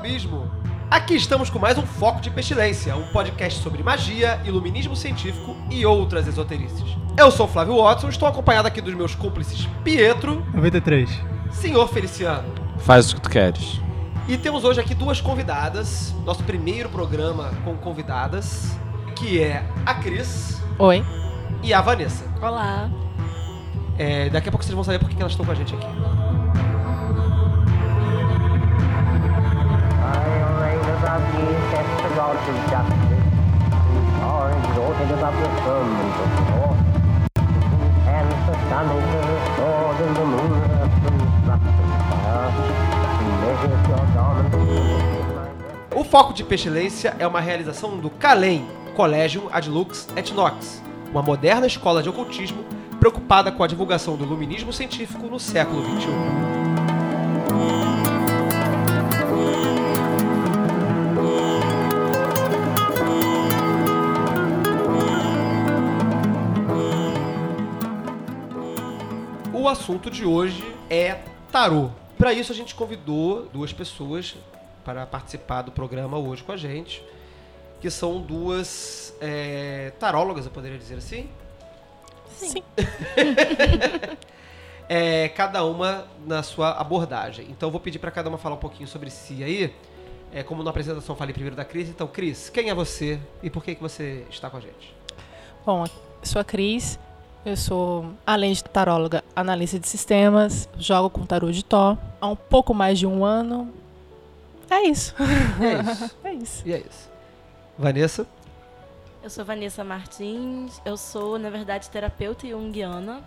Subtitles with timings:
[0.00, 0.50] Abismo!
[0.90, 5.84] Aqui estamos com mais um Foco de Pestilência, um podcast sobre magia, iluminismo científico e
[5.84, 6.96] outras esoterices.
[7.18, 11.10] Eu sou Flávio Watson, estou acompanhado aqui dos meus cúmplices Pietro, 93.
[11.52, 12.48] Senhor Feliciano.
[12.78, 13.78] Faz o que tu queres.
[14.26, 18.74] E temos hoje aqui duas convidadas, nosso primeiro programa com convidadas,
[19.14, 21.04] que é a Cris Oi.
[21.62, 22.24] e a Vanessa.
[22.40, 22.88] Olá.
[23.98, 25.74] É, daqui a pouco vocês vão saber por que que elas estão com a gente
[25.74, 25.86] aqui.
[45.94, 51.22] O Foco de Pestilência é uma realização do CALEM, Collegium Ad Lux et Nox, uma
[51.22, 52.64] moderna escola de ocultismo
[53.00, 55.82] preocupada com a divulgação do iluminismo científico no século.
[55.82, 57.89] XXI.
[69.70, 71.90] Assunto de hoje é tarô.
[72.18, 74.34] Para isso a gente convidou duas pessoas
[74.84, 77.02] para participar do programa hoje com a gente,
[77.80, 81.28] que são duas é, tarólogas, eu poderia dizer assim.
[82.28, 82.62] Sim.
[84.92, 87.46] É, cada uma na sua abordagem.
[87.48, 89.72] Então eu vou pedir para cada uma falar um pouquinho sobre si aí.
[90.32, 93.48] É, como na apresentação eu falei primeiro da Cris, então Cris, quem é você e
[93.48, 94.92] por que, que você está com a gente?
[95.64, 95.90] Bom, eu
[96.24, 96.98] sou a Cris.
[97.44, 100.68] Eu sou, além de taróloga, analista de sistemas.
[100.78, 103.72] Jogo com tarô de Tó há um pouco mais de um ano.
[104.68, 105.14] É isso.
[105.60, 106.16] É isso.
[106.22, 106.62] É isso.
[106.68, 107.10] E é isso.
[107.78, 108.26] Vanessa?
[109.22, 113.22] Eu sou Vanessa Martins, eu sou, na verdade, terapeuta junguiana.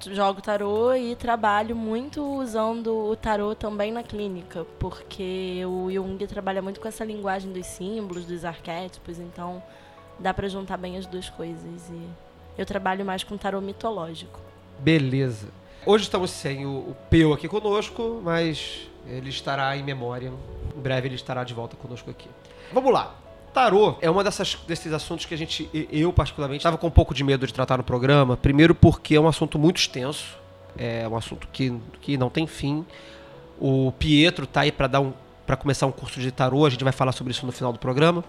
[0.00, 6.60] Jogo tarô e trabalho muito usando o tarô também na clínica, porque o Jung trabalha
[6.60, 9.62] muito com essa linguagem dos símbolos, dos arquétipos, então
[10.18, 11.88] dá pra juntar bem as duas coisas.
[11.88, 12.08] E
[12.56, 14.40] eu trabalho mais com tarô mitológico.
[14.78, 15.48] Beleza.
[15.84, 20.32] Hoje estamos sem o, o Peu aqui conosco, mas ele estará em memória.
[20.76, 22.28] Em breve ele estará de volta conosco aqui.
[22.72, 23.14] Vamos lá.
[23.52, 27.22] Tarô é uma desses assuntos que a gente, eu particularmente, estava com um pouco de
[27.22, 28.36] medo de tratar no programa.
[28.36, 30.38] Primeiro porque é um assunto muito extenso,
[30.76, 32.84] é um assunto que, que não tem fim.
[33.60, 35.12] O Pietro tá aí para dar um,
[35.46, 36.64] para começar um curso de tarô.
[36.64, 38.24] A gente vai falar sobre isso no final do programa.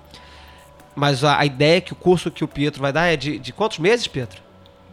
[0.96, 3.40] Mas a, a ideia é que o curso que o Pietro vai dar é de,
[3.40, 4.42] de quantos meses, Pietro?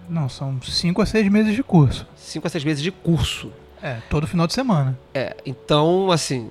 [0.08, 2.06] Não, são 5 a 6 meses de curso.
[2.16, 3.52] Cinco a seis meses de curso.
[3.82, 4.98] É, todo final de semana.
[5.14, 6.50] É, então, assim,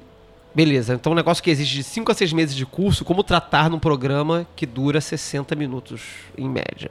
[0.53, 0.93] beleza.
[0.93, 3.79] Então, um negócio que exige de 5 a 6 meses de curso, como tratar num
[3.79, 6.01] programa que dura 60 minutos,
[6.37, 6.89] em média.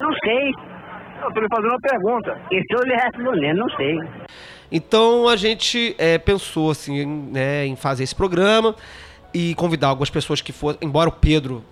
[0.00, 0.50] Não sei.
[1.22, 2.40] Eu tô lhe fazendo uma pergunta.
[2.50, 3.98] Estou lhe respondendo, não sei.
[4.70, 8.74] Então, a gente é, pensou, assim, em, né, em fazer esse programa
[9.32, 10.78] e convidar algumas pessoas que foram...
[10.80, 11.64] Embora o Pedro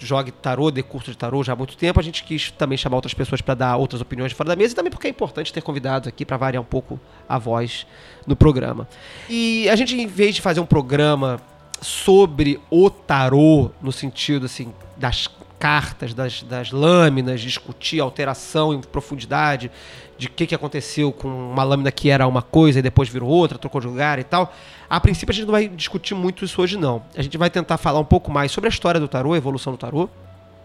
[0.00, 2.96] jogue tarô, dê curso de tarô já há muito tempo, a gente quis também chamar
[2.96, 5.60] outras pessoas para dar outras opiniões fora da mesa e também porque é importante ter
[5.60, 7.86] convidados aqui para variar um pouco a voz
[8.26, 8.88] no programa.
[9.28, 11.40] E a gente, em vez de fazer um programa
[11.80, 15.28] sobre o tarô, no sentido assim, das
[15.60, 19.70] cartas, das, das lâminas, discutir alteração em profundidade,
[20.16, 23.28] de o que, que aconteceu com uma lâmina que era uma coisa e depois virou
[23.28, 24.52] outra, trocou de lugar e tal.
[24.88, 27.02] A princípio a gente não vai discutir muito isso hoje não.
[27.14, 29.72] A gente vai tentar falar um pouco mais sobre a história do tarô, a evolução
[29.72, 30.08] do tarô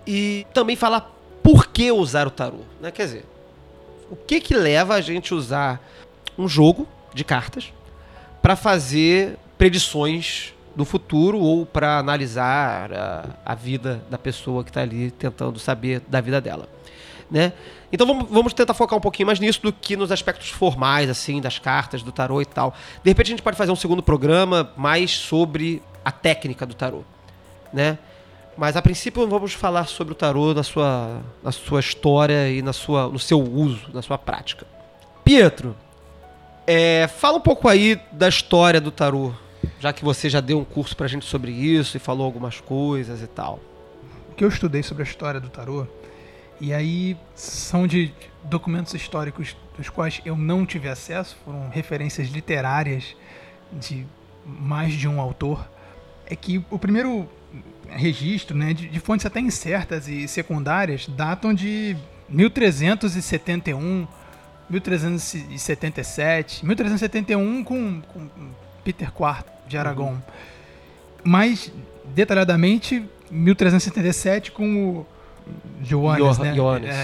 [0.08, 1.14] e também falar
[1.44, 2.90] por que usar o tarô, né?
[2.90, 3.26] Quer dizer,
[4.10, 5.82] o que que leva a gente usar
[6.38, 7.72] um jogo de cartas
[8.42, 14.82] para fazer predições do futuro ou para analisar a, a vida da pessoa que está
[14.82, 16.68] ali tentando saber da vida dela,
[17.32, 17.54] né?
[17.92, 21.40] Então vamos, vamos tentar focar um pouquinho mais nisso do que nos aspectos formais, assim,
[21.40, 22.74] das cartas, do tarô e tal.
[23.04, 27.04] De repente a gente pode fazer um segundo programa mais sobre a técnica do tarô,
[27.72, 27.98] né?
[28.58, 32.72] Mas a princípio vamos falar sobre o tarô na sua, na sua história e na
[32.72, 34.66] sua, no seu uso, na sua prática.
[35.24, 35.76] Pietro,
[36.66, 39.34] é, fala um pouco aí da história do tarô,
[39.80, 43.22] já que você já deu um curso pra gente sobre isso e falou algumas coisas
[43.22, 43.60] e tal.
[44.32, 45.88] O que eu estudei sobre a história do tarô,
[46.60, 48.14] E aí são de
[48.44, 53.16] documentos históricos dos quais eu não tive acesso, foram referências literárias
[53.74, 54.06] de
[54.46, 55.68] mais de um autor.
[56.26, 57.30] É que o primeiro
[57.90, 61.96] registro, né, de, de fontes até incertas e secundárias, datam de
[62.30, 64.08] 1371,
[64.70, 68.30] 1377, 1371 com, com
[68.86, 70.24] Peter IV de Aragão.
[71.24, 71.72] Mais
[72.14, 75.06] detalhadamente, 1377 com o
[75.82, 76.54] Johannes, Jo- né?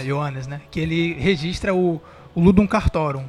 [0.03, 0.47] Johannes.
[0.47, 0.61] É, né?
[0.71, 2.01] Que ele registra o,
[2.33, 3.25] o Ludum Cartorum.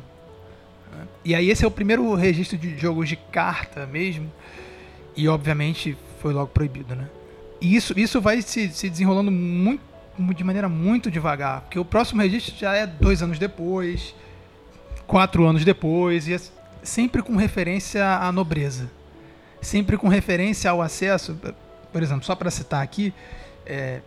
[1.24, 4.30] E aí esse é o primeiro registro de jogos de carta mesmo.
[5.16, 7.08] E obviamente foi logo proibido, né?
[7.60, 9.80] E isso, isso vai se, se desenrolando muito,
[10.34, 11.62] de maneira muito devagar.
[11.62, 14.14] Porque o próximo registro já é dois anos depois,
[15.06, 16.32] quatro anos depois, e
[16.82, 18.90] sempre com referência à nobreza.
[19.60, 21.38] Sempre com referência ao acesso.
[21.92, 23.14] Por exemplo, só para citar aqui,
[23.66, 24.00] é,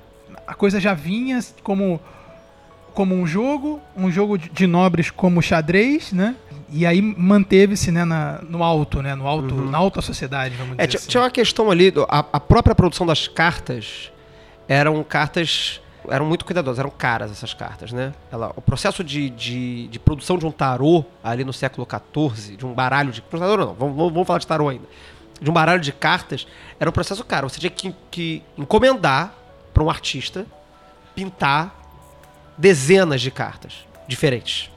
[0.46, 1.98] a coisa já vinha como,
[2.92, 6.36] como um jogo, um jogo de nobres como xadrez, né?
[6.72, 9.14] E aí manteve-se né, na- no alto, né?
[9.14, 11.08] No alto, na alta sociedade, vamos É, dizer assim.
[11.08, 14.10] tinha uma questão ali, a, a própria produção das cartas
[14.66, 15.80] eram cartas.
[16.08, 18.12] eram muito cuidadosas, eram caras essas cartas, né?
[18.32, 22.64] Ela, o processo de, de, de produção de um tarô ali no século XIV, de
[22.66, 23.20] um baralho de.
[23.20, 24.84] tarô não, vamos vamos falar de tarô ainda.
[25.40, 26.46] De um baralho de cartas,
[26.80, 27.48] era um processo caro.
[27.50, 29.32] Você tinha que, que encomendar
[29.74, 30.44] para um artista
[31.14, 31.72] pintar
[32.58, 34.70] dezenas de cartas diferentes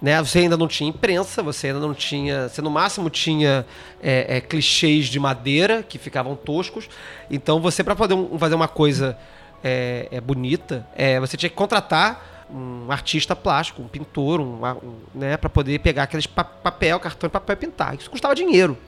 [0.00, 0.22] né?
[0.22, 2.48] Você ainda não tinha imprensa, você ainda não tinha.
[2.48, 3.66] Você no máximo tinha
[4.02, 6.88] é, é, clichês de madeira que ficavam toscos.
[7.30, 9.16] Então você, para poder um- fazer uma coisa
[9.62, 14.94] é, é, bonita, é, você tinha que contratar um artista plástico, um pintor, um, um,
[15.14, 17.94] né, para poder pegar aqueles pa- papel, cartão e papel e pintar.
[17.94, 18.78] Isso custava dinheiro.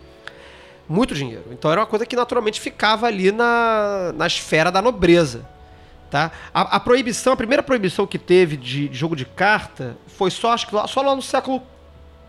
[0.89, 1.45] Muito dinheiro.
[1.53, 5.45] Então era uma coisa que naturalmente ficava ali na, na esfera da nobreza.
[6.11, 6.33] Tá?
[6.53, 10.53] A, a proibição, a primeira proibição que teve de, de jogo de carta foi só,
[10.53, 11.63] acho que lá, só lá no século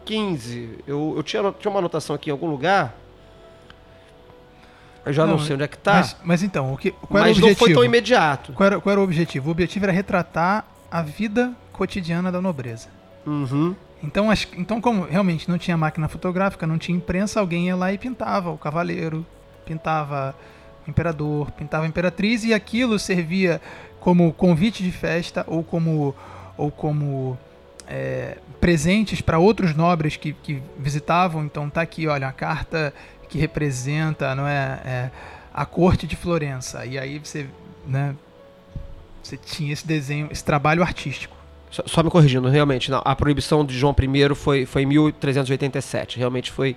[0.08, 0.80] XV.
[0.86, 2.96] Eu, eu tinha, tinha uma anotação aqui em algum lugar.
[5.04, 5.94] Eu já não, sei onde é que tá.
[5.96, 7.66] Mas, mas então, o que, qual era mas o não objetivo?
[7.66, 8.54] foi tão imediato.
[8.54, 9.48] Qual era, qual era o objetivo?
[9.50, 12.90] O objetivo era retratar a vida cotidiana da nobreza.
[13.26, 13.76] Uhum.
[14.04, 17.92] Então, as- então, como realmente não tinha máquina fotográfica, não tinha imprensa, alguém ia lá
[17.92, 19.26] e pintava o cavaleiro,
[19.66, 23.62] pintava o imperador, pintava a imperatriz, e aquilo servia
[24.00, 26.16] como convite de festa ou como,
[26.58, 27.38] ou como
[27.88, 31.46] é, presentes para outros nobres que, que visitavam.
[31.46, 32.94] Então, tá aqui, olha, a carta
[33.30, 35.12] que representa, não é, é,
[35.54, 36.86] a corte de Florença.
[36.86, 37.48] E aí você,
[37.88, 38.16] né,
[39.24, 41.42] você tinha esse desenho, esse trabalho artístico.
[41.70, 46.18] Só, me corrigindo, realmente, não, a proibição de João I foi, foi em 1387.
[46.18, 46.76] Realmente foi.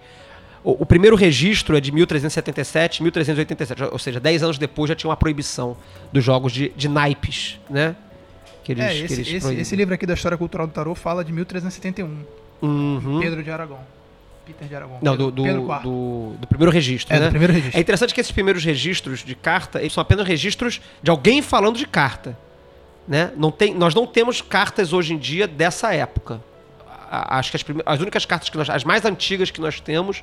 [0.65, 5.11] O, o primeiro registro é de 1377, 1387, ou seja, 10 anos depois já tinha
[5.11, 5.77] uma proibição
[6.11, 7.95] dos jogos de, de naipes, né?
[8.65, 10.95] Que eles, É, que esse, eles esse, esse livro aqui da História Cultural do Tarô
[10.95, 12.25] fala de 1371.
[12.63, 13.21] Uhum.
[13.21, 13.81] Pedro de Aragão.
[14.47, 14.99] Peter de Aragão.
[15.03, 17.27] Não, Pedro, do, do, Pedro do, do primeiro registro, É, né?
[17.27, 17.79] do primeiro registro.
[17.79, 21.77] É interessante que esses primeiros registros de carta, eles são apenas registros de alguém falando
[21.77, 22.37] de carta.
[23.07, 23.33] Né?
[23.37, 26.41] Não tem, nós não temos cartas hoje em dia dessa época.
[27.11, 28.69] Acho que as, as únicas cartas que nós.
[28.69, 30.23] As mais antigas que nós temos,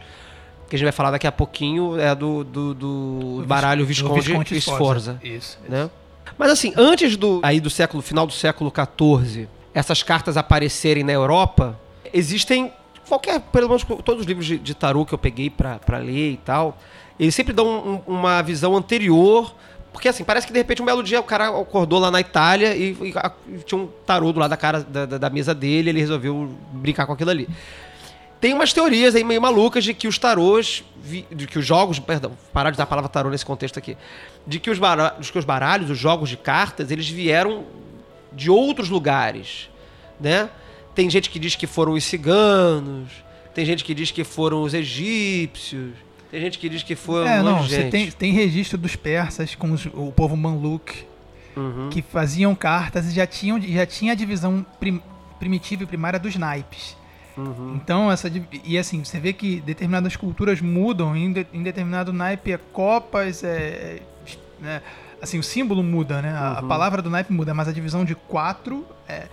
[0.71, 4.13] que a gente vai falar daqui a pouquinho, é do, do, do baralho Vis- do
[4.13, 5.19] Visconde, Sforza.
[5.23, 5.59] Isso.
[5.69, 5.89] né?
[6.37, 11.11] Mas assim, antes do aí do século final do século XIV, essas cartas aparecerem na
[11.11, 11.77] Europa,
[12.13, 12.71] existem
[13.07, 16.31] qualquer, pelo menos todos os livros de, de tarô que eu peguei pra pra ler
[16.31, 16.77] e tal,
[17.19, 17.67] eles sempre dão
[18.07, 19.53] um- uma visão anterior,
[19.91, 22.73] porque assim parece que de repente um belo dia o cara acordou lá na Itália
[22.75, 23.13] e, e
[23.53, 26.49] e tinha um tarô do lado da cara da, da- da mesa dele, ele resolveu
[26.71, 27.47] brincar com aquilo ali.
[28.41, 30.83] Tem umas teorias aí meio malucas de que os tarôs,
[31.31, 33.95] de que os jogos, perdão, parar de usar a palavra tarô nesse contexto aqui,
[34.47, 37.65] de que os, bara- de que os baralhos, os jogos de cartas, eles vieram
[38.33, 39.69] de outros lugares,
[40.19, 40.49] né?
[40.95, 43.09] Tem gente que diz que foram os ciganos,
[43.53, 45.91] tem gente que diz que foram os egípcios,
[46.31, 49.71] tem gente que diz que foram É, não, você tem, tem registro dos persas com
[49.71, 51.05] os- o povo Mamluk,
[51.55, 51.89] Uhum.
[51.91, 55.01] que faziam cartas e já, tinham, já tinha a divisão prim-
[55.37, 56.95] primitiva e primária dos naipes.
[57.37, 57.75] Uhum.
[57.75, 58.31] Então, essa.
[58.63, 63.43] E assim, você vê que determinadas culturas mudam, em, de- em determinado naipe é copas,
[63.43, 63.47] é.
[63.49, 64.01] é,
[64.59, 64.81] né,
[65.21, 66.31] assim, o símbolo muda, né?
[66.33, 66.67] A, a Uhum.
[66.67, 69.27] palavra do naipe muda, mas a divisão de quatro é,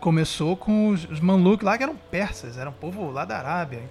[0.00, 3.82] começou com os, os Mamluk lá, que eram persas, eram povo lá da Arábia.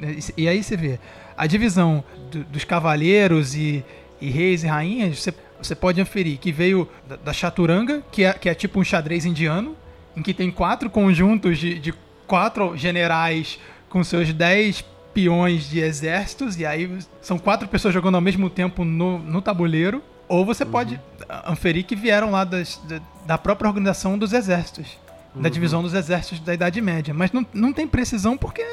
[0.00, 0.98] E, e aí você vê,
[1.36, 3.84] a divisão do- dos cavaleiros e,
[4.20, 8.32] e reis e rainhas, você, você pode inferir que veio da, da chaturanga, que é,
[8.32, 9.76] que é tipo um xadrez indiano,
[10.16, 11.94] em que tem quatro conjuntos de, de
[12.36, 13.58] quatro generais
[13.90, 18.86] com seus dez peões de exércitos, e aí são quatro pessoas jogando ao mesmo tempo
[18.86, 20.02] no, no tabuleiro.
[20.26, 20.98] Ou você pode
[21.46, 24.96] anferir que vieram lá das- da, da própria organização dos exércitos,
[25.34, 27.12] da divisão dos exércitos da Idade Média.
[27.12, 28.64] Mas não, não tem precisão porque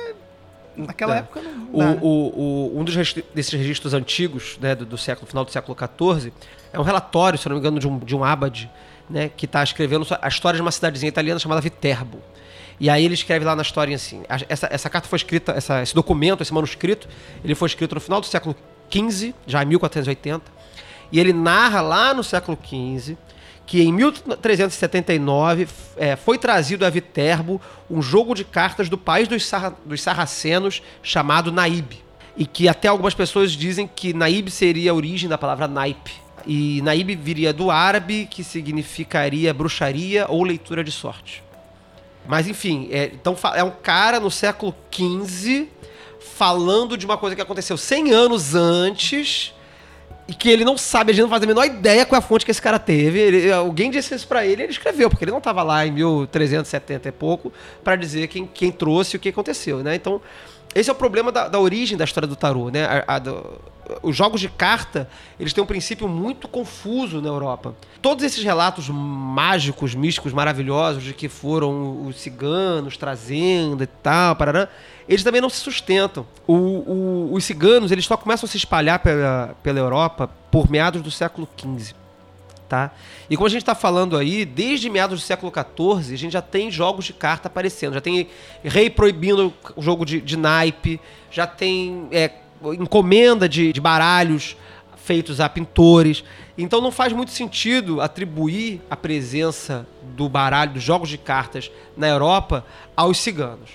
[0.77, 1.19] naquela É.
[1.19, 1.67] época não.
[1.73, 2.39] O, o-
[2.77, 2.95] o- um dos
[3.35, 6.31] desses registros antigos, né, do, do século, final do século XIV,
[6.71, 8.71] é um relatório, se não me engano, de um, de um abade,
[9.09, 12.19] né, que está escrevendo a história de uma cidadezinha italiana chamada Viterbo.
[12.79, 15.93] E aí ele escreve lá na historinha assim, essa, essa carta foi escrita, essa- esse
[15.93, 17.09] documento, esse manuscrito,
[17.43, 18.55] ele foi escrito no final do século
[18.89, 20.43] XV, já em 1480,
[21.11, 23.17] e ele narra lá no século XV
[23.65, 29.27] que em 1379 f- é, foi trazido a Viterbo um jogo de cartas do país
[29.27, 29.49] dos,
[29.85, 31.91] dos sarracenos chamado Naib.
[32.37, 36.13] E que até algumas pessoas dizem que Naib seria a origem da palavra naipe.
[36.47, 41.43] E Naib viria do árabe, que significaria bruxaria ou leitura de sorte.
[42.29, 45.67] Mas enfim, é, então é um cara no século XV
[46.35, 49.51] falando de uma coisa que aconteceu 100 anos antes
[50.27, 52.25] e que ele não sabe, a gente não faz a menor ideia qual é a
[52.25, 53.17] fonte que esse cara teve.
[53.19, 57.09] Ele- alguém disse isso pra ele ele escreveu, porque ele não estava lá em 1370
[57.09, 57.51] e pouco
[57.83, 59.95] pra dizer quem, quem trouxe e o que aconteceu, né?
[59.95, 60.21] Então,
[60.75, 62.85] esse é o problema da, da origem da história do tarô, né?
[63.07, 63.59] A- a do-
[64.03, 65.09] os jogos de carta,
[65.39, 67.73] eles têm um princípio muito confuso na Europa.
[68.01, 74.67] Todos esses relatos mágicos, místicos, maravilhosos de que foram os ciganos trazendo e tal, parará,
[75.07, 76.23] eles também não se sustentam.
[76.45, 81.01] O- o- os ciganos, eles só começam a se espalhar pela, pela Europa por meados
[81.01, 81.95] do século XV.
[82.69, 82.91] Tá?
[83.27, 86.41] E como a gente está falando aí, desde meados do século XIV, a gente já
[86.41, 87.95] tem jogos de carta aparecendo.
[87.95, 88.27] Já tem
[88.63, 92.29] rei proibindo o jogo de, de naipe, já tem é,
[92.79, 94.55] encomenda de, de baralhos
[94.97, 96.23] feitos a pintores.
[96.55, 102.07] Então não faz muito sentido atribuir a presença do baralho, dos jogos de cartas na
[102.07, 102.63] Europa
[102.95, 103.71] aos ciganos.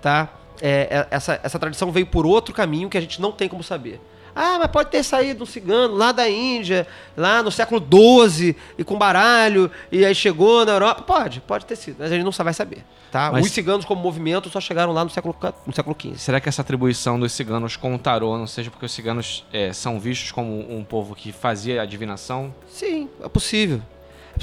[0.00, 0.32] Tá?
[0.60, 3.64] É, é, essa, essa tradição veio por outro caminho que a gente não tem como
[3.64, 4.00] saber.
[4.38, 7.80] Ah, mas pode ter saído um cigano lá da Índia, lá no século
[8.28, 11.00] XII, e com baralho, e aí chegou na Europa.
[11.02, 12.84] Pode, pode ter sido, mas a gente não vai saber.
[13.10, 13.30] Tá?
[13.32, 15.34] Mas- Os ciganos como movimento só chegaram lá no século,
[15.66, 16.18] no século XV.
[16.18, 19.72] Será que essa atribuição dos ciganos com o tarô não seja porque os ciganos é,
[19.72, 22.54] são vistos como um povo que fazia adivinação?
[22.68, 23.80] Sim, é possível.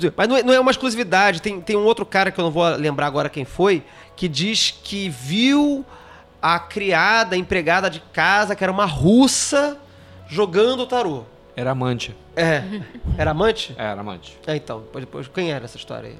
[0.03, 0.11] É.
[0.17, 1.39] Mas não é, não é uma exclusividade.
[1.39, 3.83] Tem, tem um outro cara que eu não vou lembrar agora quem foi,
[4.15, 5.85] que diz que viu
[6.41, 9.77] a criada, a empregada de casa, que era uma russa,
[10.27, 11.23] jogando tarô.
[11.55, 12.15] Era amante.
[12.35, 12.63] É.
[13.17, 13.75] Era amante?
[13.77, 14.37] É, era amante.
[14.47, 14.79] É, então.
[14.79, 16.15] Depois, depois, quem era essa história aí?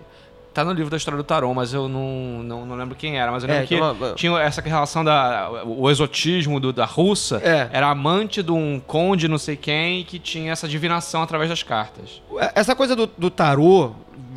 [0.54, 3.32] Tá no livro da história do tarô, mas eu não, não, não lembro quem era.
[3.32, 5.50] Mas eu É, lembro que então, tinha essa relação da.
[5.66, 7.68] O exotismo do- da russa É.
[7.74, 12.22] era amante de um conde não sei quem que tinha essa divinação através das cartas.
[12.54, 13.94] Essa coisa do, do tarô,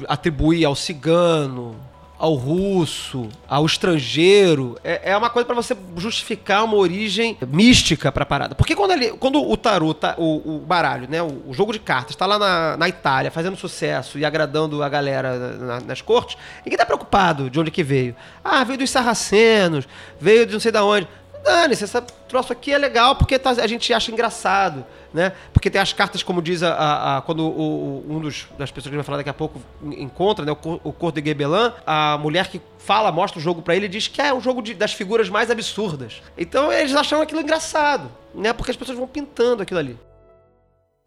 [0.09, 1.77] atribuir ao cigano,
[2.19, 8.25] ao russo, ao estrangeiro, é, é uma coisa pra você justificar uma origem mística pra
[8.25, 8.55] parada.
[8.55, 11.79] Porque quando, ele, quando o tarô, tá, o, o baralho, né, o, o jogo de
[11.79, 16.37] cartas, tá lá na, na Itália fazendo sucesso e agradando a galera na- nas cortes,
[16.65, 18.17] ninguém tá preocupado de onde que veio.
[18.43, 19.87] Ah, veio dos sarracenos,
[20.21, 21.07] veio de não sei da onde.
[21.47, 24.85] Dane-se, esse troço aqui é legal porque tá- a gente acha engraçado,
[25.15, 25.33] né?
[25.53, 28.71] Porque tem as cartas, como diz a, a- a- quando o- o- um dos, das
[28.73, 30.51] pessoas que vai falar daqui a pouco en- encontra, né?
[30.53, 34.09] O, o Cor de Gebelan, a mulher que fala, mostra o jogo pra ele, diz
[34.09, 36.21] que é um jogo de- das figuras mais absurdas.
[36.37, 38.53] Então eles acham aquilo engraçado, né?
[38.53, 39.97] Porque as pessoas vão pintando aquilo ali.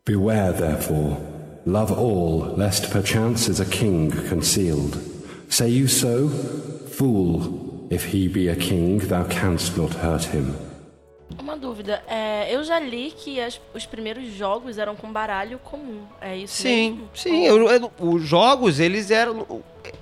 [0.06, 1.18] Beware, therefore,
[1.68, 4.98] love all, lest perchance is a king concealed.
[5.50, 6.30] Say you so?
[6.98, 10.54] Fool, if he be a king, thou canst not hurt him.
[11.40, 12.02] Uma dúvida.
[12.08, 16.02] É, eu já li que as- os primeiros jogos eram com baralho comum.
[16.20, 17.10] É isso Sim, mesmo?
[17.14, 17.46] sim.
[17.46, 19.46] eu- eu- os jogos, eles eram.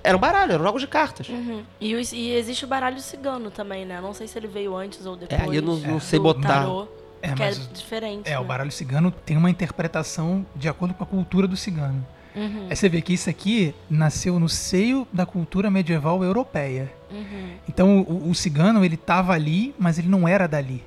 [0.02, 1.28] Eram baralho, eram jogos de cartas.
[1.28, 1.62] Uhum.
[1.80, 4.00] E, os- e existe o baralho cigano também, né?
[4.00, 5.40] Não sei se ele veio antes ou depois.
[5.40, 6.48] aí eu não- não sei botar.
[6.62, 6.88] tarô,
[7.22, 8.26] É, é mas o- diferente.
[8.26, 8.38] É, né?
[8.38, 12.04] o baralho cigano tem uma interpretação de acordo com a cultura do cigano.
[12.36, 16.92] Uhum, Aí você vê que isso aqui nasceu no seio da cultura medieval europeia.
[17.10, 17.50] uhum.
[17.68, 20.84] Então o, o cigano ele tava ali, mas ele não era dali.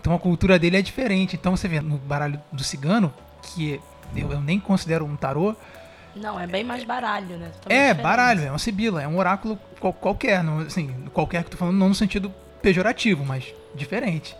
[0.00, 1.34] Então a cultura dele é diferente.
[1.36, 3.80] Então você vê no baralho do cigano, que
[4.16, 5.56] eu, eu nem considero um tarô,
[6.14, 7.48] Não, é bem mais baralho, né?
[7.48, 8.02] Totalmente é diferente.
[8.02, 11.56] baralho, é uma sibila, é um oráculo qual- qualquer, não, assim, qualquer que eu tô
[11.56, 12.32] falando não no sentido
[12.62, 14.36] pejorativo, mas diferente.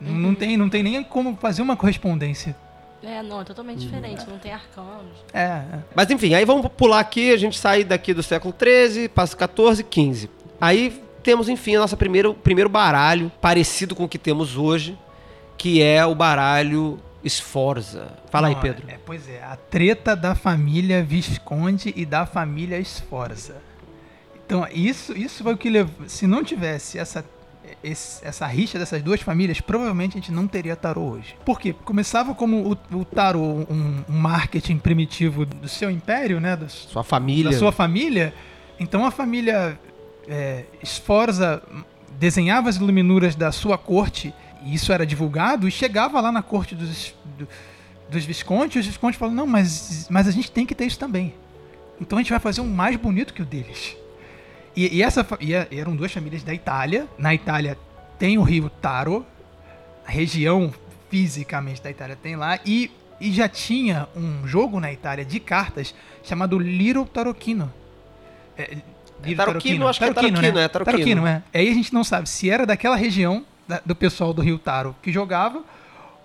[0.00, 0.14] Uhum.
[0.16, 2.54] Não, tem, não tem nem como fazer uma correspondência.
[3.02, 4.28] É, não, é totalmente diferente.
[4.28, 5.16] Não tem arcanos.
[5.32, 5.64] É, é.
[5.94, 9.84] Mas enfim, aí vamos pular aqui, a gente sai daqui do século XIII, passa 14,
[9.84, 10.30] 15.
[10.60, 14.98] Aí temos, enfim, o nosso primeiro, primeiro baralho, parecido com o que temos hoje,
[15.56, 18.12] que é o baralho Sforza.
[18.30, 18.84] Fala aí, Não, Pedro.
[18.88, 23.56] é, pois é, a treta da família Visconde e da família Sforza.
[24.46, 26.08] Então, isso, isso foi o que levou.
[26.08, 27.24] Se não tivesse essa,
[27.82, 31.36] esse- essa rixa dessas duas famílias, provavelmente a gente não teria tarô hoje.
[31.44, 31.74] Por quê?
[31.84, 36.56] Começava como o, o tarô um, um marketing primitivo do seu império, né?
[36.56, 37.50] dos- Sua família.
[37.52, 38.34] da sua família.
[38.80, 39.78] Então a família
[40.28, 41.62] é, Sforza
[42.18, 46.74] desenhava as iluminuras da sua corte, e isso era divulgado, e chegava lá na corte
[46.74, 47.48] dos, do-
[48.10, 50.98] dos Viscondes, e os Viscondes falavam, não, mas, mas a gente tem que ter isso
[50.98, 51.32] também.
[52.00, 53.96] Então a gente vai fazer um mais bonito que o deles.
[54.78, 57.08] E, e essa fa- e é- eram duas famílias da Itália.
[57.18, 57.76] Na Itália
[58.18, 59.26] tem o rio Taro,
[60.06, 60.72] a região
[61.10, 65.92] fisicamente da Itália tem lá, e, e já tinha um jogo na Itália de cartas
[66.22, 67.72] chamado Little Tarocchino.
[68.56, 68.76] É,
[69.24, 70.64] Little Tarocchino, acho que é Tarocchino, né?
[70.64, 71.26] é Tarocchino.
[71.26, 71.42] é.
[71.52, 74.94] Aí a gente não sabe se era daquela região da- do pessoal do Rio Taro
[75.02, 75.62] que jogava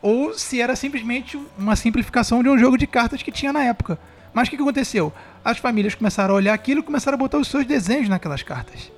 [0.02, 3.98] ou se era simplesmente uma simplificação de um jogo de cartas que tinha na época.
[4.34, 5.14] Mas o que, que aconteceu?
[5.44, 8.92] As famílias começaram a olhar aquilo e começaram a botar os seus desenhos naquelas cartas.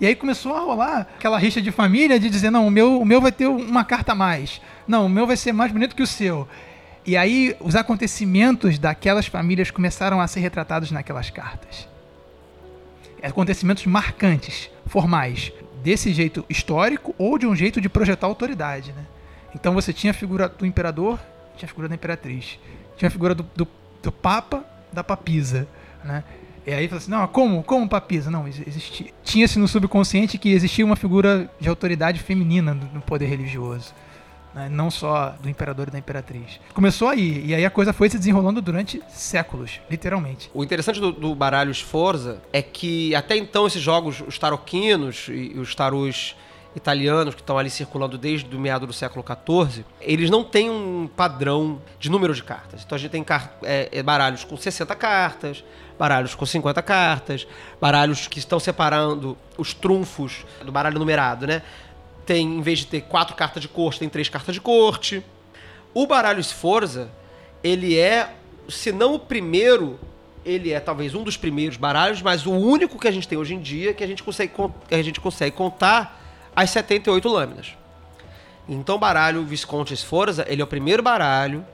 [0.00, 3.04] E aí começou a rolar aquela rixa de família de dizer, não, o meu, o
[3.04, 4.60] meu vai ter uma carta a mais.
[4.86, 6.48] Não, o meu vai ser mais bonito que o seu.
[7.04, 11.88] E aí os acontecimentos daquelas famílias começaram a ser retratados naquelas cartas.
[13.20, 19.04] Acontecimentos marcantes, formais, desse jeito histórico ou de um jeito de projetar autoridade, né?
[19.54, 21.18] Então você tinha a figura do imperador,
[21.56, 22.58] tinha a figura da imperatriz,
[22.96, 23.66] tinha a figura do, do,
[24.02, 25.66] do papa, da papisa,
[26.04, 26.22] né?
[26.66, 28.30] E aí fala assim, não, como, como papisa?
[28.30, 29.06] Não, ex- existia.
[29.24, 33.94] Tinha-se no subconsciente que existia uma figura de autoridade feminina no, poder religioso.
[34.54, 34.68] né?
[34.68, 36.60] Não só do imperador e da imperatriz.
[36.74, 40.50] Começou aí, e aí a coisa foi se desenrolando durante séculos, literalmente.
[40.52, 45.58] O interessante do, do baralho Sforza é que até então esses jogos, os taroquinos e,
[45.58, 46.36] os tarôs
[46.78, 51.06] italianos que estão ali circulando desde o meado do século XIV, eles não têm um
[51.14, 52.82] padrão de número de cartas.
[52.84, 53.24] Então a gente tem
[53.62, 55.62] é, é, baralhos com 60 cartas,
[55.98, 57.46] baralhos com 50 cartas,
[57.80, 61.62] baralhos que estão separando os trunfos do baralho numerado, né?
[62.24, 65.22] Tem, em vez de ter quatro cartas de corte, tem três cartas de corte.
[65.94, 67.10] O baralho Sforza,
[67.64, 68.30] ele é,
[68.68, 69.98] se não o primeiro,
[70.44, 73.54] ele é talvez um dos primeiros baralhos, mas o único que a gente tem hoje
[73.54, 76.27] em dia que a gente consegue, con- que a gente consegue contar
[76.58, 77.76] as 78 lâminas.
[78.68, 81.64] Então o baralho Visconti Sforza, ele é o primeiro baralho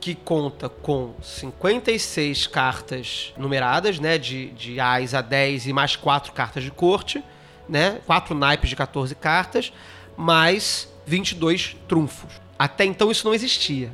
[0.00, 6.32] que conta com 56 cartas numeradas, né, de, de Ais a 10 e mais quatro
[6.32, 7.24] cartas de corte,
[7.68, 9.72] né, quatro naipes de 14 cartas,
[10.16, 12.40] mais 22 trunfos.
[12.56, 13.90] Até então isso não existia.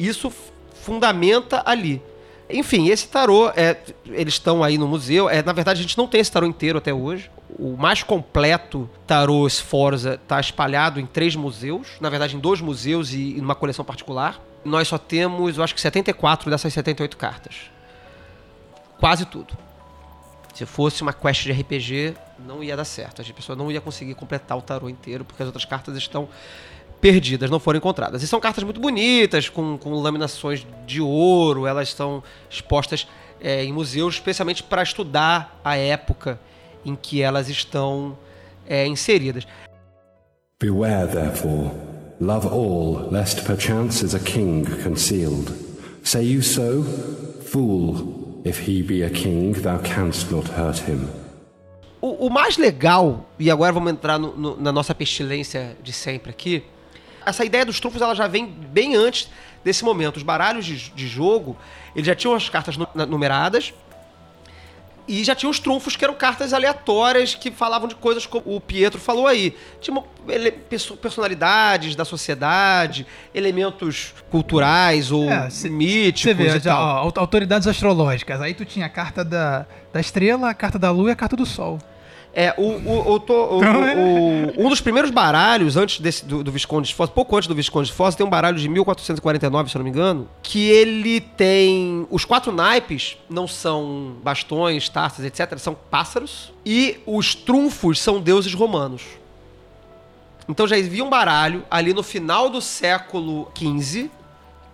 [0.00, 0.32] Isso
[0.82, 2.02] fundamenta ali.
[2.48, 3.76] Enfim, esse tarô, é,
[4.06, 5.28] eles estão aí no museu.
[5.28, 7.30] É, na verdade, a gente não tem esse tarô inteiro até hoje.
[7.58, 11.92] O mais completo tarô Sforza está espalhado em três museus.
[12.00, 14.40] Na verdade, em dois museus e, e numa coleção particular.
[14.64, 17.70] Nós só temos, eu acho que 74 dessas 78 cartas.
[18.98, 19.56] Quase tudo.
[20.54, 22.14] Se fosse uma quest de RPG,
[22.46, 23.20] não ia dar certo.
[23.20, 26.28] A pessoa não ia conseguir completar o tarô inteiro, porque as outras cartas estão
[27.04, 28.22] perdidas, não foram encontradas.
[28.22, 33.06] E são cartas muito bonitas, com, com laminações de ouro, elas estão expostas
[33.42, 36.40] é, em museus, especialmente para estudar a época
[36.82, 38.16] em que elas estão
[38.66, 39.46] é, inseridas.
[40.58, 41.72] Beware, therefore,
[42.22, 45.52] love all, lest perchance is a king concealed.
[46.02, 46.82] Say you so?
[47.44, 51.06] Fool, if he be a king, thou canst not hurt him.
[52.00, 56.30] O, o mais legal, e agora vamos entrar no- no- na nossa pestilência de sempre
[56.30, 56.62] aqui,
[57.26, 59.28] essa ideia dos trunfos ela já vem bem antes
[59.64, 60.16] desse momento.
[60.18, 61.56] Os baralhos de, de jogo,
[61.94, 62.76] eles já tinham as cartas
[63.08, 63.72] numeradas
[65.06, 68.58] e já tinham os trunfos que eram cartas aleatórias que falavam de coisas como o
[68.60, 69.54] Pietro falou aí.
[69.80, 70.02] Tinha
[71.00, 77.68] personalidades da sociedade, elementos culturais ou É, cê- míticos Você vê, já, ó, aut- autoridades
[77.68, 78.40] astrológicas.
[78.40, 81.36] Aí tu tinha a carta da, da estrela, a carta da lua e a carta
[81.36, 81.78] do sol.
[82.36, 83.94] É, o, o, o, to- o- Então, é.
[84.56, 87.54] o- um dos primeiros baralhos antes desse, do, do Visconde de Foz, pouco antes do
[87.54, 91.20] Visconde de Foz, tem um baralho de 1449, se eu não me engano, que ele
[91.20, 92.06] tem.
[92.10, 98.52] Os quatro naipes não são bastões, taças, etc., são pássaros, e os trunfos são deuses
[98.52, 99.02] romanos.
[100.48, 104.10] Então já havia um baralho ali no final do século XV,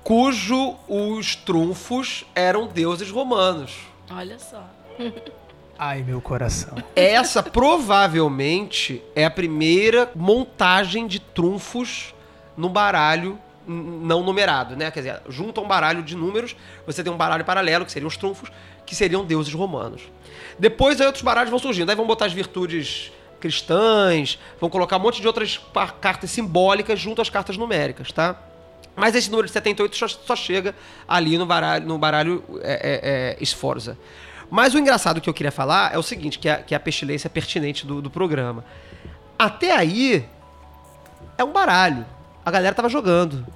[0.02, 3.72] cujo os trunfos eram deuses romanos.
[4.10, 4.64] Olha só.
[5.82, 6.76] Ai, meu coração.
[6.94, 12.14] Essa provavelmente é a primeira montagem de trunfos
[12.54, 14.90] no baralho não numerado, né?
[14.90, 18.08] Quer dizer, junto a um baralho de números, você tem um baralho paralelo, que seriam
[18.08, 18.52] os trunfos,
[18.84, 20.02] que seriam deuses romanos.
[20.58, 25.00] Depois aí outros baralhos vão surgindo, aí vão botar as virtudes cristãs, vão colocar um
[25.00, 25.58] monte de outras
[25.98, 28.38] cartas simbólicas junto às cartas numéricas, tá?
[28.94, 30.74] Mas esse número de 78 só, só chega
[31.08, 33.96] ali no baralho, no baralho é, é, é, Sforza.
[34.50, 36.80] Mas o engraçado que eu queria falar é o seguinte, que é, que é a
[36.80, 38.64] pestilência pertinente do, do programa.
[39.38, 40.28] Até aí,
[41.38, 42.04] é um baralho.
[42.44, 43.46] A galera tava jogando,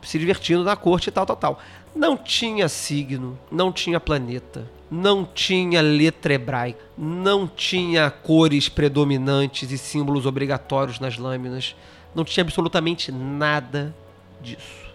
[0.00, 1.58] se divertindo na corte e tal, tal, tal.
[1.94, 9.76] Não tinha signo, não tinha planeta, não tinha letra hebraica, não tinha cores predominantes e
[9.76, 11.74] símbolos obrigatórios nas lâminas.
[12.14, 13.94] Não tinha absolutamente nada
[14.40, 14.88] disso.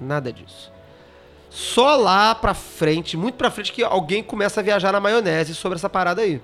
[0.00, 0.75] Nada disso.
[1.58, 5.76] Só lá pra frente, muito pra frente, que alguém começa a viajar na maionese sobre
[5.76, 6.38] essa parada aí.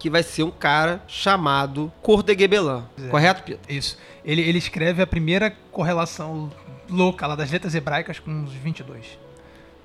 [0.00, 2.82] Que vai ser um cara chamado Cordeguebelan.
[3.00, 3.06] É.
[3.06, 3.60] Correto, Pedro?
[3.68, 3.96] Isso.
[4.24, 6.50] Ele, ele escreve a primeira correlação
[6.90, 9.16] louca lá das letras hebraicas com os 22.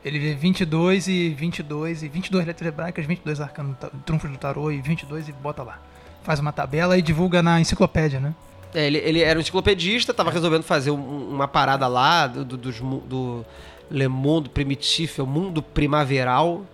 [0.04, 4.82] Ele vê 22 e 22 e 22 letras hebraicas, 22 arcanos, trunfos do tarô e
[4.82, 5.80] 22 e bota lá.
[6.24, 8.34] Faz uma tabela e divulga na enciclopédia, né?
[8.74, 12.58] É, ele, ele era um enciclopedista, tava resolvendo fazer um- uma parada lá do, do,
[12.58, 13.46] do
[13.94, 16.66] Le Monde Primitif, o mundo primaveral.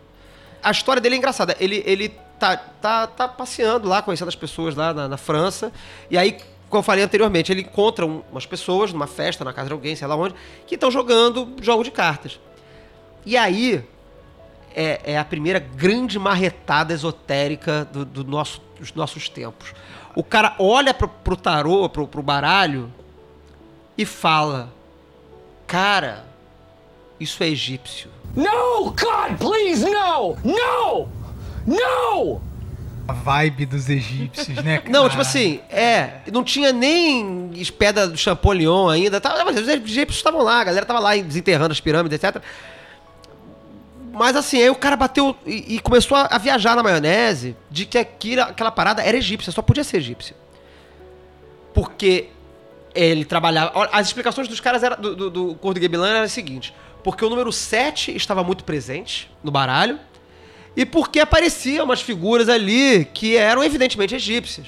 [0.63, 1.55] A história dele é engraçada.
[1.59, 5.71] Ele, ele tá, tá, tá passeando lá, conhecendo as pessoas lá na, na França.
[6.09, 6.37] E aí,
[6.69, 9.95] como eu falei anteriormente, ele encontra um- umas pessoas numa festa, na casa de alguém,
[9.95, 10.33] sei lá onde,
[10.65, 12.39] que estão jogando jogo de cartas.
[13.25, 13.83] E aí,
[14.73, 19.73] é, é a primeira grande marretada esotérica do, do nosso, dos nossos tempos.
[20.15, 22.91] O cara olha pro, pro tarô, pro, pro baralho,
[23.97, 24.71] e fala:
[25.67, 26.25] Cara,
[27.19, 28.09] isso é egípcio.
[28.35, 28.85] No!
[28.91, 30.37] God, please, no!
[30.43, 31.09] No!
[31.65, 32.41] No!
[33.07, 34.83] A vibe dos egípcios, né?
[34.85, 35.09] Não, cara?
[35.09, 39.19] tipo assim, é, não tinha nem pedra do Champollion ainda.
[39.19, 42.41] Tava, mas os egípcios estavam lá, a galera tava lá desenterrando as pirâmides, etc.
[44.13, 47.85] Mas assim, aí o cara bateu e, e começou a, a viajar na maionese de
[47.85, 50.35] que aquilo, aquela parada era egípcia, só podia ser egípcia.
[51.73, 52.29] Porque
[52.93, 53.87] ele trabalhava.
[53.91, 57.23] As explicações dos caras era, do, do, do Cor de Gebilan eram as seguintes: porque
[57.23, 59.99] o número 7 estava muito presente no baralho,
[60.75, 64.67] e porque apareciam umas figuras ali que eram evidentemente egípcias.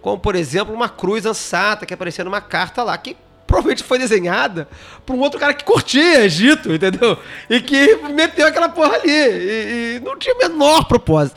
[0.00, 4.68] Como, por exemplo, uma cruz ansata que aparecia numa carta lá, que provavelmente foi desenhada
[5.06, 7.16] por um outro cara que curtia Egito, entendeu?
[7.48, 9.10] E que meteu aquela porra ali.
[9.10, 11.36] E, e não tinha o menor propósito.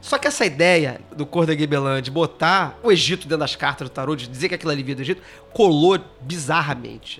[0.00, 3.88] Só que essa ideia do Cor da Gebelan de botar o Egito dentro das cartas
[3.88, 5.22] do tarô, de dizer que aquilo ali vinha do Egito,
[5.52, 7.18] colou bizarramente.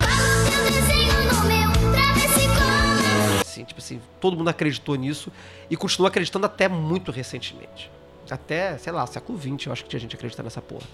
[3.53, 5.31] Assim, tipo assim, todo mundo acreditou nisso
[5.69, 7.91] e continua acreditando até muito recentemente.
[8.31, 10.85] Até, sei lá, século XX, eu acho que tinha gente acreditando nessa porra.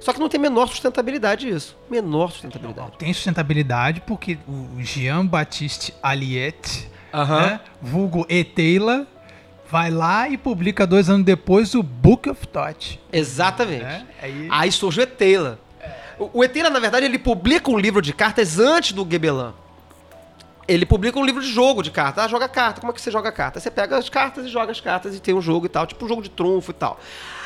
[0.00, 1.76] Só que não tem menor sustentabilidade isso.
[1.90, 2.92] Menor sustentabilidade.
[2.98, 7.40] Tem sustentabilidade porque o Jean-Baptiste Aliette, Aham.
[7.42, 9.06] né, vulgo Eteila,
[9.70, 12.98] vai lá e publica dois anos depois o Book of Thought.
[13.12, 13.82] Exatamente.
[13.82, 14.06] né?
[14.22, 15.58] Aí, Aí surgiu o Eteila.
[16.18, 19.52] O, o Eteila, na verdade, ele publica um livro de cartas antes do Gebelan.
[20.68, 22.24] Ele publica um livro de jogo de cartas.
[22.24, 22.80] Ah, joga carta.
[22.80, 23.58] Como é que você joga carta?
[23.58, 26.04] Você pega as cartas e joga as cartas e tem um jogo e tal, tipo
[26.04, 27.00] um jogo de trunfo e tal.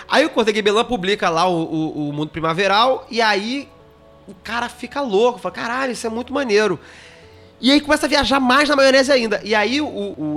[0.08, 3.68] Aí o Corte Gebelan publica lá o, o, o Mundo Primaveral e aí
[4.26, 5.38] o cara fica louco.
[5.38, 6.78] Fala, caralho, isso é muito maneiro.
[7.60, 9.40] E aí começa a viajar mais na maionese ainda.
[9.44, 10.36] E aí o, o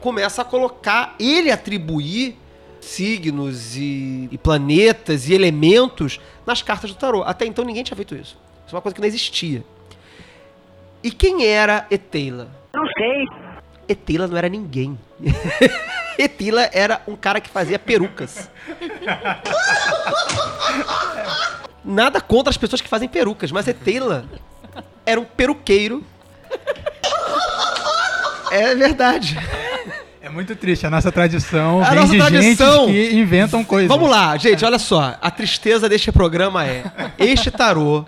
[0.00, 2.36] começa a colocar, ele atribuir
[2.80, 7.22] signos e, e planetas e elementos nas cartas do tarô.
[7.22, 8.36] Até então ninguém tinha feito isso.
[8.66, 9.64] Isso é uma coisa que não existia.
[11.02, 12.48] E quem era Eteila?
[12.74, 13.26] Não sei.
[13.88, 14.98] Eteila não era ninguém.
[16.18, 18.50] Eteila era um cara que fazia perucas.
[21.84, 24.24] Nada contra as pessoas que fazem perucas, mas Eteila
[25.04, 26.04] era um peruqueiro.
[28.54, 29.38] É verdade.
[30.20, 33.88] é muito triste, a nossa tradição A vem nossa de tradição- gente que inventam coisas.
[33.88, 35.16] Vamos lá, gente, olha só.
[35.22, 36.84] A tristeza deste programa é:
[37.18, 38.04] este tarô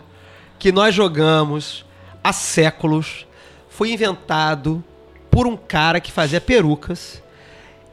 [0.58, 1.83] que nós jogamos
[2.24, 3.26] há séculos
[3.68, 4.82] foi inventado
[5.30, 7.22] por um cara que fazia perucas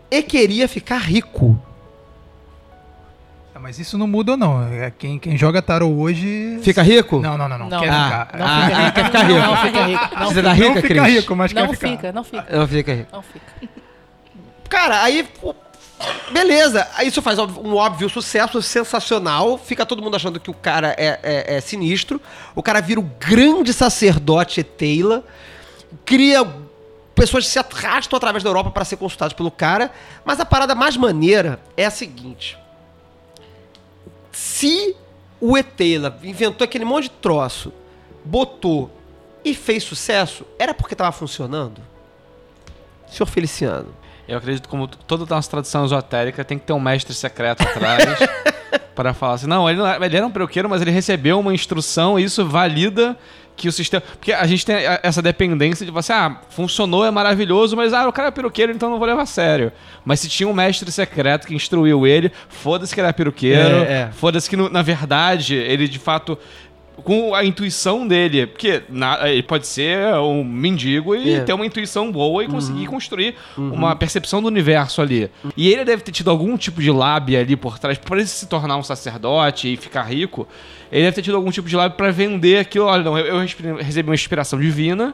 [0.09, 1.61] e queria ficar rico.
[3.53, 4.63] Ah, Mas isso não muda não.
[4.71, 6.59] É Quem, quem joga tarô hoje...
[6.63, 7.19] Fica rico?
[7.19, 7.57] Não, não, não.
[7.57, 7.69] não.
[7.69, 7.79] Não.
[7.81, 8.37] Quer Ah, ficar.
[8.39, 8.93] Não Ah, fica rico.
[8.93, 9.39] quer ficar rico.
[9.39, 10.15] Não fica rico.
[10.15, 11.13] Não Você fica, dá não rica, fica Cris?
[11.15, 11.87] rico, mas não quer ficar.
[11.89, 12.45] fica, não fica.
[12.57, 13.09] Não fica rico.
[13.11, 13.45] Não fica.
[14.69, 15.27] Cara, aí.
[16.31, 19.57] Beleza, isso faz um óbvio sucesso sensacional.
[19.57, 22.19] Fica todo mundo achando que o cara é, é- é sinistro.
[22.55, 25.23] O cara vira o grande sacerdote Eteila.
[26.05, 26.45] Cria
[27.13, 29.91] pessoas que se arrastam através da Europa para ser consultados pelo cara.
[30.23, 32.57] Mas a parada mais maneira é a seguinte:
[34.31, 34.95] se
[35.39, 37.73] o Eteila inventou aquele monte de troço,
[38.23, 38.89] botou
[39.43, 41.81] e fez sucesso, era porque tava funcionando?
[43.09, 43.93] Senhor Feliciano.
[44.31, 48.05] Eu acredito que como toda nossa tradição esotérica tem que ter um mestre secreto atrás
[48.95, 51.53] para falar assim, não, ele, não é- ele era um peruqueiro, mas ele recebeu uma
[51.53, 53.17] instrução e isso valida
[53.57, 54.01] que o sistema...
[54.01, 58.13] Porque a gente tem essa dependência de você, ah, funcionou, é maravilhoso, mas ah, o
[58.13, 59.71] cara é peruqueiro, então não vou levar a sério.
[60.05, 63.91] Mas se tinha um mestre secreto que instruiu ele, foda-se que ele é peruqueiro, É,
[64.03, 64.09] é.
[64.13, 66.37] foda-se que na verdade ele de fato
[67.03, 71.39] com a intuição dele, porque na- ele pode ser um mendigo e É.
[71.39, 72.91] ter uma intuição boa e conseguir Uhum.
[72.93, 75.29] construir uma percepção do universo ali.
[75.57, 78.45] E ele deve ter tido algum tipo de lábia ali por trás, para ele se
[78.45, 80.47] tornar um sacerdote e ficar rico.
[80.91, 82.85] Ele deve ter tido algum tipo de lábia para vender aquilo.
[82.85, 83.39] Olha, não, eu, eu
[83.79, 85.13] recebi uma inspiração divina.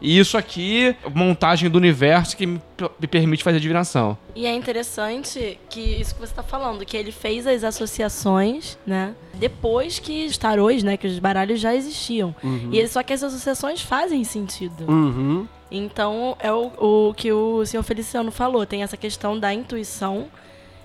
[0.00, 2.60] E isso aqui, montagem do universo que me,
[3.00, 4.16] me permite fazer divinação.
[4.34, 9.14] E é interessante que isso que você está falando, que ele fez as associações, né?
[9.34, 10.96] Depois que os tarôs, né?
[10.96, 12.34] Que os baralhos já existiam.
[12.42, 12.70] Uhum.
[12.72, 14.84] E ele- só que as associações fazem sentido.
[14.88, 15.46] Uhum.
[15.70, 16.70] Então, é o,
[17.08, 18.64] o que o senhor Feliciano falou.
[18.64, 20.26] Tem essa questão da intuição.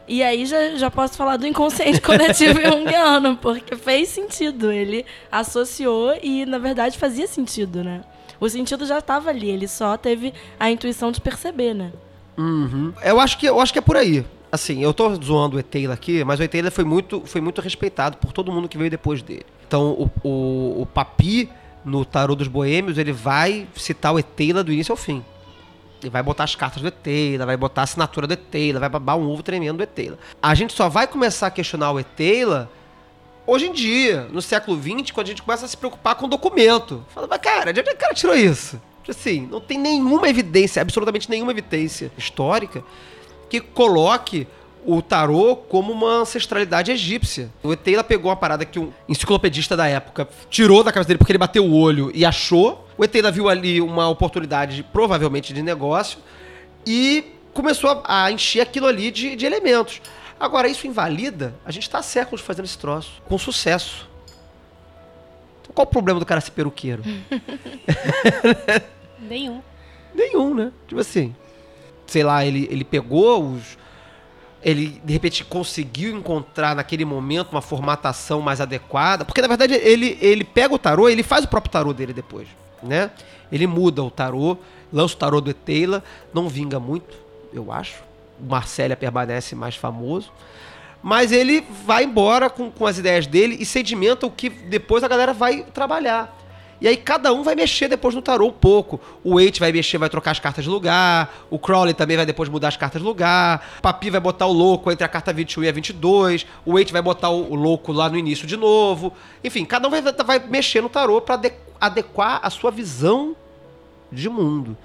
[0.08, 4.72] E aí já, já posso falar do inconsciente coletivo junguiano, porque fez sentido.
[4.72, 8.02] Ele associou e, na verdade, fazia sentido, né?
[8.40, 11.92] O sentido já estava ali, ele só teve a intuição de perceber, né?
[12.38, 12.94] Uhum.
[13.04, 14.26] Eu acho que eu acho que é por aí.
[14.52, 18.18] Assim, eu tô zoando o Eteila aqui, mas o Eteila foi muito, foi muito respeitado
[18.18, 19.46] por todo mundo que veio depois dele.
[19.68, 21.50] Então, o, o, o Papi,
[21.84, 25.26] no Tarô dos Boêmios, ele vai citar o Eteila do início ao fim.
[26.04, 29.18] Ele vai botar as cartas do Eteila, vai botar a assinatura do Eteila, vai babar
[29.18, 30.20] um ovo tremendo do Eteila.
[30.42, 32.70] A gente só vai começar a questionar o Eteila
[33.46, 37.06] hoje em dia, no século XX, quando a gente começa a se preocupar com documento.
[37.10, 38.82] Fala, mas cara, de onde é que o cara tirou isso?
[39.08, 42.84] Assim, não tem nenhuma evidência, absolutamente nenhuma evidência histórica
[43.50, 44.48] que coloque
[44.86, 47.50] o tarô como uma ancestralidade egípcia.
[47.62, 51.32] O Eteila pegou uma parada que um enciclopedista da época tirou da cabeça dele porque
[51.32, 52.88] ele bateu o olho e achou.
[52.98, 56.20] O Eteila viu ali uma oportunidade, provavelmente, de negócio
[56.86, 60.02] e começou a, a encher aquilo ali de, de elementos.
[60.40, 61.56] Agora, isso invalida?
[61.66, 64.10] A gente está há séculos fazendo esse troço, com sucesso.
[65.62, 67.04] Então, qual o problema do cara ser peruqueiro?
[69.20, 69.62] Nenhum.
[70.14, 70.72] Nenhum, né?
[70.88, 71.36] Tipo assim,
[72.06, 73.78] sei lá, ele, ele pegou os.
[74.62, 79.26] Ele, de repente, conseguiu encontrar naquele momento uma formatação mais adequada.
[79.26, 82.48] Porque, na verdade, ele, ele pega o tarô ele faz o próprio tarô dele depois,
[82.82, 83.12] né?
[83.52, 84.58] Ele muda o tarô,
[84.92, 86.02] lança o tarô do Eteila,
[86.34, 87.14] não vinga muito,
[87.54, 88.02] eu acho.
[88.40, 90.32] Marcélia permanece mais famoso.
[91.02, 95.08] Mas ele vai embora com, com as ideias dele e sedimenta o que depois a
[95.08, 96.34] galera vai trabalhar.
[96.84, 99.00] E aí cada um vai mexer depois no tarô um pouco.
[99.24, 101.34] O Wait vai mexer, vai trocar as cartas de lugar.
[101.50, 103.66] O Crowley também vai depois mudar as cartas de lugar.
[103.80, 106.46] O Papi vai botar o louco entre a carta 21 e a 22.
[106.66, 109.14] O Wait vai botar o, o louco lá no início de novo.
[109.44, 111.40] Enfim, cada um vai, vai mexer no tarô para
[111.80, 113.36] adequar a sua visão
[114.12, 114.78] de mundo.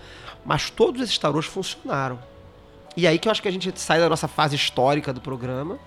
[0.44, 2.27] Mas todos esses tarôs funcionaram.
[2.98, 5.78] E aí que eu acho que a gente sai da nossa fase histórica do programa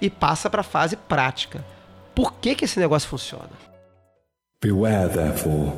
[0.00, 1.62] e passa para a fase prática.
[2.14, 3.50] Por que, que esse negócio funciona?
[4.62, 5.70] Beware, therefore,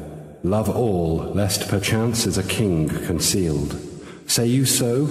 [0.44, 3.74] love all, lest perchance is a king concealed.
[4.28, 5.08] Say you so?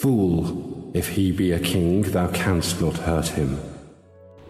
[0.00, 3.58] Fool, if he be a king, thou canst not hurt him.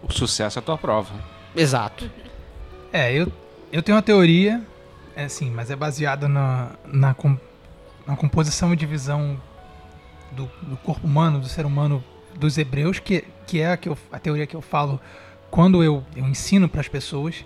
[0.07, 1.11] O sucesso é a tua prova.
[1.53, 2.09] Exato.
[2.93, 3.29] É, eu,
[3.73, 4.61] eu tenho uma teoria,
[5.17, 7.37] é assim, mas é baseada na, na, com-
[8.07, 9.37] na composição e divisão
[10.35, 12.03] do, do corpo humano, do ser humano
[12.37, 14.99] dos hebreus, que, que é a, que eu, a teoria que eu falo
[15.49, 17.45] quando eu, eu ensino para as pessoas.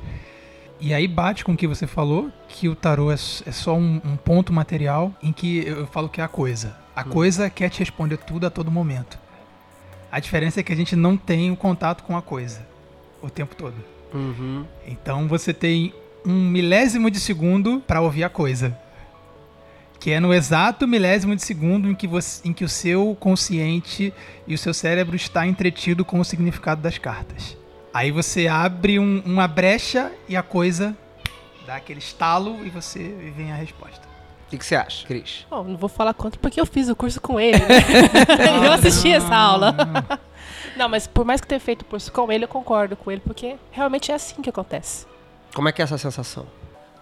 [0.80, 4.02] E aí bate com o que você falou, que o tarô é, é só um,
[4.04, 6.75] um ponto material em que eu, falo que é a coisa.
[6.95, 9.19] A coisa quer te responder tudo a todo momento.
[10.12, 12.67] A diferença é que a gente não tem o contato com a coisa
[13.21, 13.75] o tempo todo.
[14.13, 14.65] Uhum.
[14.88, 15.93] Então você tem
[16.25, 18.78] um milésimo de segundo para ouvir a coisa.
[20.00, 24.14] Que é no exato milésimo de segundo em que, você, em que o seu consciente
[24.48, 27.58] e o seu cérebro está entretido com o significado das cartas.
[27.94, 30.96] Aí você abre um- uma brecha e a coisa
[31.66, 34.08] dá aquele estalo e você e vem a resposta.
[34.48, 35.46] O que, que você acha, Cris?
[35.50, 37.60] Bom, não vou falar contra porque eu fiz o curso com ele.
[37.60, 38.66] né?
[38.66, 39.76] eu assisti essa aula.
[40.78, 43.22] não, mas por mais que tenha feito o curso com ele, eu concordo com ele,
[43.24, 45.06] porque realmente é assim que acontece.
[45.54, 46.48] Como é que é essa sensação?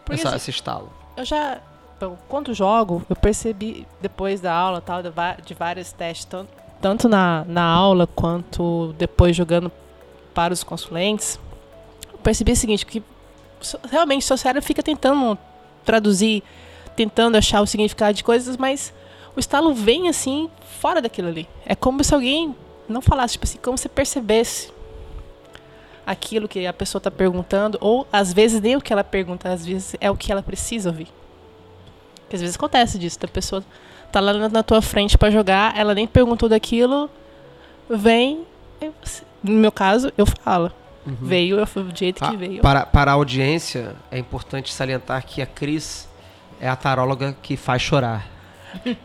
[0.10, 0.92] Essa, assim, esse estalo?
[1.16, 1.60] Eu já.
[2.00, 5.10] Bom, quando jogo, eu percebi depois da aula tal, de,
[5.46, 6.46] de vários testes, tan-
[6.80, 9.72] tanto na, na aula quanto depois jogando
[10.34, 11.40] para os consulentes,
[12.14, 13.02] eu percebi o seguinte, que
[13.90, 15.36] realmente o seu cérebro fica tentando
[15.84, 16.44] traduzir,
[16.96, 18.94] tentando achar o significado de coisas, mas
[19.36, 21.50] o estalo vem assim, fora daquilo ali.
[21.66, 22.56] É como se alguém
[22.88, 24.72] não falasse, tipo assim, como se percebesse
[26.06, 29.66] aquilo que a pessoa está perguntando, ou às vezes nem o que ela pergunta, às
[29.66, 31.08] vezes é o que ela precisa ouvir.
[32.28, 33.64] Porque às vezes acontece disso, da pessoa
[34.12, 37.10] tá lá na, na tua frente para jogar, ela nem perguntou daquilo,
[37.90, 38.42] vem,
[39.02, 40.72] você, No meu caso, eu falo.
[41.06, 42.62] Veio, eu fui do jeito Ah, que veio.
[42.62, 46.06] para, para a audiência, é importante salientar que a Cris
[46.60, 48.28] é a taróloga que faz chorar.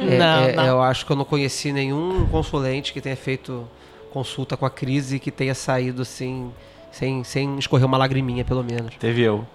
[0.00, 0.64] É, Não, é, não.
[0.66, 3.68] Eu acho que eu não conheci nenhum consulente que tenha feito
[4.12, 6.52] consulta com a Cris e que tenha saído assim,
[6.90, 8.94] sem, sem escorrer uma lagriminha, pelo menos.
[8.98, 9.46] Teve eu.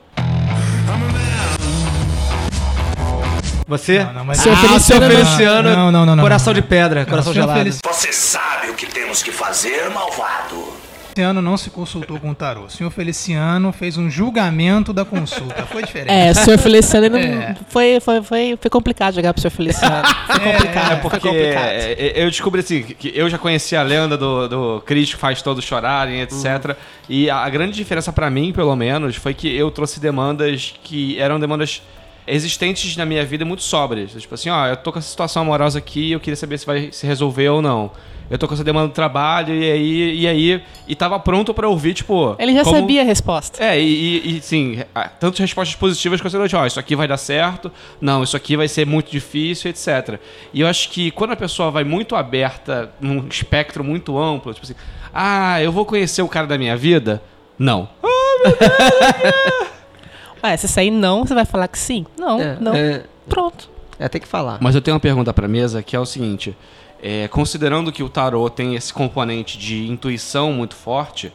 [3.67, 4.03] Você?
[4.03, 5.09] Não, não, mas- ah, Seu seu Feliciano não.
[5.25, 6.61] Feliciano, Não, não, não, não, coração não.
[6.61, 7.59] de pedra, Não, coração seu gelado.
[7.59, 10.77] Felici- Você sabe o que temos que fazer, malvado?
[11.13, 12.65] Feliciano não se consultou com o tarô.
[12.65, 15.65] O senhor Feliciano fez um julgamento da consulta.
[15.65, 16.11] Foi diferente.
[16.11, 17.55] É, o senhor Feliciano não- É.
[17.69, 20.07] foi, foi, foi, foi complicado jogar pro senhor Feliciano.
[20.27, 20.91] Foi complicado.
[20.91, 21.65] É porque foi complicado.
[21.65, 25.19] é, é, eu descobri assim, que- eu já conhecia a lenda do, do Cristo que
[25.19, 26.77] faz todos chorarem, etc.
[27.09, 31.19] E a, a grande diferença pra mim, pelo menos, foi que eu trouxe demandas que
[31.19, 31.81] eram demandas
[32.27, 34.11] existentes na minha vida muito sóbrias.
[34.11, 36.89] Tipo assim, ó, eu tô com essa situação amorosa aqui, eu queria saber se vai
[36.91, 37.91] se resolver ou não.
[38.29, 41.69] Eu tô com essa demanda do trabalho e aí e aí e tava pronto pra
[41.69, 43.63] ouvir, tipo, Ele já como- sabia a resposta.
[43.63, 44.79] é, e, e, sim,
[45.17, 46.61] tanto respostas positivas quanto negativas.
[46.63, 50.19] Ó, isso aqui vai dar certo, não, isso aqui vai ser muito difícil, etc.
[50.53, 54.65] E eu acho que quando a pessoa vai muito aberta, num espectro muito amplo, tipo
[54.65, 54.75] assim,
[55.13, 57.23] ah, eu vou conhecer o cara da minha vida?
[57.57, 57.87] Não.
[60.43, 62.05] Ué, se sair não, você vai falar que sim?
[62.17, 62.73] Não, É, não.
[62.75, 63.69] é, Pronto.
[63.99, 64.57] é, tem que falar.
[64.61, 66.55] Mas eu tenho uma pergunta pra mesa que é o seguinte:
[67.01, 71.31] é, considerando que o tarô tem esse componente de intuição muito forte,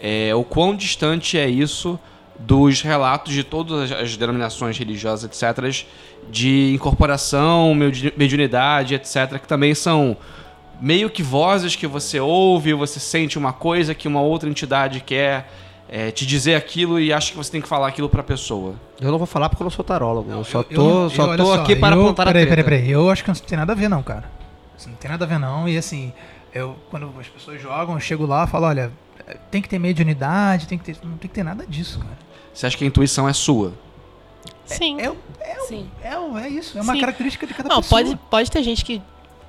[0.00, 1.98] é, o quão distante é isso
[2.38, 5.84] dos relatos de todas as, as denominações religiosas, etc.,
[6.30, 10.16] de incorporação, medi- mediunidade, etc., que também são
[10.80, 15.48] meio que vozes que você ouve, você sente uma coisa que uma outra entidade quer
[15.94, 18.76] é, te dizer aquilo e acha que você tem que falar aquilo pra pessoa.
[18.98, 20.30] Eu não vou falar porque eu não sou tarólogo.
[20.30, 22.64] Eu, só Eu- tô, eu- só tô aqui para eu, apontar a peraí, treta.
[22.64, 22.90] peraí, peraí.
[22.92, 24.24] Eu acho que não tem nada a ver, não, cara.
[24.78, 25.68] Isso não tem nada a ver, não.
[25.68, 26.10] E assim,
[26.54, 28.90] eu, quando as pessoas jogam, eu chego lá e falo, olha,
[29.50, 30.96] tem que ter mediunidade, tem que ter.
[31.04, 32.16] Não tem que ter nada disso, cara.
[32.54, 33.74] Você acha que a intuição é sua?
[34.64, 34.98] Sim.
[34.98, 35.90] É, é, Sim.
[36.02, 37.00] é, é isso, é uma Sim.
[37.00, 38.02] característica de cada Não, pessoa.
[38.02, 39.02] pode, pode ter gente que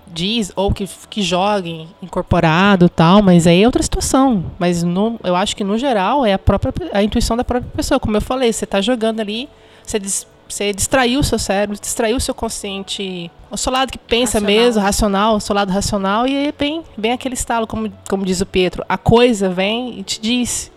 [0.08, 4.46] diz ou que, que jogue incorporado tal, mas aí é outra situação.
[4.60, 8.00] Mas no, eu acho que no geral é a própria a intuição da própria pessoa.
[8.00, 9.50] Como eu falei, você está jogando ali,
[9.84, 13.98] você, dis- você distraiu o seu cérebro, distraiu o seu consciente, o seu lado que
[13.98, 14.64] pensa Racional.
[14.64, 18.42] mesmo, racional, o seu lado racional, e aí vem, vem aquele estalo, como, como diz
[18.42, 20.72] o Pedro, a coisa vem e te diz.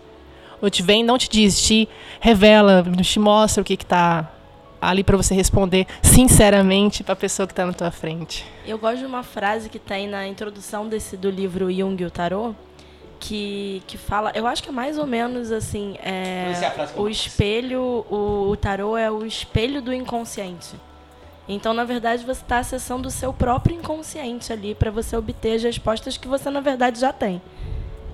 [0.59, 1.87] Ou te vem, não te diz, te
[2.19, 4.27] revela, te mostra o que está
[4.81, 8.45] ali para você responder sinceramente para a pessoa que está na tua frente.
[8.65, 12.11] Eu gosto de uma frase que tem na introdução desse do livro Jung e o
[12.11, 12.53] Tarô,
[13.19, 18.05] que, que fala, eu acho que é mais ou menos assim, é, é o espelho,
[18.09, 20.75] o, o tarô é o espelho do inconsciente.
[21.49, 25.63] Então, na verdade, você está acessando o seu próprio inconsciente ali para você obter as
[25.63, 27.41] respostas que você na verdade já tem.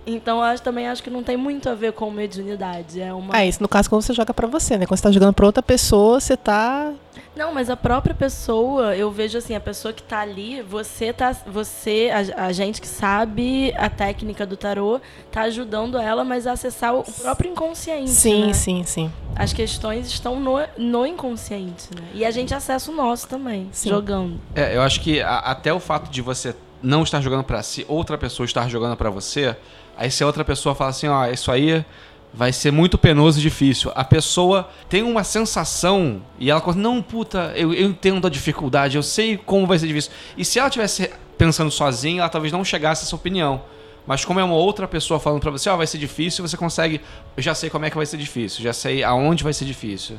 [0.06, 3.00] Então, eu acho, também acho que não tem muito a ver com mediunidade.
[3.00, 4.86] É uma Ah, isso no caso quando você joga pra você, né?
[4.86, 6.92] Quando você tá jogando pra outra pessoa, você tá.
[7.36, 11.32] Não, mas a própria pessoa, eu vejo assim, a pessoa que tá ali, você tá.
[11.48, 15.00] Você, a, a gente que sabe a técnica do tarô,
[15.32, 18.10] tá ajudando ela, mas a acessar o próprio inconsciente.
[18.10, 18.54] Sim, né?
[18.54, 19.12] sim, sim.
[19.36, 22.04] As questões estão no, no inconsciente, né?
[22.14, 23.90] E a gente acessa o nosso também, Sim.
[23.90, 24.40] jogando.
[24.54, 27.86] É, eu acho que a- até o fato de você não estar jogando pra si,
[27.88, 29.56] outra pessoa estar jogando pra você,
[29.98, 31.86] aí se a outra pessoa fala assim, ó, isso aí
[32.34, 33.92] vai ser muito penoso e difícil.
[33.96, 38.98] A pessoa tem uma sensação e ela conta, não, puta, eu, eu entendo a dificuldade,
[38.98, 40.12] eu sei como vai ser difícil.
[40.36, 43.62] E se ela tivesse pensando sozinha, ela talvez não chegasse a essa opinião.
[44.06, 47.00] Mas como é uma outra pessoa falando pra você, ó, vai ser difícil, você consegue,
[47.38, 50.18] eu já sei como é que vai ser difícil, já sei aonde vai ser difícil.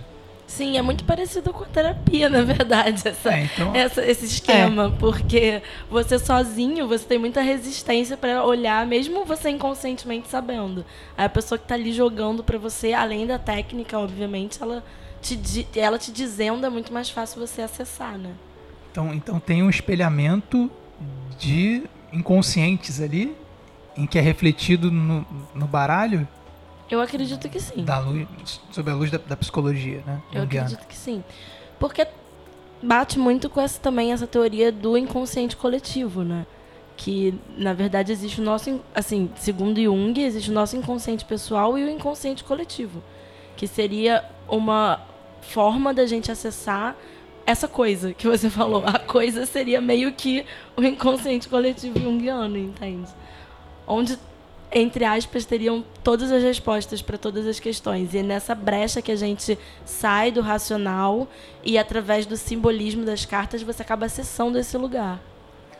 [0.57, 4.95] Sim, é muito parecido com a terapia, na verdade, essa, É, então- essa- esse esquema.
[4.99, 10.85] Porque você sozinho, você tem muita resistência pra olhar, mesmo você inconscientemente sabendo.
[11.17, 14.85] Aí a pessoa que tá ali jogando pra você, além da técnica, obviamente, ela
[15.21, 18.31] te, ela te dizendo é muito mais fácil você acessar, né?
[18.93, 20.71] Então, então tem um espelhamento
[21.38, 23.35] de inconscientes ali,
[23.97, 26.27] em que é refletido no, no baralho
[26.95, 27.85] Eu acredito que sim.
[27.85, 28.27] da luz,
[28.71, 30.23] sob a luz da, da psicologia, né?
[30.33, 30.67] Eu junguiana.
[30.67, 31.25] acredito que sim.
[31.79, 32.07] Porque
[32.81, 36.47] bate muito com essa também essa teoria do inconsciente coletivo, né?
[36.97, 41.85] Que na verdade existe o nosso, assim, segundo Jung, existe o nosso inconsciente pessoal e
[41.85, 43.03] o inconsciente coletivo,
[43.57, 45.01] que seria uma
[45.40, 46.97] forma da gente acessar
[47.45, 48.85] essa coisa que você falou.
[48.87, 53.11] A coisa seria meio que o inconsciente coletivo junguiano, entende?
[53.85, 54.17] Onde
[54.75, 58.12] entre aspas, teriam todas as respostas para todas as questões.
[58.12, 61.29] E é nessa brecha que a gente sai do racional
[61.62, 65.20] e, através do simbolismo das cartas, você acaba acessando esse lugar.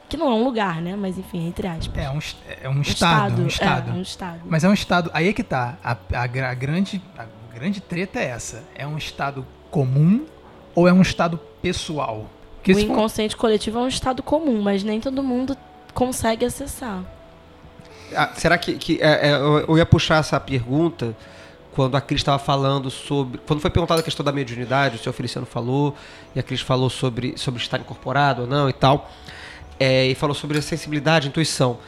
[0.09, 0.95] Que não é um lugar, né?
[0.97, 1.97] Mas enfim, entre aspas.
[1.97, 2.19] É um,
[2.63, 3.91] é um estado, um estado.
[3.91, 4.41] É, um estado.
[4.45, 5.11] Mas é um estado.
[5.13, 5.77] Aí é que tá.
[5.83, 8.63] A, a a grande, a grande treta é essa.
[8.75, 10.25] É um estado comum
[10.75, 12.27] ou é um estado pessoal?
[12.57, 15.57] Porque o se for- inconsciente coletivo é um estado comum, mas nem todo mundo
[15.95, 17.03] consegue acessar.
[18.15, 19.35] Ah, será que, que é, é,
[19.69, 21.17] eu ia puxar essa pergunta
[21.73, 23.39] quando a Cris estava falando sobre.
[23.39, 25.95] Quando foi perguntada a questão da mediunidade, o senhor Feliciano falou,
[26.35, 29.11] e a Cris falou sobre, sobre estar incorporado ou não e tal.
[29.79, 31.79] é, e falou sobre a sensibilidade, intuição.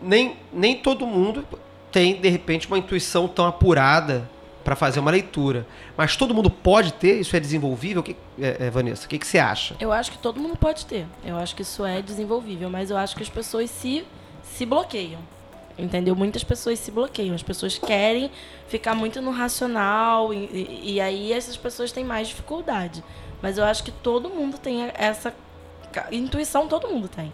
[0.00, 1.44] Nem, nem todo mundo
[1.90, 4.28] tem, de repente, uma intuição tão apurada
[4.64, 5.66] para fazer uma leitura.
[5.96, 7.20] Mas todo mundo pode ter?
[7.20, 8.02] Isso é desenvolvível?
[8.02, 9.76] Que, é, é, Vanessa, o que, que você acha?
[9.78, 11.06] Eu acho que todo mundo pode ter.
[11.24, 14.04] Eu acho que isso é desenvolvível, mas eu acho que as pessoas se,
[14.54, 15.20] se bloqueiam.
[15.78, 16.14] Entendeu?
[16.14, 17.34] Muitas pessoas se bloqueiam.
[17.34, 18.30] As pessoas querem
[18.68, 23.02] ficar muito no racional e, e- e aí essas pessoas têm mais dificuldade.
[23.40, 25.34] Mas eu acho que todo mundo tem essa
[26.10, 27.32] intuição, todo mundo tem.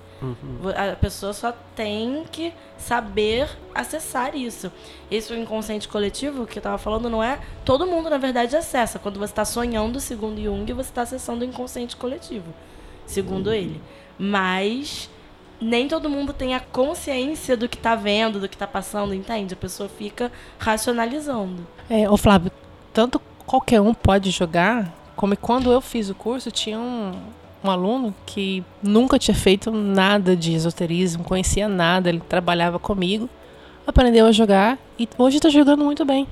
[0.61, 4.71] Vo- A pessoa só tem que saber acessar isso.
[5.11, 7.39] Esse inconsciente coletivo que eu tava falando não é.
[7.65, 8.99] Todo mundo, na verdade, acessa.
[8.99, 12.53] Quando você está sonhando, segundo Jung, você está acessando o inconsciente coletivo,
[13.07, 13.81] segundo ele.
[14.19, 15.09] Mas
[15.61, 19.55] nem todo mundo tem a consciência do que tá vendo, do que tá passando, entende?
[19.55, 21.67] A pessoa fica racionalizando.
[21.91, 22.51] É, ô Flávio,
[22.93, 27.13] tanto qualquer um pode jogar, como quando eu fiz o curso, tinha um,
[27.65, 33.29] um aluno que nunca tinha feito nada de esoterismo, conhecia nada, ele trabalhava comigo,
[33.87, 36.27] aprendeu a jogar e hoje está jogando muito bem.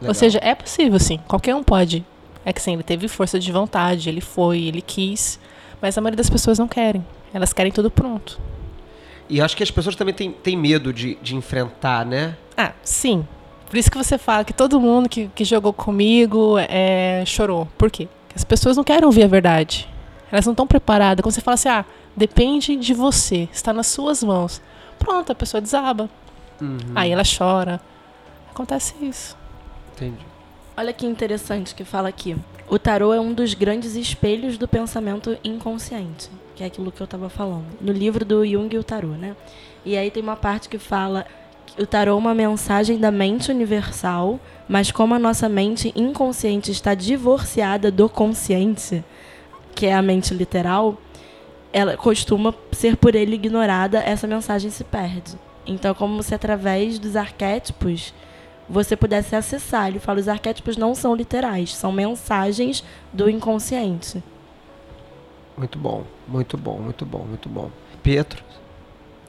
[0.00, 0.10] Legal.
[0.10, 1.18] Ou seja, é possível, sim.
[1.26, 2.04] Qualquer um pode.
[2.44, 5.40] É que sim, ele teve força de vontade, ele foi, ele quis.
[5.80, 7.04] Mas a maioria das pessoas não querem.
[7.32, 8.40] Elas querem tudo pronto.
[9.28, 12.36] E acho que as pessoas também têm, têm medo de, de enfrentar, né?
[12.56, 13.26] Ah, sim.
[13.68, 17.68] Por isso que você fala que todo mundo que, que jogou comigo é, chorou.
[17.76, 18.08] Por quê?
[18.22, 19.88] Porque as pessoas não querem ouvir a verdade.
[20.32, 21.22] Elas não estão preparadas.
[21.22, 21.84] Quando você fala assim, ah,
[22.16, 24.62] depende de você, está nas suas mãos.
[24.98, 26.08] Pronto, a pessoa desaba.
[26.94, 27.80] Aí ela chora.
[28.50, 29.36] Acontece isso.
[29.94, 30.26] Entendi.
[30.76, 32.36] Olha que interessante que fala aqui.
[32.68, 37.04] O tarô é um dos grandes espelhos do pensamento inconsciente, que é aquilo que eu
[37.04, 37.66] estava falando.
[37.80, 39.36] No livro do Jung, o tarô, né?
[39.86, 41.24] E aí tem uma parte que fala
[41.64, 46.72] que o tarô é uma mensagem da mente universal, mas como a nossa mente inconsciente
[46.72, 49.04] está divorciada do consciente,
[49.72, 50.98] que é a mente literal,
[51.72, 55.38] ela costuma ser por ele ignorada, essa mensagem se perde.
[55.64, 58.12] Então, como se através dos arquétipos
[58.68, 59.86] você pudesse acessar.
[59.86, 62.82] Ele fala: os arquétipos não são literais, são mensagens
[63.12, 64.20] do inconsciente.
[65.58, 67.70] Muito bom, muito bom, muito bom, muito bom.
[68.02, 68.42] Pietro?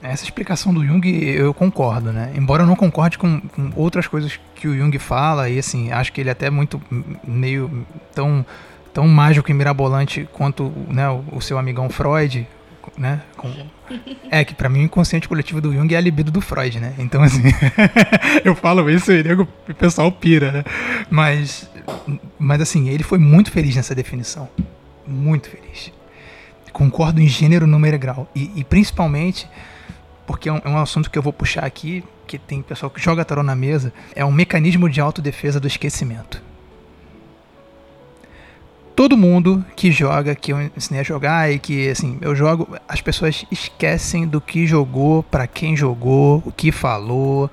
[0.02, 2.32] Essa explicação do Jung eu concordo, né?
[2.36, 6.14] Embora eu não concorde com, com outras coisas que o Jung fala, e assim, acho
[6.14, 6.82] que ele é até muito
[7.28, 8.46] meio tão,
[8.94, 12.48] tão mágico e mirabolante quanto né, o, o seu amigão Freud,
[12.98, 13.22] né?
[13.36, 13.52] Com-
[14.32, 16.94] é que pra mim o inconsciente coletivo do Jung é a libido do Freud, né?
[17.00, 17.42] Então assim,
[18.46, 20.64] eu falo isso e nego- o pessoal pira, né?
[21.10, 21.70] Mas,
[22.38, 24.48] mas assim, ele foi muito feliz nessa definição.
[25.06, 25.92] Muito feliz.
[26.72, 28.28] Concordo em gênero, número e grau.
[28.36, 29.48] E, e principalmente
[30.30, 33.02] porque é um, é um assunto que eu vou puxar aqui, que tem pessoal que
[33.02, 36.40] joga tarô na mesa, é um mecanismo de autodefesa do esquecimento.
[38.96, 43.02] Todo mundo que joga, que eu ensinei a jogar e que assim, eu jogo, as
[43.02, 47.50] pessoas esquecem do que jogou, pra quem jogou, o que falou,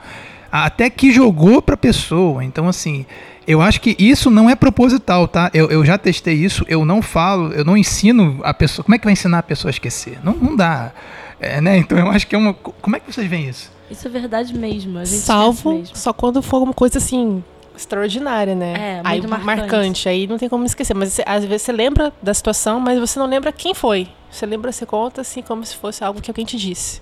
[0.52, 2.44] até que jogou pra pessoa.
[2.44, 3.06] Então assim,
[3.46, 5.50] eu acho que isso não é proposital, tá?
[5.54, 8.84] Eu, eu já testei isso, eu não falo, eu não ensino a pessoa.
[8.84, 10.18] Como é que vai ensinar a pessoa a esquecer?
[10.22, 10.92] Não, não dá.
[11.40, 11.76] É, né?
[11.78, 12.54] Então eu acho que é uma.
[12.54, 13.70] Como é que vocês veem isso?
[13.90, 14.98] Isso é verdade mesmo.
[14.98, 15.96] A gente esquece Salvo mesmo.
[15.96, 17.44] só quando for alguma coisa assim
[17.76, 18.72] extraordinária, né?
[18.72, 19.46] É, aí muito marcante.
[19.60, 20.08] marcante.
[20.08, 20.94] aí não tem como esquecer.
[20.94, 24.08] Mas você- às vezes você lembra da situação, mas você não lembra quem foi.
[24.30, 27.00] Você lembra, você conta assim como se fosse algo que alguém te disse.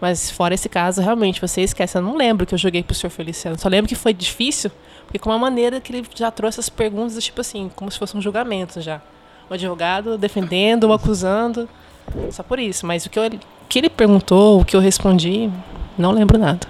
[0.00, 1.96] Mas fora esse caso, realmente, você esquece.
[1.96, 3.08] Eu não lembro que eu joguei pro Sr.
[3.10, 3.58] Feliciano.
[3.58, 4.70] Só lembro que foi difícil,
[5.12, 8.16] porque com uma maneira que ele já trouxe as perguntas, tipo assim, como se fosse
[8.16, 8.98] um julgamento já.
[9.50, 11.68] O advogado defendendo, o acusando.
[12.30, 12.86] Só por isso.
[12.86, 13.30] Mas o que, eu-
[13.68, 15.50] que ele perguntou, o que eu respondi,
[15.98, 16.66] não lembro nada.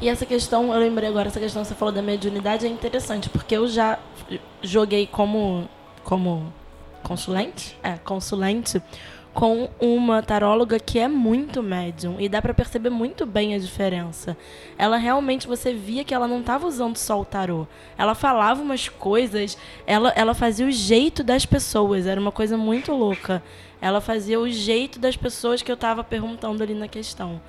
[0.00, 3.28] E essa questão, eu lembrei agora, essa questão que você falou da mediunidade é interessante,
[3.28, 3.96] porque eu já
[4.60, 5.68] joguei como,
[6.02, 6.52] como
[7.04, 8.82] consulente, é, consulente,
[9.34, 14.36] com uma taróloga que é muito médium e dá pra perceber muito bem a diferença.
[14.78, 17.66] Ela realmente você via que ela não tava usando só o tarô.
[17.98, 22.92] Ela falava umas coisas, ela, ela fazia o jeito das pessoas, era uma coisa muito
[22.92, 23.42] louca.
[23.80, 27.40] Ela fazia o jeito das pessoas que eu tava perguntando ali na questão.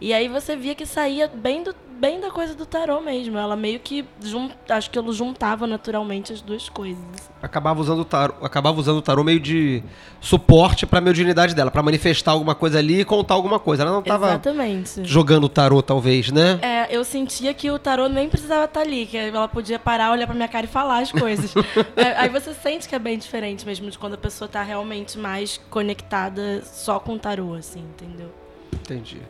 [0.00, 3.38] E aí você via que saía bem, do, bem da coisa do tarô mesmo.
[3.38, 7.02] Ela meio que jun, acho que ela juntava naturalmente as duas coisas.
[7.42, 9.82] Acabava usando o tarô, acabava usando o tarô meio de
[10.20, 13.82] suporte pra mediunidade dela, pra manifestar alguma coisa ali e contar alguma coisa.
[13.82, 15.04] Ela não tava Exatamente.
[15.04, 16.58] jogando o tarô, talvez, né?
[16.62, 20.26] É, eu sentia que o tarô nem precisava estar ali, que ela podia parar, olhar
[20.26, 21.54] pra minha cara e falar as coisas.
[21.96, 25.18] É, aí você sente que é bem diferente mesmo de quando a pessoa tá realmente
[25.18, 28.30] mais conectada só com o tarô, assim, entendeu?
[28.72, 29.20] Entendi.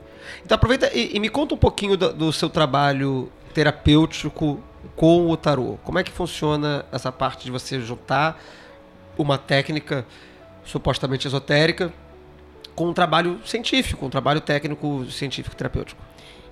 [0.44, 4.60] Então aproveita e, e me conta um pouquinho do, do seu trabalho terapêutico
[4.96, 5.78] com o tarô.
[5.84, 8.40] Como é que funciona essa parte de você juntar
[9.16, 10.06] uma técnica
[10.64, 11.92] supostamente esotérica
[12.74, 16.02] com um trabalho científico, um trabalho técnico científico terapêutico?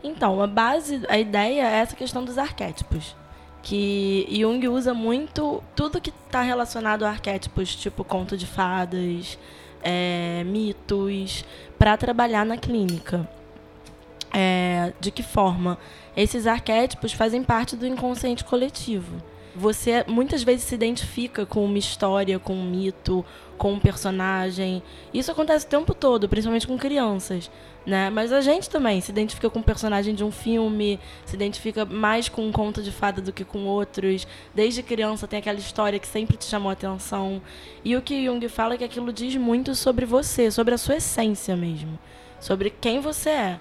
[0.02, 3.16] Então, a base, a ideia é essa questão dos arquétipos.
[3.62, 9.38] Que Jung usa muito tudo que está relacionado a arquétipos, tipo conto de fadas,
[9.82, 11.44] é, mitos,
[11.78, 13.28] para trabalhar na clínica.
[14.32, 15.78] É, de que forma?
[16.16, 19.22] Esses arquétipos fazem parte do inconsciente coletivo.
[19.54, 23.22] Você muitas vezes se identifica com uma história, com um mito,
[23.58, 24.82] com um personagem.
[25.12, 27.50] Isso acontece o tempo todo, principalmente com crianças.
[27.84, 28.08] Né?
[28.08, 32.28] Mas a gente também se identifica com um personagem de um filme, se identifica mais
[32.28, 34.26] com um conto de fada do que com outros.
[34.54, 37.42] Desde criança tem aquela história que sempre te chamou a atenção.
[37.84, 40.96] E o que Jung fala é que aquilo diz muito sobre você, sobre a sua
[40.96, 41.98] essência mesmo,
[42.40, 43.60] sobre quem você é.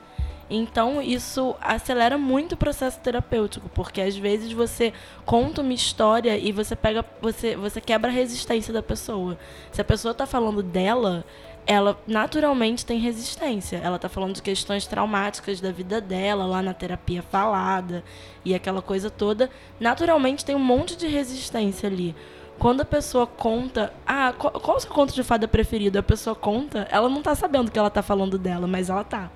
[0.54, 4.92] Então, isso acelera muito o processo terapêutico, porque às vezes você
[5.26, 9.38] conta uma história e você pega, você, você quebra a resistência da pessoa.
[9.72, 11.24] Se a pessoa está falando dela,
[11.66, 13.78] ela naturalmente tem resistência.
[13.78, 18.04] Ela está falando de questões traumáticas da vida dela, lá na terapia falada
[18.44, 19.50] e aquela coisa toda.
[19.80, 22.14] Naturalmente tem um monte de resistência ali.
[22.60, 25.98] Quando a pessoa conta, ah, qual, qual o seu conto de fada preferido?
[25.98, 29.32] A pessoa conta, ela não está sabendo que ela está falando dela, mas ela tá.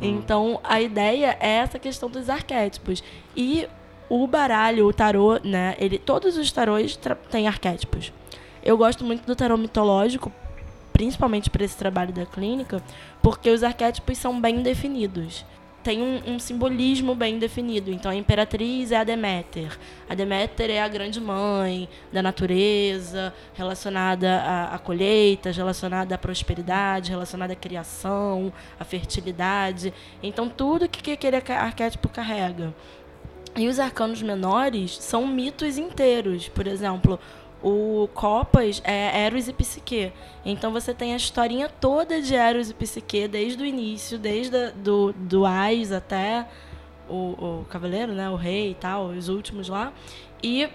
[0.00, 3.02] Então, a ideia é essa questão dos arquétipos.
[3.36, 3.68] E
[4.08, 5.76] o baralho, o tarô, né?
[5.78, 6.98] Ele, todos os tarôs
[7.30, 8.12] têm arquétipos.
[8.62, 10.32] Eu gosto muito do tarô mitológico,
[10.92, 12.82] principalmente para esse trabalho da clínica,
[13.22, 15.44] porque os arquétipos são bem definidos.
[15.82, 17.90] Tem um, um simbolismo bem definido.
[17.90, 19.78] Então, a imperatriz é a Deméter.
[20.08, 27.10] A Deméter é a grande mãe da natureza, relacionada a, a colheitas, relacionada à prosperidade,
[27.10, 29.94] relacionada à criação, à fertilidade.
[30.22, 32.74] Então, tudo que, que aquele arquétipo carrega.
[33.56, 36.48] E os arcanos menores são mitos inteiros.
[36.48, 37.18] Por exemplo,
[37.62, 40.12] o Copas é Eros e Psique.
[40.44, 44.70] Então você tem a historinha toda de Eros e Psique desde o início, desde a,
[44.70, 46.46] do, do Ais até
[47.08, 48.30] o, o Cavaleiro, né?
[48.30, 49.92] O Rei e tal, os últimos lá.
[50.42, 50.68] E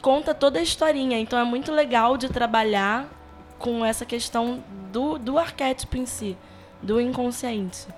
[0.00, 1.18] conta toda a historinha.
[1.18, 3.08] Então é muito legal de trabalhar
[3.58, 4.62] com essa questão
[4.92, 6.36] do, do arquétipo em si,
[6.82, 7.88] do inconsciente.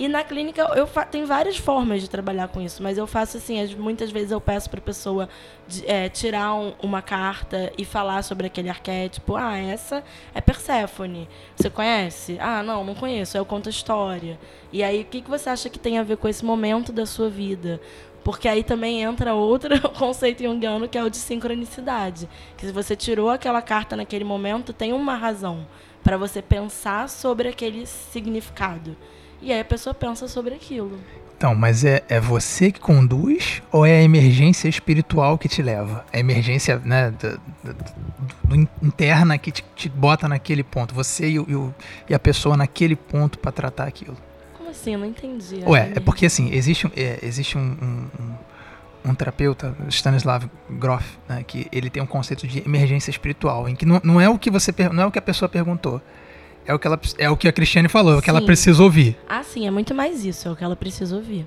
[0.00, 3.60] E na clínica eu tem várias formas de trabalhar com isso, mas eu faço assim,
[3.60, 5.28] as- muitas vezes eu peço para a pessoa
[5.66, 9.34] de- é, tirar um- uma carta e falar sobre aquele arquétipo.
[9.34, 11.28] Ah, essa é Perséfone.
[11.56, 12.38] Você conhece?
[12.40, 13.36] Ah, não, não conheço.
[13.36, 14.38] Eu conto a história.
[14.72, 17.04] E aí, o que, que você acha que tem a ver com esse momento da
[17.04, 17.80] sua vida?
[18.22, 22.28] Porque aí também entra outro conceito junguiano que é o de sincronicidade.
[22.56, 25.66] Que se você tirou aquela carta naquele momento, tem uma razão
[26.04, 28.96] para você pensar sobre aquele significado.
[29.40, 30.98] E aí a pessoa pensa sobre aquilo.
[31.36, 36.04] Então, mas é, é você que conduz ou é a emergência espiritual que te leva?
[36.12, 37.40] A emergência né, do,
[37.72, 37.76] do-
[38.44, 40.92] do in- interna que te, te bota naquele ponto.
[40.94, 41.72] Você e, o-
[42.08, 44.16] e a pessoa naquele ponto para tratar aquilo.
[44.56, 44.94] Como assim?
[44.94, 45.62] Eu não entendi.
[45.64, 51.04] Ué, é porque assim, existe, um- é, existe um, um, um- um terapeuta, Stanislav Grof,
[51.28, 54.36] né, que ele tem um conceito de emergência espiritual, em que não, não é o
[54.36, 56.02] que você não é o que a pessoa perguntou.
[56.68, 58.82] É o que, ela, é o que a Cristiane falou, é o que ela precisa
[58.82, 59.16] ouvir.
[59.26, 61.46] Ah, sim, é muito mais isso, é o que ela precisa ouvir.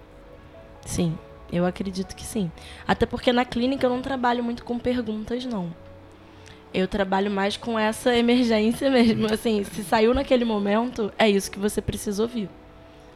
[0.83, 1.15] Sim,
[1.53, 2.51] eu acredito que sim.
[2.87, 5.71] Até porque na clínica eu não trabalho muito com perguntas, não.
[6.73, 9.31] Eu trabalho mais com essa emergência mesmo.
[9.31, 12.49] Assim, se saiu naquele momento, é isso que você precisa ouvir.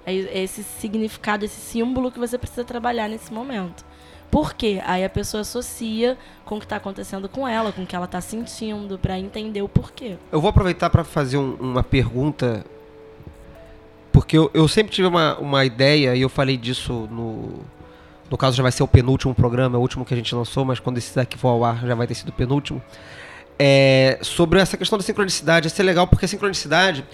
[0.06, 3.84] É esse significado, esse símbolo que você precisa trabalhar nesse momento.
[4.32, 4.82] Por quê?
[4.86, 8.06] Aí a pessoa associa com o que está acontecendo com ela, com o que ela
[8.06, 10.18] está sentindo, para entender o porquê.
[10.32, 12.66] Eu vou aproveitar para fazer um- uma pergunta,
[14.12, 17.76] porque eu, eu sempre tive uma, uma ideia, e eu falei disso no.
[18.30, 20.66] No caso, já vai ser o penúltimo programa, é o último que a gente lançou,
[20.66, 22.82] mas quando esse daqui for ao ar já vai ter sido o penúltimo.
[23.58, 25.68] É, sobre essa questão da sincronicidade.
[25.68, 27.06] Ia ser legal porque a sincronicidade.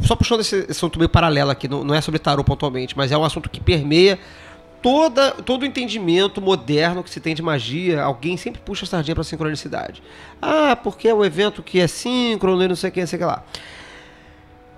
[0.00, 3.12] Só puxando esse esse assunto meio paralelo aqui, não, não é sobre tarô pontualmente, mas
[3.12, 4.18] é um assunto que permeia
[4.82, 9.14] toda, todo o entendimento moderno que se tem de magia, alguém sempre puxa a sardinha
[9.14, 10.02] para sincronicidade.
[10.40, 13.16] Ah, porque é o evento que é síncrono e não sei o que, não sei
[13.16, 13.44] o que lá.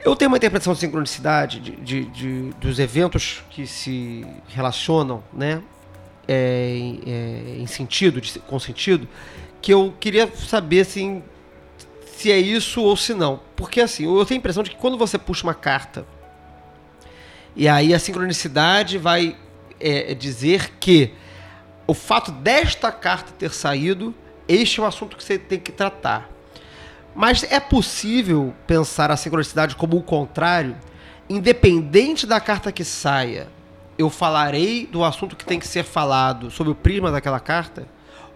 [0.05, 5.63] Eu tenho uma interpretação de sincronicidade de, de- de- dos eventos que se relacionam, né,
[6.29, 9.09] é, é, em sentido, de- com sentido,
[9.63, 11.23] que eu queria saber assim,
[12.19, 13.41] se é isso ou se não.
[13.57, 16.07] Porque assim, eu tenho a impressão de que quando você puxa uma carta
[17.57, 19.37] e aí a sincronicidade vai
[19.81, 21.13] é, dizer que
[21.87, 24.15] o fato desta carta ter saído,
[24.49, 26.31] este é o assunto que você tem que tratar.
[27.15, 30.77] Mas é possível pensar a sincronicidade como o contrário?
[31.29, 33.49] Independente da carta que saia,
[33.97, 37.87] eu falarei do assunto que tem que ser falado sob o prisma daquela carta?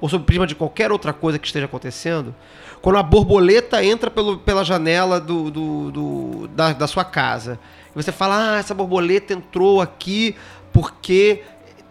[0.00, 2.34] Ou sob o prisma de qualquer outra coisa que esteja acontecendo?
[2.80, 7.58] Quando a borboleta entra pelo, pela janela do, do- do- da, da sua casa,
[7.90, 10.36] e você fala, ah, essa borboleta entrou aqui
[10.78, 11.42] porque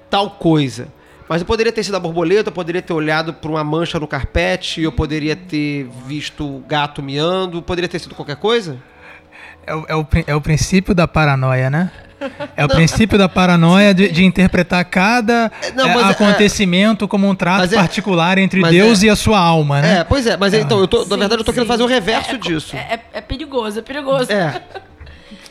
[0.09, 0.87] tal coisa.
[1.27, 4.07] Mas eu poderia ter sido a borboleta, eu poderia ter olhado para uma mancha no
[4.07, 8.77] carpete, eu poderia ter visto o gato miando, poderia ter sido qualquer coisa?
[9.65, 11.91] É o, é o é o princípio da paranoia, né?
[12.55, 17.35] É o princípio da paranoia de, de interpretar cada não, é, é- acontecimento como um
[17.35, 19.99] trato é- particular entre Deus é- e a sua alma, né?
[19.99, 21.73] É, pois é, mas então, eu tô, na Sim, verdade eu tô querendo sim.
[21.73, 22.75] fazer o reverso É- é disso.
[22.75, 24.31] É, é- é perigoso, é perigoso.
[24.31, 24.61] É.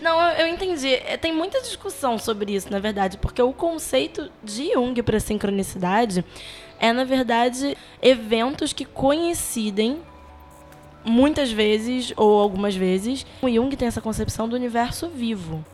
[0.00, 0.94] Não, eu, eu entendi.
[0.94, 6.24] É, Tem muita discussão sobre isso, na verdade, porque o conceito de Jung para sincronicidade
[6.78, 9.98] é, na verdade, eventos que coincidem
[11.04, 13.24] muitas vezes ou algumas vezes.
[13.40, 15.64] O Jung tem essa concepção do universo vivo.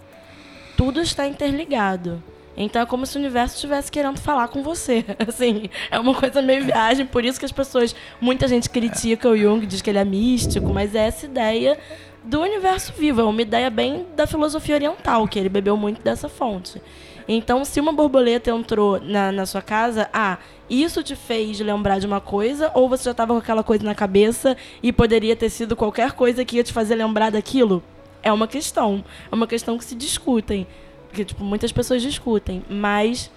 [0.76, 2.22] Tudo está interligado.
[2.56, 5.04] Então é como se o universo estivesse querendo falar com você.
[5.26, 9.36] Assim, é uma coisa meio viagem, por isso que as pessoas, muita gente critica o
[9.36, 11.78] Jung, diz que ele é místico, mas é essa ideia
[12.24, 16.28] do universo vivo, é uma ideia bem da filosofia oriental, que ele bebeu muito dessa
[16.28, 16.80] fonte.
[17.26, 22.06] Então, se uma borboleta entrou na, na sua casa, ah, isso te fez lembrar de
[22.06, 25.76] uma coisa, ou você já estava com aquela coisa na cabeça e poderia ter sido
[25.76, 27.82] qualquer coisa que ia te fazer lembrar daquilo?
[28.22, 29.04] É uma questão.
[29.30, 30.66] É uma questão que se discutem.
[31.12, 32.64] Que, tipo, muitas pessoas discutem.
[32.68, 33.30] Mas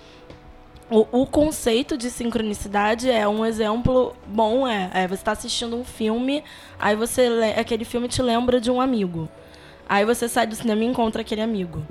[0.89, 4.67] o, o conceito de sincronicidade é um exemplo bom.
[4.67, 6.43] É, é você está assistindo um filme,
[6.79, 9.27] aí você le- aquele filme te lembra de um amigo.
[9.87, 11.83] Aí você sai do cinema e encontra aquele amigo.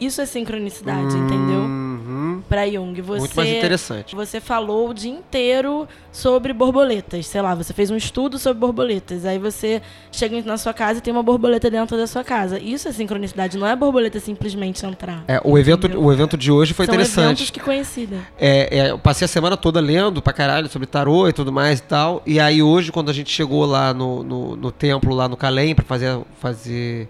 [0.00, 1.60] Isso é sincronicidade, entendeu?
[1.60, 2.42] Uhum.
[2.48, 4.14] Para Jung, você Muito mais interessante.
[4.14, 9.24] Você falou o dia inteiro sobre borboletas, sei lá, você fez um estudo sobre borboletas,
[9.24, 9.80] aí você
[10.10, 12.58] chega na sua casa e tem uma borboleta dentro da sua casa.
[12.58, 15.24] Isso é sincronicidade, não é a borboleta simplesmente entrar.
[15.28, 16.04] É, o, evento, Entendeu?
[16.04, 17.24] o evento de hoje foi São interessante.
[17.24, 18.20] eventos que coincidem.
[18.38, 21.78] É, é, eu passei a semana toda lendo pra caralho sobre tarô e tudo mais
[21.78, 22.22] e tal.
[22.26, 25.74] E aí hoje, quando a gente chegou lá no, no, no templo, lá no Calém,
[25.74, 27.08] pra fazer, fazer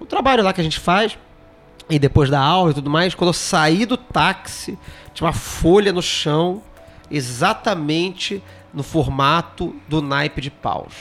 [0.00, 1.16] o trabalho lá que a gente faz,
[1.90, 4.78] e depois da aula e tudo mais, quando eu saí do táxi,
[5.12, 6.62] tinha uma folha no chão,
[7.10, 10.92] exatamente no formato do naipe de paus.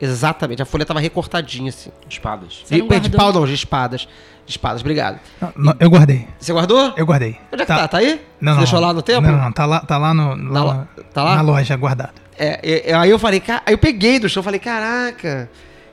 [0.00, 1.90] Exatamente, a folha tava recortadinha assim.
[2.08, 2.62] Espadas.
[2.64, 4.08] Você não De, de pau não, de espadas.
[4.46, 5.20] De espadas, obrigado.
[5.40, 6.26] Não, não, eu guardei.
[6.38, 6.94] Você guardou?
[6.96, 7.38] Eu guardei.
[7.52, 7.86] Onde é que tá?
[7.86, 8.20] Tá aí?
[8.40, 8.56] Não, Você não.
[8.58, 9.30] deixou lá no templo?
[9.30, 11.36] Não, não, tá lá, tá lá no, Na lá lo- tá lá?
[11.36, 12.14] na loja guardado.
[12.38, 15.50] É, é, é, aí eu falei, aí eu peguei do chão, falei, caraca,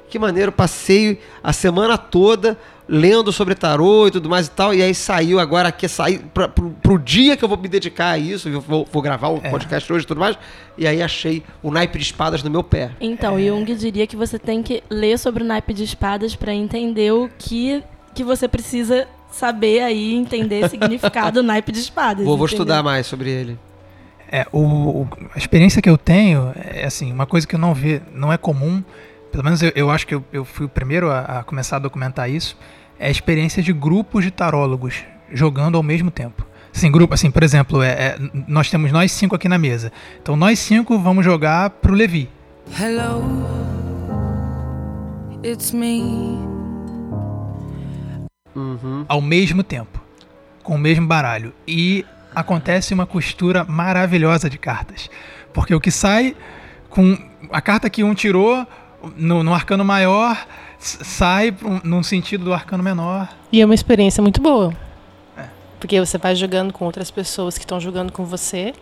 [0.10, 2.58] que maneiro, passei a semana toda
[2.90, 6.48] lendo sobre tarô e tudo mais e tal, e aí saiu agora aqui, sair pra,
[6.48, 9.42] pro, pro dia que eu vou me dedicar a isso, eu vou, vou gravar o
[9.42, 10.38] podcast hoje e tudo mais,
[10.78, 12.92] e aí achei o naipe de espadas no meu pé.
[13.02, 17.12] Então, Jung diria que você tem que ler sobre o naipe de espadas para entender
[17.12, 17.84] o que,
[18.16, 22.26] que você precisa saber aí, entender o significado do naipe de espadas.
[22.26, 23.60] Vou, vou estudar mais sobre ele.
[24.32, 27.74] É, o, o- a experiência que eu tenho é assim, uma coisa que eu não
[27.74, 28.82] vi, não é comum,
[29.32, 31.80] pelo menos eu, eu acho que eu, eu fui o primeiro a, a começar a
[31.80, 32.58] documentar isso,
[33.00, 36.46] é a experiência de grupos de tarólogos jogando ao mesmo tempo.
[36.74, 38.18] Assim, grupo, assim, por exemplo, é, é,
[38.48, 39.92] nós temos nós cinco aqui na mesa.
[40.22, 42.30] Então nós cinco vamos jogar pro Levi.
[42.80, 43.24] Hello,
[45.44, 46.46] it's me.
[49.08, 50.02] ao mesmo tempo,
[50.64, 51.54] com o mesmo baralho.
[51.68, 52.06] E
[52.36, 55.10] acontece uma costura maravilhosa de cartas.
[55.54, 56.36] Porque o que sai
[56.90, 57.18] com
[57.52, 58.66] a carta que um tirou
[59.16, 60.46] no, no arcano maior
[60.80, 63.30] sai um- num sentido do arcano menor.
[63.52, 64.74] E é uma experiência muito boa.
[65.38, 65.46] É.
[65.80, 68.74] Porque você vai jogando com outras pessoas que estão jogando com você.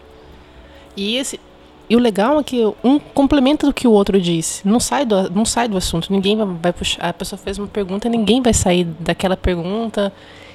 [0.96, 1.40] E esse
[1.88, 4.68] e o legal é que um complementa do que o outro disse.
[4.68, 6.12] Não sai do, não sai do assunto.
[6.12, 7.10] Ninguém vai, vai puxar.
[7.10, 10.12] A pessoa fez uma pergunta, ninguém vai sair daquela pergunta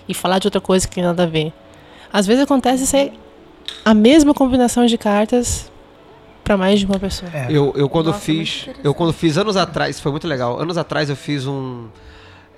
[0.08, 1.52] e falar de outra coisa que tem nada a ver.
[2.12, 3.12] Às vezes acontece ser
[3.84, 5.69] a mesma combinação de cartas
[6.42, 7.30] para mais de uma pessoa.
[7.34, 7.46] É.
[7.48, 8.68] Eu, eu quando Nossa, muito fiz.
[8.82, 10.60] Eu quando fiz anos atrás, isso foi muito legal.
[10.60, 11.88] Anos atrás eu fiz um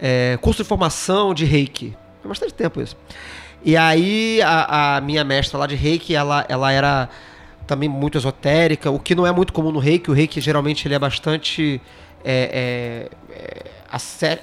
[0.00, 1.96] é, curso de formação de reiki.
[2.20, 2.96] Foi bastante tempo isso.
[3.64, 7.08] E aí a, a minha mestra lá de reiki, ela, ela era
[7.66, 10.10] também muito esotérica, o que não é muito comum no reiki.
[10.10, 11.80] O reiki geralmente ele é bastante.
[12.24, 13.62] É, é,
[14.22, 14.40] é, é,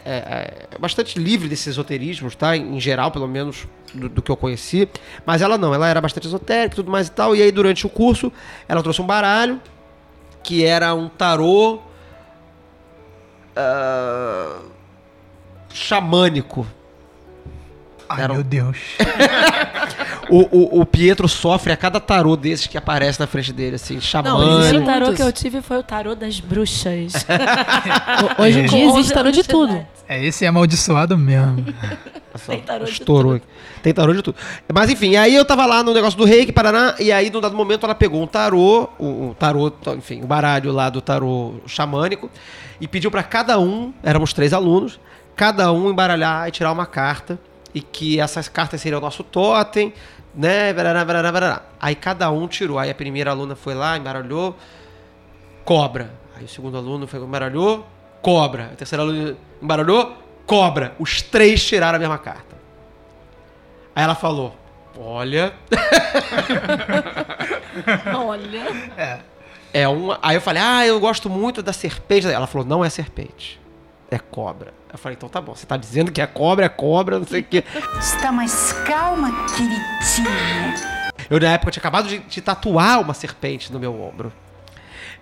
[0.71, 2.55] é, bastante livre desses esoterismos, tá?
[2.55, 4.87] Em, em geral, pelo menos do, do que eu conheci.
[5.25, 7.35] Mas ela não, ela era bastante esotérica e tudo mais e tal.
[7.35, 8.31] E aí, durante o curso,
[8.67, 9.59] ela trouxe um baralho
[10.43, 11.79] que era um tarô.
[13.55, 14.59] ah,
[15.73, 16.65] xamânico.
[18.07, 18.77] Ai, Era um- meu Deus.
[20.31, 20.41] O,
[20.77, 24.01] o, o Pietro sofre a cada tarô desses que aparece na frente dele, assim, Não,
[24.01, 24.77] xamânico.
[24.77, 25.15] o tarô Muitos.
[25.15, 27.13] que eu tive foi o tarô das bruxas.
[28.37, 29.87] Hoje em dia existe tarô de 11 anos tudo.
[30.07, 31.65] É, esse é amaldiçoado mesmo.
[32.45, 33.33] Tem tarô de Estourou.
[33.33, 33.45] aqui.
[33.81, 34.37] Tem tarô de tudo.
[34.73, 37.55] Mas enfim, aí eu tava lá no negócio do reiki, Paraná, e aí num dado
[37.55, 42.29] momento ela pegou um tarô, o, o tarô, enfim, o baralho lá do tarô xamânico,
[42.79, 44.99] e pediu pra cada um, éramos três alunos,
[45.35, 47.39] cada um embaralhar e tirar uma carta,
[47.73, 49.93] e que essas cartas seriam o nosso totem,
[50.33, 51.61] né, barará, barará, barará.
[51.79, 54.55] Aí cada um tirou, aí a primeira aluna foi lá, embaralhou,
[55.65, 56.11] cobra.
[56.37, 57.85] Aí o segundo aluno foi embaralhou,
[58.21, 58.69] cobra.
[58.73, 60.15] A terceira aluna embaralhou,
[60.49, 60.95] cobra.
[60.97, 62.57] Os três tiraram a mesma carta.
[63.95, 64.57] Aí ela falou:
[64.97, 65.53] Olha,
[68.13, 69.21] Olha.
[69.71, 70.19] é uma.
[70.21, 72.27] Aí eu falei: Ah, eu gosto muito da serpente.
[72.27, 73.61] Ela falou: Não é serpente,
[74.09, 74.73] é cobra.
[74.91, 77.41] Eu falei: Então tá bom, você tá dizendo que é cobra, é cobra, não sei
[77.41, 77.63] o quê.
[77.99, 80.73] Está mais calma, queridinha.
[81.29, 84.33] Eu, na época, tinha acabado de, de tatuar uma serpente no meu ombro.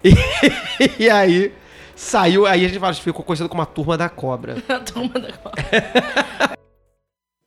[0.04, 1.52] E, e aí
[1.98, 4.58] saiu, aí a gente fala, ficou conhecido como a turma da cobra.
[4.70, 5.64] A turma da cobra.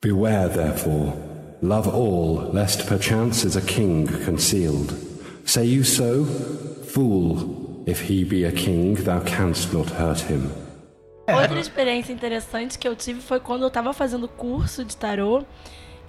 [0.02, 1.12] Beware, therefore,
[1.62, 4.94] love all, lest perchance is a king concealed.
[5.44, 6.24] Say you so?
[6.86, 10.50] Fool, if he be a king, thou canst not hurt him.
[11.28, 15.44] Outra experiência interessante que eu tive foi quando eu tava fazendo curso de tarô,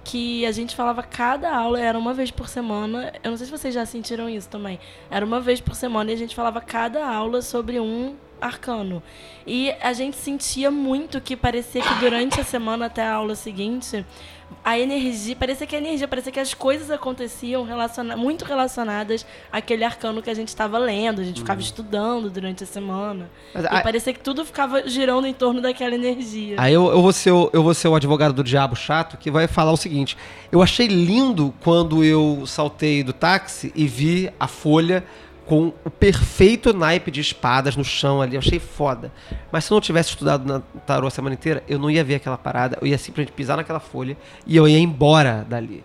[0.02, 3.12] que a gente falava cada aula, era uma vez por semana.
[3.22, 4.80] Eu não sei se vocês já sentiram isso também.
[5.10, 9.02] Era uma vez por semana e a gente falava cada aula sobre um arcano.
[9.46, 14.04] E a gente sentia muito que parecia que durante a semana até a aula seguinte,
[14.64, 19.82] a energia, parecia que a energia, parecia que as coisas aconteciam relaciona muito relacionadas àquele
[19.82, 23.30] arcano que a gente estava lendo, a gente ficava estudando durante a semana.
[23.54, 26.56] Mas e a- parecia que tudo ficava girando em torno daquela energia.
[26.58, 29.30] Aí eu, eu, vou ser o, eu vou ser o advogado do diabo chato que
[29.30, 30.16] vai falar o seguinte:
[30.50, 35.02] eu achei lindo quando eu saltei do táxi e vi a folha
[35.46, 38.36] com o perfeito naipe de espadas no chão ali.
[38.36, 39.12] Eu achei foda.
[39.50, 42.16] Mas se eu não tivesse estudado na tarô a semana inteira, eu não ia ver
[42.16, 42.78] aquela parada.
[42.80, 44.16] Eu ia simplesmente pisar naquela folha
[44.46, 45.84] e eu ia embora dali.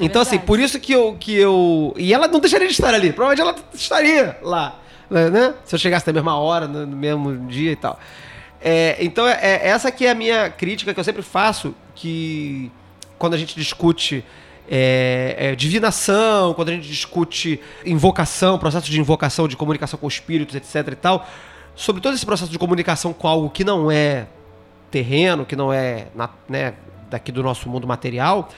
[0.00, 1.94] Então, assim, por isso que eu, que eu.
[1.96, 3.12] E ela não deixaria de estar ali.
[3.12, 4.78] Provavelmente ela estaria lá.
[5.10, 5.54] Né?
[5.64, 7.98] Se eu chegasse na mesma hora, no mesmo dia e tal.
[8.62, 12.70] É, então, é, é- essa aqui é a minha crítica que eu sempre faço, que
[13.18, 14.24] quando a gente discute
[14.70, 20.54] é, é, divinação, quando a gente discute invocação, processo de invocação, de comunicação com espíritos,
[20.54, 21.26] etc e tal,
[21.74, 24.28] sobre todo esse processo de comunicação com algo que não é
[24.88, 26.06] terreno, que não é
[26.48, 26.74] né,
[27.10, 28.48] daqui do nosso mundo material,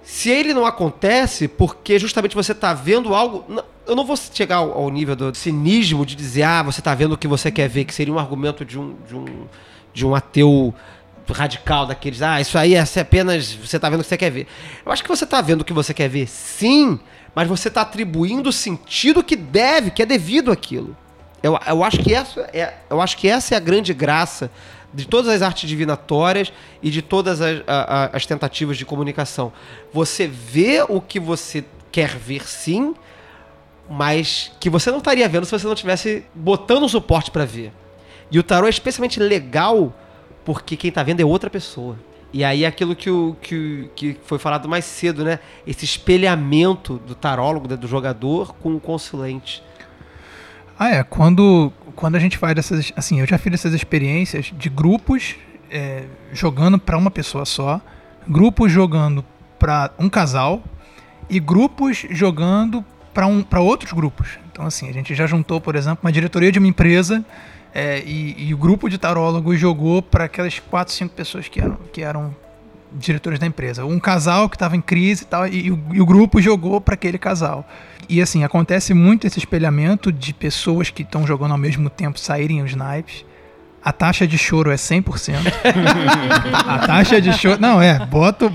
[0.00, 3.44] se ele não acontece porque justamente você está vendo algo.
[3.86, 7.18] Eu não vou chegar ao nível do cinismo de dizer, ah, você está vendo o
[7.18, 9.26] que você quer ver, que seria um argumento de um, de um,
[9.92, 10.74] de um ateu
[11.32, 14.46] radical daqueles, ah, isso aí é apenas você está vendo o que você quer ver.
[14.84, 16.98] Eu acho que você está vendo o que você quer ver, sim,
[17.34, 20.96] mas você está atribuindo o sentido que deve, que é devido àquilo.
[21.42, 24.50] Eu, eu, acho que essa é, eu acho que essa é a grande graça
[24.92, 26.52] de todas as artes divinatórias
[26.82, 29.52] e de todas as, a- a- as tentativas de comunicação.
[29.92, 32.94] Você vê o que você quer ver, sim,
[33.88, 37.72] mas que você não estaria vendo se você não tivesse botando um suporte para ver.
[38.30, 39.94] E o tarô é especialmente legal
[40.48, 41.94] porque quem tá vendo é outra pessoa.
[42.32, 45.40] E aí aquilo que, o, que, que foi falado mais cedo, né?
[45.66, 49.62] Esse espelhamento do tarólogo, né, do jogador com o consulente.
[50.78, 51.02] Ah, é.
[51.02, 52.90] Quando, quando a gente faz essas.
[52.96, 55.36] Assim, eu já fiz essas experiências de grupos
[55.70, 57.78] é, jogando para uma pessoa só,
[58.26, 59.22] grupos jogando
[59.58, 60.62] para um casal
[61.28, 62.82] e grupos jogando
[63.12, 64.38] para um, outros grupos.
[64.50, 67.22] Então, assim, a gente já juntou, por exemplo, uma diretoria de uma empresa
[67.78, 71.76] é, e, e o grupo de tarólogos jogou para aquelas quatro, cinco pessoas que eram,
[71.92, 72.34] que eram
[72.92, 73.84] diretores da empresa.
[73.84, 76.94] Um casal que estava em crise e tal, e, o- e o grupo jogou para
[76.94, 77.66] aquele casal.
[78.08, 82.62] E assim, acontece muito esse espelhamento de pessoas que estão jogando ao mesmo tempo saírem
[82.62, 83.24] os naipes.
[83.84, 85.36] A taxa de choro é 100%.
[86.66, 87.60] a taxa de choro.
[87.60, 88.46] Não, é, bota.
[88.46, 88.52] o-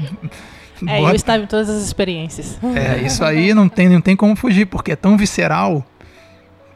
[0.87, 2.57] É, eu bota- estava em todas as experiências.
[2.75, 5.85] é, isso aí não tem, não tem como fugir, porque é tão visceral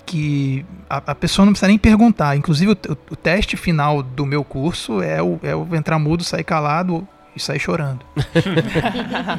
[0.08, 2.36] que a, a pessoa não precisa nem perguntar.
[2.36, 6.24] Inclusive, o, o- o teste final do meu curso é o, é o entrar mudo,
[6.24, 8.04] sair calado e sair chorando.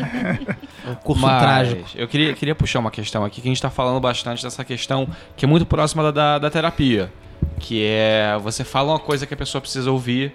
[1.02, 1.84] curso Mas trágico.
[1.94, 5.08] Eu queria, queria puxar uma questão aqui, que a gente tá falando bastante dessa questão
[5.36, 7.12] que é muito próxima da, da, da terapia.
[7.58, 10.34] Que é você fala uma coisa que a pessoa precisa ouvir,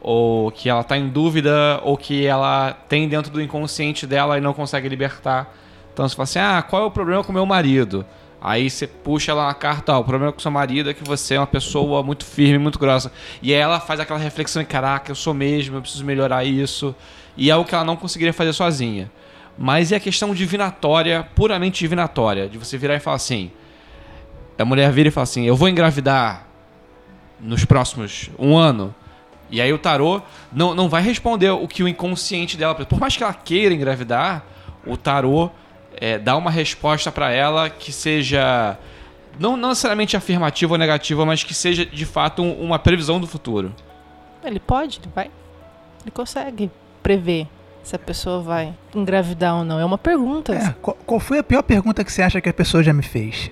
[0.00, 4.40] ou que ela tá em dúvida, ou que ela tem dentro do inconsciente dela e
[4.40, 5.52] não consegue libertar.
[5.92, 8.04] Então você fala assim: ah, qual é o problema com meu marido?
[8.44, 11.32] Aí você puxa ela na carta, ó, o problema com seu marido é que você
[11.32, 13.10] é uma pessoa muito firme, muito grossa.
[13.40, 16.94] E aí ela faz aquela reflexão, caraca, eu sou mesmo, eu preciso melhorar isso.
[17.38, 19.10] E é o que ela não conseguiria fazer sozinha.
[19.56, 23.50] Mas é a questão divinatória, puramente divinatória, de você virar e falar assim.
[24.58, 26.46] A mulher vira e fala assim: Eu vou engravidar
[27.40, 28.94] nos próximos um ano.
[29.50, 30.20] E aí o tarô
[30.52, 32.74] não, não vai responder o que o inconsciente dela.
[32.74, 34.44] Por mais que ela queira engravidar,
[34.86, 35.50] o tarô
[36.00, 38.76] é, dá uma resposta pra ela que seja.
[39.38, 43.26] Não, não necessariamente afirmativa ou negativa, mas que seja de fato um- uma previsão do
[43.26, 43.74] futuro.
[44.44, 45.30] Ele pode, ele vai.
[46.02, 46.70] Ele consegue
[47.02, 47.46] prever
[47.82, 49.78] se a pessoa vai engravidar ou não.
[49.80, 50.54] É uma pergunta.
[50.54, 53.02] É, qual, qual foi a pior pergunta que você acha que a pessoa já me
[53.02, 53.50] fez?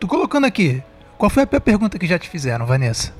[0.00, 0.82] Tô colocando aqui.
[1.16, 3.12] Qual foi a pior pergunta que já te fizeram, Vanessa?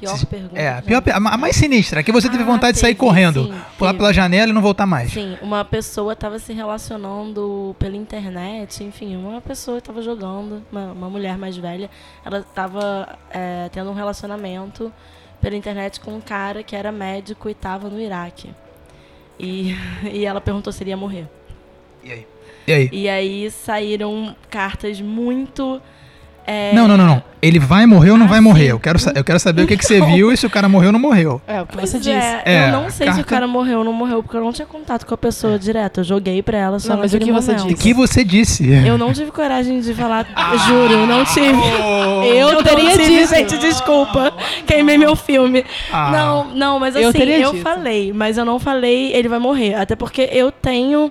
[0.00, 0.58] Pior pergunta.
[0.60, 2.90] É, a, pior, per- a ma- a mais sinistra, que você teve vontade de sair
[2.94, 3.98] teve, correndo, sim, pular teve.
[3.98, 5.12] pela janela e não voltar mais.
[5.12, 11.10] Sim, uma pessoa estava se relacionando pela internet, enfim, uma pessoa estava jogando, uma, uma
[11.10, 11.88] mulher mais velha,
[12.24, 13.18] ela estava
[13.72, 14.92] tendo um relacionamento
[15.40, 18.50] pela internet com um cara que era médico e estava no Iraque.
[19.38, 19.74] E,
[20.12, 21.26] e ela perguntou se ele ia morrer.
[22.04, 22.26] E aí?
[22.66, 22.88] E aí?
[22.92, 25.80] E aí saíram cartas muito.
[26.50, 27.22] É, Não, não, não, não.
[27.42, 28.66] Ele vai morrer ou não vai morrer?
[28.72, 30.12] Eu quero, eu quero saber o que, que você Então.
[30.12, 31.40] viu e se o cara morreu ou não morreu.
[31.46, 32.42] É, o que Pois você é, disse.
[32.44, 34.52] É, eu não sei se carta- o cara morreu ou não morreu, porque eu não
[34.52, 36.00] tinha contato com a pessoa direto.
[36.00, 37.72] Eu joguei pra ela só Não, mas o que você momento.
[37.72, 38.68] O que você disse?
[38.86, 40.26] Eu não tive coragem de falar,
[40.68, 41.48] juro, eu não tive.
[42.36, 43.28] Eu não teria tive, dito.
[43.34, 44.34] gente, desculpa.
[44.66, 45.64] Queimei meu filme.
[45.90, 46.10] Ah.
[46.10, 47.62] Não, não, mas Eu assim, teria eu, dito.
[47.62, 49.74] falei, mas eu não falei, ele vai morrer.
[49.76, 51.10] Até porque eu tenho.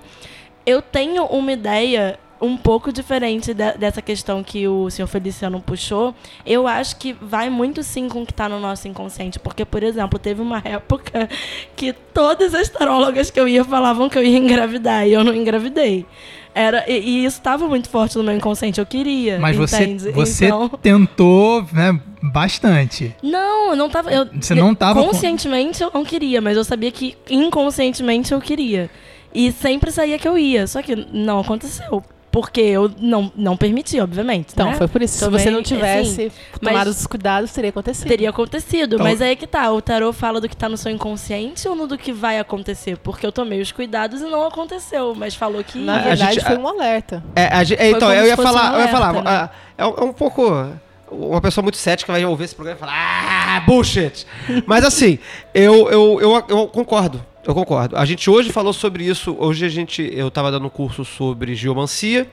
[0.64, 6.14] Eu tenho uma ideia um pouco diferente de- dessa questão que o senhor Feliciano puxou.
[6.46, 9.38] Eu acho que vai muito sim com o que está no nosso inconsciente.
[9.38, 11.28] Porque, por exemplo, teve uma época
[11.76, 15.34] que todas as tarólogas que eu ia falavam que eu ia engravidar e eu não
[15.34, 16.06] engravidei.
[16.52, 18.80] Era, e, e isso estava muito forte no meu inconsciente.
[18.80, 19.38] Eu queria.
[19.38, 20.10] Mas você, entende?
[20.10, 23.14] você Então- tentou né, bastante.
[23.22, 24.10] Não, eu não tava.
[24.10, 28.90] Eu, Você não tava Conscientemente eu não queria, mas eu sabia que inconscientemente eu queria.
[29.32, 30.66] E sempre saía que eu ia.
[30.66, 32.02] Só que não aconteceu.
[32.30, 34.50] Porque eu não, não permiti, obviamente.
[34.52, 34.74] Então, né?
[34.76, 35.14] foi por isso.
[35.18, 38.06] Se Tomei- você não tivesse sim, tomado os cuidados, teria acontecido.
[38.08, 38.94] Teria acontecido.
[38.94, 39.70] Então- Mas aí que tá.
[39.72, 42.96] O tarô fala do que tá no seu inconsciente ou no do que vai acontecer?
[42.98, 45.12] Porque eu tomei os cuidados e não aconteceu.
[45.14, 45.76] Mas falou que.
[45.78, 47.22] Na A verdade, gente- foi um alerta.
[47.34, 49.84] É, a Foi então, eu se ia falar, um eu ia falar, alerta, ah, é,
[49.86, 50.68] um- é um pouco.
[51.10, 54.24] Uma pessoa muito cética vai ouvir esse programa e falar, ah, bullshit.
[54.64, 55.18] Mas assim,
[55.52, 57.20] eu, eu, eu, eu concordo.
[57.46, 57.96] Eu concordo.
[57.96, 59.34] A gente hoje falou sobre isso.
[59.38, 60.02] Hoje a gente.
[60.14, 62.28] Eu tava dando um curso sobre geomancia.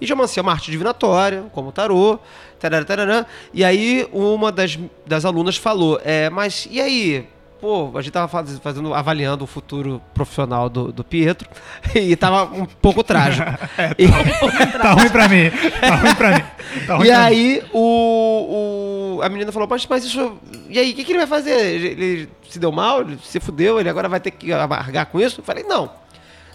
[0.00, 2.18] E geomancia é uma arte divinatória, como tarô.
[2.58, 3.26] Tarará, tarará.
[3.52, 7.26] E aí uma das, das alunas falou, é, mas e aí?
[7.60, 11.48] Pô, a gente tava faz- fazendo, avaliando o futuro profissional do, do Pietro
[11.92, 13.48] e tava um pouco trágico.
[13.98, 14.06] E-
[14.78, 15.50] Tá ruim pra mim.
[15.80, 16.44] Tá ruim pra mim.
[16.86, 17.24] Tá ruim e pra mim.
[17.26, 18.67] aí o, o-
[19.22, 20.38] a menina falou, mas, mas isso.
[20.68, 21.58] E aí, o que, que ele vai fazer?
[21.74, 25.20] Ele, ele se deu mal, ele se fudeu, ele agora vai ter que amargar com
[25.20, 25.40] isso?
[25.40, 25.90] Eu falei, não.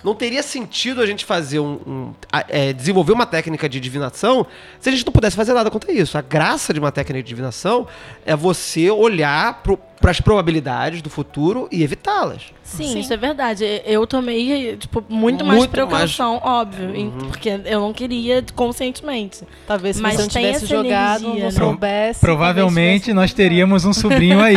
[0.04, 1.80] Não teria sentido a gente fazer um.
[1.88, 4.46] um- a- é, desenvolver uma técnica de divinação
[4.80, 6.18] se a gente não pudesse fazer nada contra isso.
[6.18, 7.88] A graça de uma técnica de divinação
[8.26, 12.44] é você olhar para as probabilidades do futuro e evitá-las.
[12.64, 13.64] Sim, isso é verdade.
[13.86, 16.90] Eu tomei, tipo, muito mais Muito precaução, óbvio.
[16.90, 17.12] Uhum.
[17.30, 19.44] Porque eu não queria conscientemente.
[19.66, 21.52] Talvez se Mas você não tivesse jogado, energia, não né?
[21.52, 22.20] soubesse.
[22.20, 24.56] Provavelmente nós teríamos um sobrinho aí.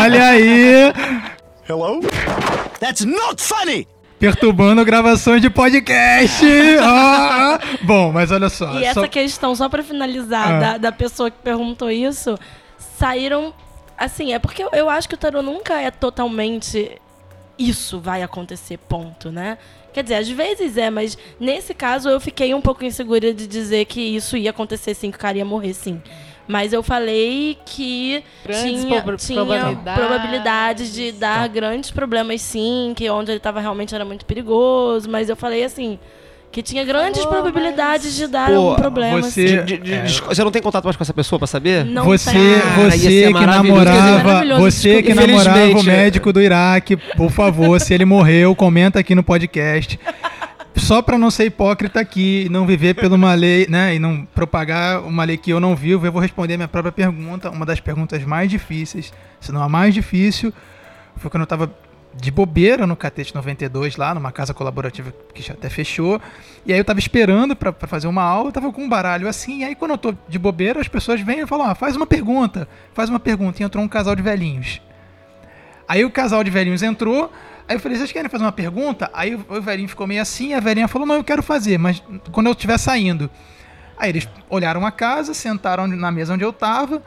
[0.00, 0.92] Olha aí.
[1.68, 2.00] Hello?
[2.78, 3.88] That's not funny!
[4.18, 6.44] Perturbando gravações de podcast.
[6.80, 8.78] Ah, bom, mas olha só.
[8.78, 10.58] E essa só- questão, só pra finalizar, Ah.
[10.60, 12.38] da, da pessoa que perguntou isso,
[12.98, 13.52] saíram.
[13.96, 16.90] Assim, é porque eu, eu acho que o tarô nunca é totalmente.
[17.58, 19.58] Isso vai acontecer, ponto, né?
[19.92, 23.84] Quer dizer, às vezes é, mas nesse caso eu fiquei um pouco insegura de dizer
[23.84, 26.02] que isso ia acontecer sim, que o cara ia morrer sim.
[26.46, 30.04] Mas eu falei que Grandes tinha, tinha probabilidades.
[30.04, 35.30] probabilidades de dar grandes problemas sim, que onde ele estava realmente era muito perigoso, mas
[35.30, 35.98] eu falei assim,
[36.52, 39.22] que tinha grandes probabilidades de dar algum problema.
[39.22, 39.64] você- assim.
[39.64, 40.02] De- de- É.
[40.02, 41.84] de- Você não tem contato mais com essa pessoa pra saber?
[41.84, 42.40] Não você, tem.
[42.56, 47.80] Ah, você ser que namorava, você que namorava o Infelizmente, médico do Iraque, por favor,
[47.80, 49.98] se ele morreu, comenta aqui no podcast.
[50.76, 54.26] Só pra não ser hipócrita aqui, e não viver por uma lei, né, e não
[54.26, 57.64] propagar uma lei que eu não vivo, eu vou responder a minha própria pergunta, uma
[57.64, 60.52] das perguntas mais difíceis, se não a mais difícil,
[61.16, 61.72] foi quando eu tava
[62.16, 66.20] de bobeira no Catete 92, lá numa casa colaborativa que já até fechou.
[66.64, 69.60] E aí eu tava esperando pra fazer uma aula, eu tava com um baralho assim.
[69.60, 72.06] E aí quando eu tô de bobeira, as pessoas vêm e falam: ah, faz uma
[72.06, 73.62] pergunta, faz uma pergunta.
[73.62, 74.80] E entrou um casal de velhinhos.
[75.88, 77.32] Aí o casal de velhinhos entrou.
[77.66, 79.10] Aí eu falei, vocês querem fazer uma pergunta?
[79.12, 82.46] Aí o velhinho ficou meio assim, a velhinha falou, não, eu quero fazer, mas quando
[82.46, 83.30] eu estiver saindo.
[83.96, 87.02] Aí eles olharam a casa, sentaram na mesa onde eu tava.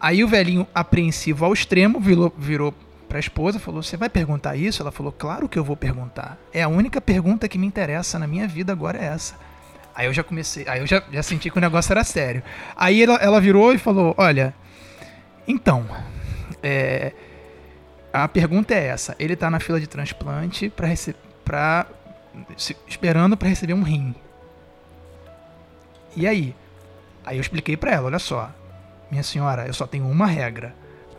[0.00, 2.74] Aí o velhinho, apreensivo ao extremo, virou, virou
[3.12, 4.80] pra esposa falou, você vai perguntar isso?
[4.80, 6.38] Ela falou, claro que eu vou perguntar.
[6.50, 9.34] É a única pergunta que me interessa na minha vida agora é essa.
[9.94, 12.42] Aí eu já comecei, aí eu já, já senti que o negócio era sério.
[12.74, 14.54] Aí ela, ela virou e falou, olha,
[15.46, 15.84] então,
[16.62, 17.12] é,
[18.12, 19.16] a pergunta é essa.
[19.18, 20.88] Ele tá na fila de transplante para
[21.44, 21.86] para
[22.86, 24.14] esperando para receber um rim.
[26.16, 26.54] E aí?
[27.24, 28.50] Aí eu expliquei para ela, olha só.
[29.10, 30.74] Minha senhora, eu só tenho uma regra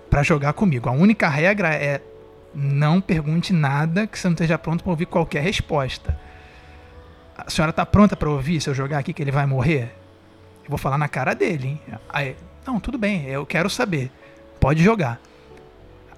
[0.09, 0.89] para jogar comigo.
[0.89, 2.01] A única regra é
[2.53, 6.17] não pergunte nada que você não esteja pronto para ouvir qualquer resposta.
[7.35, 9.95] A senhora tá pronta para ouvir se eu jogar aqui que ele vai morrer?
[10.63, 11.81] Eu vou falar na cara dele, hein?
[12.09, 12.35] Aí,
[12.65, 14.11] não, tudo bem, eu quero saber.
[14.59, 15.19] Pode jogar.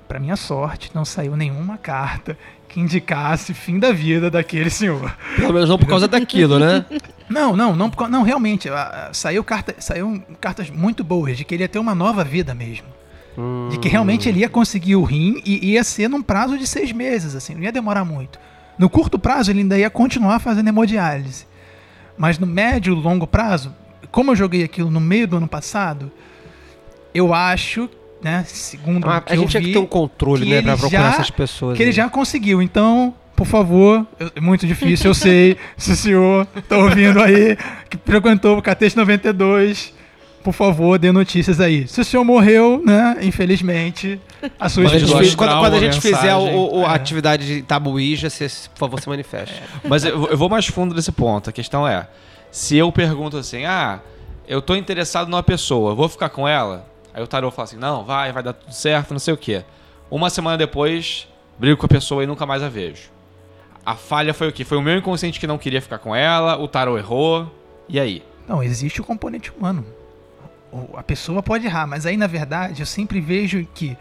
[0.07, 2.37] Para minha sorte, não saiu nenhuma carta
[2.69, 5.15] que indicasse fim da vida daquele senhor.
[5.35, 6.85] Pelo menos não por causa daquilo, né?
[7.27, 8.69] Não, não, não, não realmente,
[9.11, 12.85] saiu, carta, saiu cartas muito boas de que ele ia ter uma nova vida mesmo.
[13.71, 16.91] De que realmente ele ia conseguir o rim e ia ser num prazo de seis
[16.91, 18.37] meses, assim, não ia demorar muito.
[18.77, 21.47] No curto prazo ele ainda ia continuar fazendo hemodiálise.
[22.15, 23.73] Mas no médio e longo prazo,
[24.11, 26.11] como eu joguei aquilo no meio do ano passado,
[27.13, 27.89] eu acho,
[28.25, 30.63] né, segundo Ah, o que a eu gente tinha que ter um controle, né, ele
[30.63, 31.77] pra procurar já- essas pessoas.
[31.77, 31.95] Que ele aí.
[31.95, 32.59] já conseguiu.
[32.61, 34.05] Então, por favor,
[34.35, 35.57] é muito difícil, eu sei.
[35.77, 37.55] se o senhor tá ouvindo aí,
[37.89, 39.93] que frequentou o Catete 92,
[40.43, 41.87] por favor, dê notícias aí.
[41.87, 44.19] Se o senhor morreu, né, infelizmente,
[44.59, 47.61] a sua Quando a gente, quando, quando a gente fizer o- o- a atividade de
[47.61, 49.61] tabuíja, você, por favor, se manifeste.
[49.87, 51.49] Mas eu, eu vou mais fundo nesse ponto.
[51.49, 52.07] A questão é:
[52.51, 53.99] se eu pergunto assim, ah,
[54.47, 56.87] eu tô interessado numa pessoa, vou ficar com ela?
[57.15, 59.63] Aí o tarô fala assim: não, vai, vai dar tudo certo, não sei o quê.
[60.11, 63.09] Uma semana depois, brigo com a pessoa e nunca mais a vejo.
[63.85, 64.65] A falha foi o quê?
[64.65, 67.49] Foi o meu inconsciente que não queria ficar com ela, o tarô errou.
[67.87, 68.21] E aí?
[68.45, 69.85] Não, existe o componente humano.
[70.93, 73.95] A pessoa pode errar, mas aí na verdade eu sempre vejo que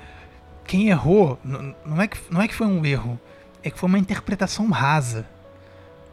[0.66, 3.20] quem errou não é que, não é que foi um erro,
[3.62, 5.24] é que foi uma interpretação rasa.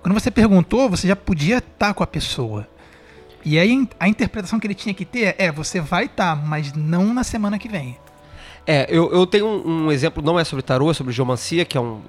[0.04, 2.68] Quando você perguntou, você já podia estar com a pessoa.
[3.44, 7.14] E aí a interpretação que ele tinha que ter é: você vai estar, mas não
[7.14, 7.98] na semana que vem.
[8.66, 11.78] É, eu, eu tenho um, um exemplo, não é sobre tarô, é sobre geomancia, que
[11.78, 12.02] é um-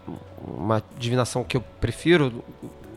[0.46, 2.44] uma divinação que eu prefiro.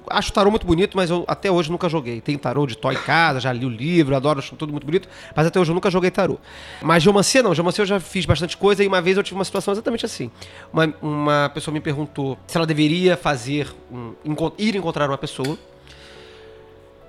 [0.07, 2.21] Acho tarô muito bonito, mas eu até hoje nunca joguei.
[2.21, 5.47] Tenho tarô de em casa, já li o livro, adoro, acho tudo muito bonito, mas
[5.47, 6.37] até hoje eu nunca joguei tarô.
[6.81, 9.45] Mas geomancia não, geomancia eu já fiz bastante coisa e uma vez eu tive uma
[9.45, 10.29] situação exatamente assim.
[10.71, 14.13] Uma, uma pessoa me perguntou se ela deveria fazer, um,
[14.59, 15.57] ir encontrar uma pessoa.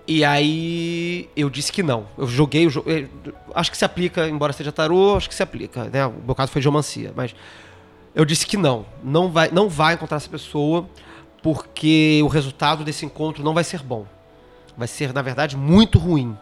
[0.08, 2.06] E aí eu disse que não.
[2.16, 2.88] Eu joguei o jogo.
[3.54, 5.84] Acho que se aplica, embora seja tarô, acho que se aplica.
[5.84, 6.06] Né?
[6.06, 7.12] O meu caso foi geomancia.
[7.14, 7.34] Mas
[8.14, 8.86] eu disse que não.
[9.02, 10.88] Não vai, não vai encontrar essa pessoa,
[11.42, 14.06] porque o resultado desse encontro não vai ser bom.
[14.76, 16.36] Vai ser, na verdade, muito ruim.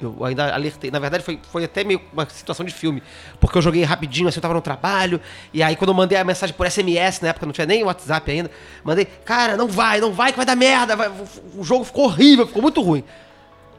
[0.00, 0.90] Eu ainda alertei.
[0.90, 3.02] Na verdade, foi, foi até meio uma situação de filme.
[3.38, 5.20] Porque eu joguei rapidinho, assim, eu tava no trabalho.
[5.52, 8.30] E aí, quando eu mandei a mensagem por SMS, na época não tinha nem WhatsApp
[8.30, 8.50] ainda,
[8.82, 10.96] mandei, cara, não vai, não vai, que vai dar merda.
[10.96, 11.10] vai-
[11.54, 13.04] o jogo ficou horrível, ficou muito ruim.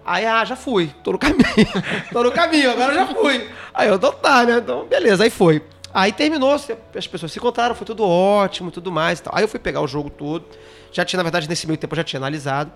[0.05, 1.43] Aí, ah, já fui, tô no caminho.
[2.11, 3.47] tô no caminho, agora já fui.
[3.73, 4.57] Aí eu, então tá, né?
[4.57, 5.63] Então, beleza, aí foi.
[5.93, 9.33] Aí terminou, as pessoas se encontraram, foi tudo ótimo, tudo mais e tal.
[9.35, 10.45] Aí eu fui pegar o jogo todo.
[10.91, 12.71] Já tinha, na verdade, nesse meio tempo eu já tinha analisado.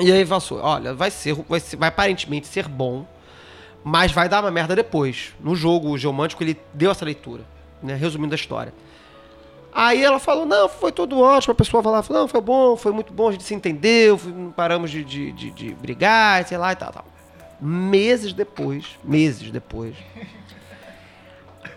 [0.00, 3.06] E aí passou, olha, vai ser, vai ser, vai aparentemente ser bom,
[3.84, 5.34] mas vai dar uma merda depois.
[5.40, 7.44] No jogo, o Geomântico, ele deu essa leitura,
[7.82, 7.94] né?
[7.94, 8.72] Resumindo a história.
[9.72, 11.52] Aí ela falou, não, foi tudo ótimo.
[11.52, 14.90] A pessoa falava, não, foi bom, foi muito bom, a gente se entendeu, não paramos
[14.90, 17.04] de, de, de, de brigar, sei lá e tal, tal.
[17.60, 19.94] Meses depois, meses depois,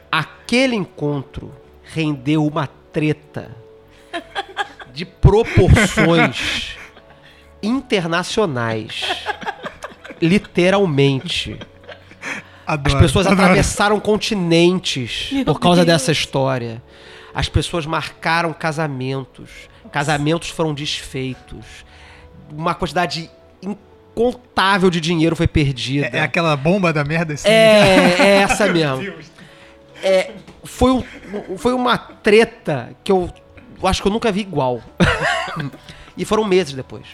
[0.10, 1.54] aquele encontro
[1.84, 3.52] rendeu uma treta
[4.94, 6.78] de proporções
[7.64, 9.04] internacionais.
[10.22, 11.58] Literalmente.
[12.66, 13.42] As Adoro, pessoas adoro.
[13.42, 15.96] atravessaram continentes Meu por causa Deus.
[16.02, 16.82] dessa história.
[17.34, 19.50] As pessoas marcaram casamentos.
[19.92, 21.66] Casamentos foram desfeitos.
[22.50, 23.30] Uma quantidade
[23.62, 26.10] incontável de dinheiro foi perdida.
[26.14, 27.50] É, é aquela bomba da merda assim.
[27.50, 29.14] É, é essa mesmo.
[30.02, 30.32] É,
[30.64, 33.30] foi, um- foi uma treta que eu
[33.84, 34.82] acho que eu nunca vi igual.
[36.18, 37.06] e foram meses depois.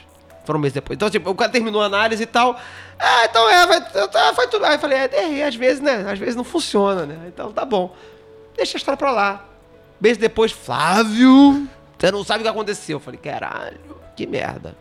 [0.49, 0.97] Foram meses depois.
[0.97, 2.59] Então, tipo, o cara terminou a análise e tal.
[2.97, 4.65] Ah, então é, vai, tá, foi tudo.
[4.65, 6.07] Aí eu falei, é, é, às vezes, né?
[6.11, 7.19] Às vezes não funciona, né?
[7.27, 7.95] Então tá bom.
[8.57, 9.45] Deixa a história pra lá.
[10.01, 12.95] Mês depois, Flávio, você não sabe o que aconteceu.
[12.95, 13.77] Eu falei, caralho,
[14.15, 14.75] que merda.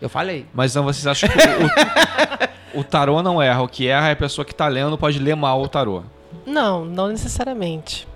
[0.00, 0.46] Eu falei.
[0.54, 3.62] Mas então vocês acham que o, o tarô não erra.
[3.62, 6.04] O que erra é a pessoa que tá lendo pode ler mal o tarô.
[6.46, 8.06] Não, não necessariamente.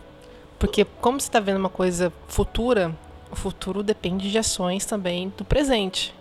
[0.61, 2.95] Porque como você está vendo uma coisa futura,
[3.32, 6.14] o futuro depende de ações também do presente.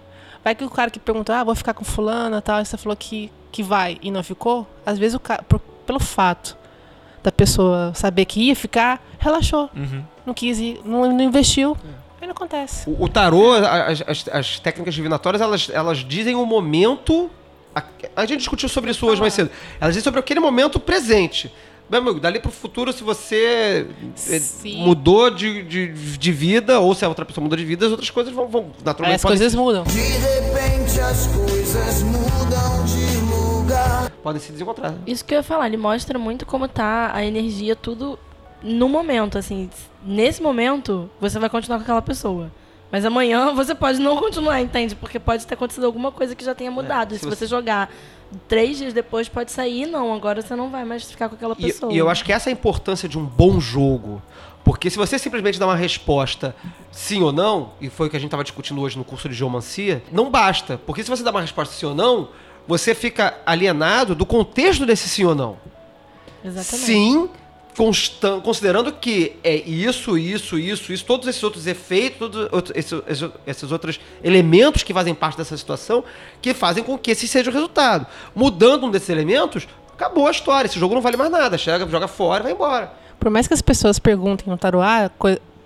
[0.43, 2.95] Vai que o cara que perguntou, ah, vou ficar com fulana tal, e você falou
[2.97, 6.57] que, que vai e não ficou, às vezes o cara, por- pelo fato
[7.23, 9.69] da pessoa saber que ia ficar, relaxou.
[10.25, 11.77] Não quis ir, não, não investiu.
[12.21, 12.89] Aí não acontece.
[12.89, 17.29] O, o tarô, as, as- as técnicas divinatórias, elas, elas dizem o momento.
[17.75, 17.81] A,
[18.17, 19.49] a gente discutiu sobre isso hoje mais cedo.
[19.79, 21.51] Elas dizem sobre aquele momento presente.
[21.93, 23.85] Meu amigo, dali pro futuro, se você
[24.27, 24.41] eh,
[24.77, 25.87] mudou de, de,
[26.17, 28.71] de vida, ou se a outra pessoa mudou de vida, as outras coisas vão, vão
[28.83, 29.17] naturalmente.
[29.17, 29.83] As podem coisas se- mudam.
[29.83, 34.09] De repente as coisas mudam de lugar.
[34.23, 34.95] Podem se desencontrar.
[35.05, 38.17] Isso que eu ia falar, ele mostra muito como tá a energia, tudo
[38.63, 39.69] no momento, assim.
[40.03, 42.51] Nesse momento, você vai continuar com aquela pessoa.
[42.91, 44.95] Mas amanhã você pode não continuar, entende?
[44.95, 47.13] Porque pode ter acontecido alguma coisa que já tenha mudado.
[47.13, 47.91] e se se você jogar
[48.47, 50.13] três dias depois, pode sair, não.
[50.13, 51.91] Agora você não vai mais ficar com aquela E, pessoa.
[51.93, 54.21] e eu acho que essa é a importância de um bom jogo.
[54.63, 56.55] Porque se você simplesmente dá uma resposta
[56.91, 59.35] sim ou não, e foi o que a gente estava discutindo hoje no curso de
[59.35, 60.77] geomancia, não basta.
[60.85, 62.29] Porque se você dá uma resposta sim ou não,
[62.67, 65.57] você fica alienado do contexto desse sim ou não.
[66.45, 66.85] Exatamente.
[66.85, 67.29] Sim,
[68.43, 73.71] considerando que é isso, isso, isso, isso, todos esses outros efeitos, todos esses, esses- esses
[73.71, 76.03] outros elementos que fazem parte dessa situação,
[76.41, 78.05] que fazem com que esse seja o resultado.
[78.35, 80.67] Mudando um desses elementos, acabou a história.
[80.67, 81.57] Esse jogo não vale mais nada.
[81.57, 82.93] Chega, joga fora e vai embora.
[83.19, 85.09] Por mais que as pessoas perguntem no tarô, ah,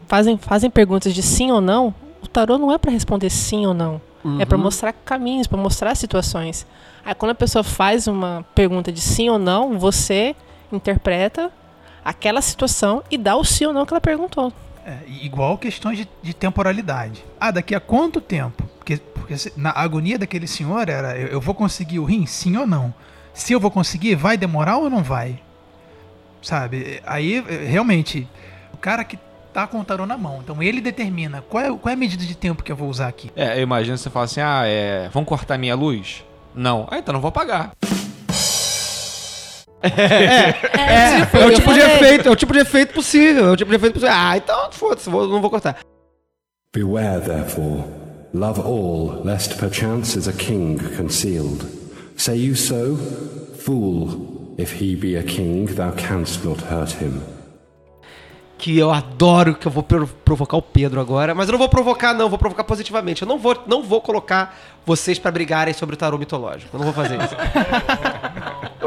[0.08, 3.74] fazem, fazem perguntas de sim ou não, o tarô não é para responder sim ou
[3.74, 4.00] não.
[4.40, 4.64] É para Uhum.
[4.64, 6.68] mostrar caminhos, para mostrar situações.
[7.06, 10.36] Aí quando a pessoa faz uma pergunta de sim ou não, você
[10.72, 11.50] interpreta
[12.08, 14.52] aquela situação e dá o sim ou não que ela perguntou.
[14.86, 17.24] É, igual questões de, de temporalidade.
[17.40, 18.64] Ah, daqui a quanto tempo?
[18.78, 22.56] Porque, porque se- na agonia daquele senhor era: eu, eu vou conseguir o rim, sim
[22.56, 22.94] ou não?
[23.34, 25.40] Se eu vou conseguir, vai demorar ou não vai?
[26.42, 27.02] Sabe?
[27.06, 28.28] Aí, eh, realmente,
[28.74, 29.20] o cara que
[29.54, 32.24] tá com o tarô na mão, então ele determina qual é, qual é a medida
[32.24, 33.30] de tempo que eu vou usar aqui.
[33.36, 35.10] É, eu imagino você fala assim: ah, é.
[35.10, 36.24] Vão cortar minha luz?
[36.56, 36.88] Não.
[36.90, 37.74] Ah, então não vou pagar.
[39.84, 43.48] É, é o tipo de efeito, é o tipo de efeito possível.
[43.48, 44.16] É o tipo de efeito possível.
[44.16, 45.78] Ah, então foda-se, vou- não vou cortar.
[46.74, 47.84] Beware, therefore,
[48.34, 51.66] love all, lest perchance is a king concealed.
[52.16, 52.98] Say you so?
[53.60, 57.22] Fool, if he be a king, thou canst not hurt him.
[58.60, 61.70] que eu adoro, que eu vou pro- provocar o Pedro agora, mas eu não vou
[61.70, 63.22] provocar não, vou provocar positivamente.
[63.22, 66.76] Eu não vou, não vou colocar vocês pra brigarem sobre o tarô mitológico.
[66.76, 67.36] Eu não vou fazer isso.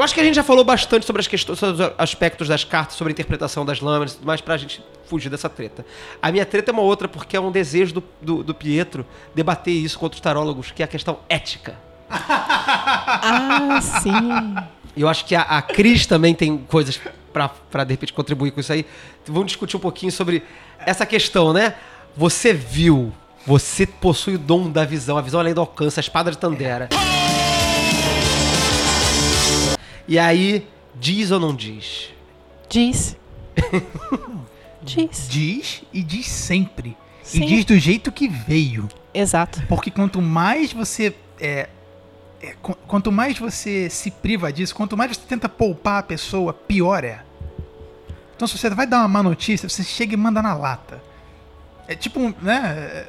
[0.01, 2.65] eu acho que a gente já falou bastante sobre as questões, sobre os aspectos das
[2.65, 5.85] cartas, sobre a interpretação das lâminas, e tudo mais pra gente fugir dessa treta.
[6.23, 9.75] A minha treta é uma outra porque é um desejo do, do, do Pietro debater
[9.75, 11.79] isso com outros tarólogos, que é a questão ética.
[13.13, 14.11] Ah, sim.
[14.97, 16.99] E eu acho que a, a Cris também tem coisas
[17.33, 18.87] pra, de repente, contribuir com isso aí.
[19.27, 20.43] Vamos discutir um pouquinho sobre
[20.79, 21.75] essa questão, né?
[22.17, 23.13] Você viu,
[23.45, 26.89] você possui o dom da visão, a visão além do alcance, a espada de Tandera.
[30.11, 32.11] E aí, diz ou não diz?
[32.69, 33.17] Diz.
[34.83, 35.29] diz.
[35.29, 36.97] Diz e diz sempre.
[37.23, 37.45] Sim.
[37.45, 38.89] E diz do jeito que veio.
[39.15, 39.63] Exato.
[39.69, 41.15] Porque quanto mais você.
[41.41, 41.69] É,
[42.43, 46.53] é, qu- quanto mais você se priva disso, quanto mais você tenta poupar a pessoa,
[46.53, 47.23] pior é.
[48.35, 51.01] Então, se você vai dar uma má notícia, você chega e manda na lata.
[51.87, 53.07] É tipo, um, né?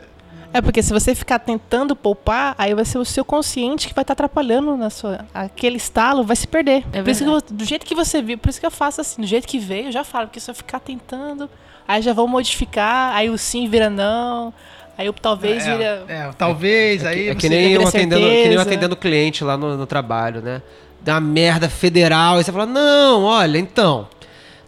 [0.54, 4.02] É porque se você ficar tentando poupar, aí vai ser o seu consciente que vai
[4.04, 5.26] estar atrapalhando na sua.
[5.34, 6.84] Aquele estalo vai se perder.
[6.92, 9.00] É por isso que eu- do jeito que você viu, por isso que eu faço
[9.02, 11.50] assim, do jeito que veio, eu já falo, porque se eu ficar tentando,
[11.88, 14.54] aí já vou modificar, aí o sim vira não,
[14.98, 16.06] aí o talvez é, vira.
[16.08, 19.56] é, talvez, aí É você que nem eu atendendo, que nem eu atendendo cliente lá
[19.56, 20.62] no, no trabalho, né?
[21.08, 24.08] Uma merda federal, aí você fala, não, olha, então,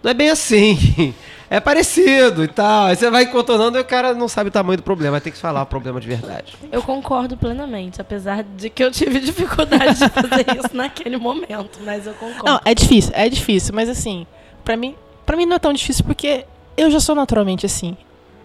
[0.02, 1.14] não é bem assim.
[1.54, 2.88] É parecido e tal.
[2.88, 5.18] Aí você vai contornando e o cara não sabe o tamanho do problema.
[5.18, 6.56] Aí tem que falar o problema de verdade.
[6.72, 12.08] Eu concordo plenamente, apesar de que eu tive dificuldade de fazer isso naquele momento, mas
[12.08, 12.44] eu concordo.
[12.46, 14.26] Não, é difícil, é difícil, mas assim,
[14.66, 14.96] pra mim,
[15.28, 16.44] para mim não é tão difícil porque
[16.76, 17.96] eu já sou naturalmente assim.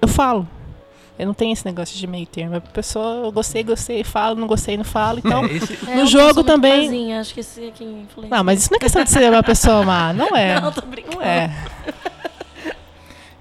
[0.02, 0.46] Eu falo.
[1.18, 2.56] Eu não tenho esse negócio de meio termo.
[2.56, 5.18] A pessoa, eu gostei, gostei, falo, não gostei, não falo.
[5.24, 6.82] Então, É, no não jogo também.
[6.82, 8.36] boazinha, acho que esse aqui influencia.
[8.36, 10.60] Não, mas isso não é questão de ser uma pessoa má, não é.
[10.60, 11.16] Não, tô brincando.
[11.16, 11.50] Não é.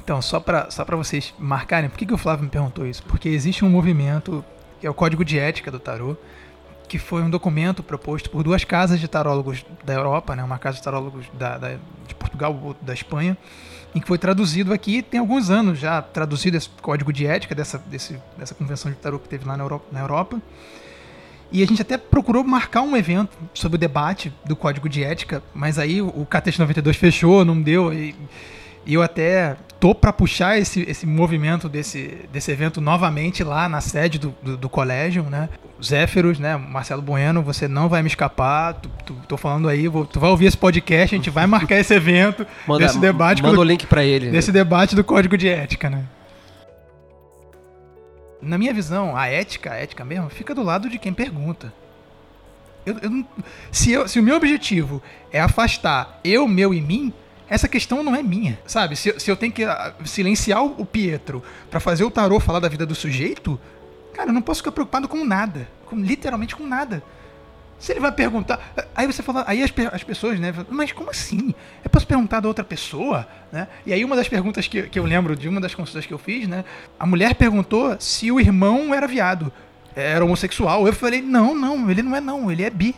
[0.08, 3.04] Então, só pra, só vocês marcarem, por que, que o Flávio me perguntou isso?
[3.04, 4.42] Porque existe um movimento,
[4.80, 6.16] que é o código de ética do tarô,
[6.88, 10.42] que foi um documento proposto por duas casas de tarólogos da Europa, né?
[10.46, 11.76] Uma casa de tarólogos da, da-
[12.08, 13.38] de Portugal, outra da Espanha,
[13.94, 17.78] em que foi traduzido aqui, tem alguns anos já traduzido esse código de ética dessa,
[17.78, 20.42] desse, dessa convenção de tarô que teve lá na Europa, na Europa.
[21.52, 25.44] E a gente até procurou marcar um evento sobre o debate do código de ética,
[25.54, 27.94] mas aí o Catete 92 fechou, não deu.
[27.94, 28.16] E,
[28.88, 33.80] e eu até tô para puxar esse, esse movimento desse, desse evento novamente lá na
[33.82, 35.50] sede do, do, do colégio, né?
[35.84, 36.58] Zéferos, né?
[36.58, 38.74] Marcelo Bueno, você não vai me escapar.
[38.76, 41.76] Tu, tu- tô falando aí, vou- tu vai ouvir esse podcast, a gente vai marcar
[41.78, 43.44] esse evento, Manda- desse debate.
[43.44, 44.32] manda do- o link pra ele.
[44.32, 46.06] Desse debate do código de ética, né?
[48.42, 51.74] Na minha visão, a ética, a ética mesmo, fica do lado de quem pergunta.
[52.86, 53.26] Eu- eu
[53.72, 55.02] se, eu- se o meu objetivo
[55.32, 57.12] é afastar eu, meu e mim,
[57.50, 58.96] essa questão não é minha, sabe?
[58.96, 62.60] Se, eu- se eu tenho que ah, silenciar o Pietro pra fazer o tarô falar
[62.60, 63.60] da vida do sujeito,
[64.14, 67.02] cara, eu não posso ficar preocupado com nada, com, literalmente com nada.
[67.80, 68.60] Se ele vai perguntar.
[68.96, 69.44] Aí você fala.
[69.46, 70.52] Aí as, as pessoas, né?
[70.68, 71.54] Mas como assim?
[71.92, 73.28] Pra se perguntar da outra pessoa?
[73.52, 73.68] Né?
[73.86, 76.18] E aí uma das perguntas que, que eu lembro de uma das consultas que eu
[76.18, 76.66] fiz, né?
[77.00, 79.54] A mulher perguntou se o irmão era viado.
[79.96, 80.88] Era homossexual.
[80.88, 82.96] Eu falei, não, não, ele não é não, ele é bi.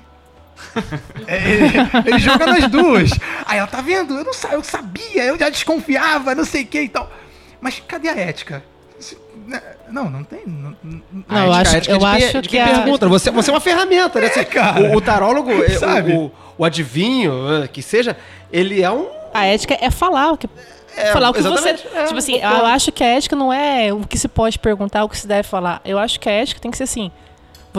[1.27, 1.73] É, ele,
[2.05, 3.11] ele joga nas duas.
[3.45, 4.15] Aí ela, tá vendo?
[4.17, 7.09] Eu não sa- eu sabia, eu já desconfiava, não sei o que e tal.
[7.61, 8.63] Mas cadê a ética?
[9.47, 10.41] Né, Não, não tem.
[10.45, 11.01] Não, não-
[11.45, 13.07] eu acho- eu acho que pergunta.
[13.09, 14.27] Você, você é uma ferramenta, né?
[14.27, 14.79] Assim, cara.
[14.81, 16.13] o, o tarólogo, é, o- Sabe?
[16.13, 17.33] o, o adivinho,
[17.73, 18.15] que seja,
[18.51, 19.07] ele é um.
[19.33, 20.47] A ética é falar o que.
[20.95, 21.69] É, falar o que você.
[21.69, 21.87] exatamente.
[21.97, 25.03] É, tipo assim, eu acho que a ética não é o que se pode perguntar,
[25.03, 25.81] o que se deve falar.
[25.83, 27.11] Eu acho que a ética tem que ser assim.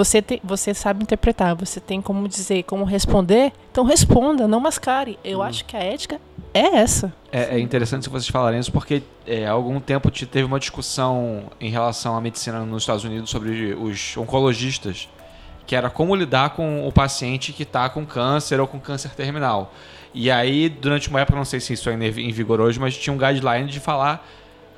[0.02, 5.18] Você, tem, você sabe interpretar, você tem como dizer, como responder, então responda, não mascare.
[5.22, 6.18] Eu acho que a ética
[6.54, 7.12] é essa.
[7.30, 11.44] É, é interessante vocês falarem isso porque é, há algum tempo te- teve uma discussão
[11.60, 15.06] em relação à medicina nos Estados Unidos sobre os oncologistas,
[15.66, 19.70] que era como lidar com o paciente que está com câncer ou com câncer terminal.
[20.14, 22.96] E aí, durante uma época, não sei se isso ainda é em vigor hoje, mas
[22.96, 24.26] tinha um guideline de falar: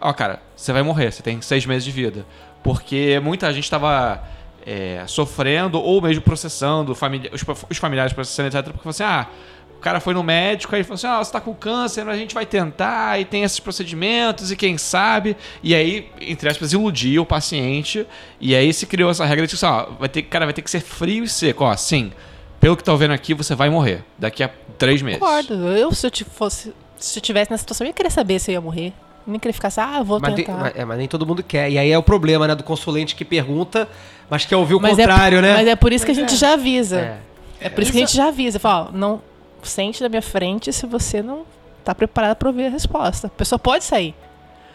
[0.00, 2.26] Ó, cara, você vai morrer, você tem seis meses de vida.
[2.60, 4.20] Porque muita gente estava
[4.66, 8.72] é, sofrendo ou mesmo processando, famili os, os familiares processando, etc.
[8.72, 9.28] Porque assim: ah,
[9.76, 12.34] o cara foi no médico, aí falou assim: ah, você tá com câncer, a gente
[12.34, 15.36] vai tentar, e tem esses procedimentos, e quem sabe.
[15.62, 18.06] E aí, entre aspas, iludia o paciente.
[18.40, 20.70] E aí se criou essa regra de assim: ó, vai ter, cara, vai ter que
[20.70, 21.64] ser frio e seco.
[21.64, 22.12] Ó, sim,
[22.60, 25.20] pelo que tá vendo aqui, você vai morrer daqui a três meses.
[25.20, 25.54] Concordo.
[25.68, 26.72] Eu, se eu fosse.
[26.96, 28.92] Se eu tivesse nessa situação, eu ia querer saber se eu ia morrer.
[29.26, 30.58] Nem queria ficar assim, ah, vou Mas, tem- tentar.
[30.58, 31.70] mas- é, mas nem todo mundo quer.
[31.70, 32.54] E aí é o problema, né?
[32.54, 33.88] Do consulente que pergunta,
[34.28, 35.54] mas quer ouvir o Mas é- contrário, né?
[35.54, 36.36] Mas é por isso que a gente é.
[36.36, 36.98] já avisa.
[37.00, 37.18] É.
[37.66, 38.58] É, por isso que a gente já avisa.
[38.58, 39.22] Fala, ó, não
[39.62, 41.44] sente na minha frente se você não
[41.84, 43.28] tá preparado para ouvir a resposta.
[43.28, 44.14] A pessoa pode sair.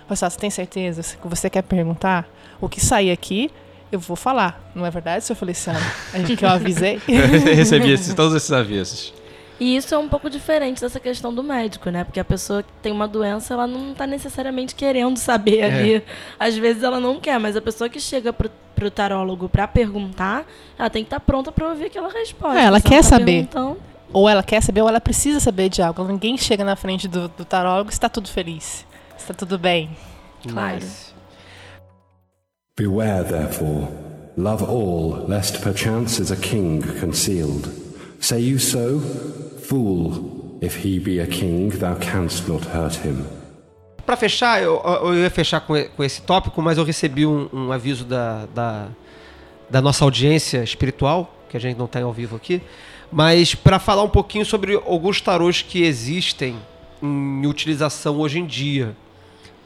[0.07, 2.25] Mas você tem certeza que você quer perguntar?
[2.61, 3.51] O que sair aqui,
[3.91, 4.71] eu vou falar.
[4.73, 5.79] Não é verdade, seu Feliciano?
[6.13, 7.01] A gente que eu avisei.
[7.07, 9.13] Eu recebi esses- todos esses avisos.
[9.59, 12.03] E isso é um pouco diferente dessa questão do médico, né?
[12.03, 15.65] Porque a pessoa que tem uma doença, ela não tá necessariamente querendo saber É.
[15.65, 16.03] ali.
[16.39, 20.45] Às vezes ela não quer, mas a pessoa que chega pro, pro tarólogo pra perguntar,
[20.77, 22.59] ela tem que estar pronta pra ouvir aquela resposta.
[22.59, 23.47] É, ela quer tá saber.
[24.13, 26.03] Ou ela quer saber, ou ela precisa saber de algo.
[26.03, 28.85] Ninguém chega na frente do, do tarólogo e está tudo feliz.
[29.17, 29.89] Está tudo bem.
[30.47, 30.75] Claro.
[30.75, 31.07] Nice.
[32.77, 33.87] Beware, therefore,
[34.37, 37.69] love all, lest perchance is a king concealed.
[38.19, 39.01] Say you so?
[39.67, 43.25] Fool, if he be a king, thou canst not hurt him.
[44.05, 47.71] Pra fechar, eu, eu ia fechar com, com esse tópico, mas eu recebi um, um
[47.73, 48.87] aviso da, da,
[49.69, 52.61] da nossa audiência espiritual, que a gente não tem ao vivo aqui,
[53.11, 56.55] mas para falar um pouquinho sobre alguns tarôs que existem
[57.03, 58.95] em utilização hoje em dia.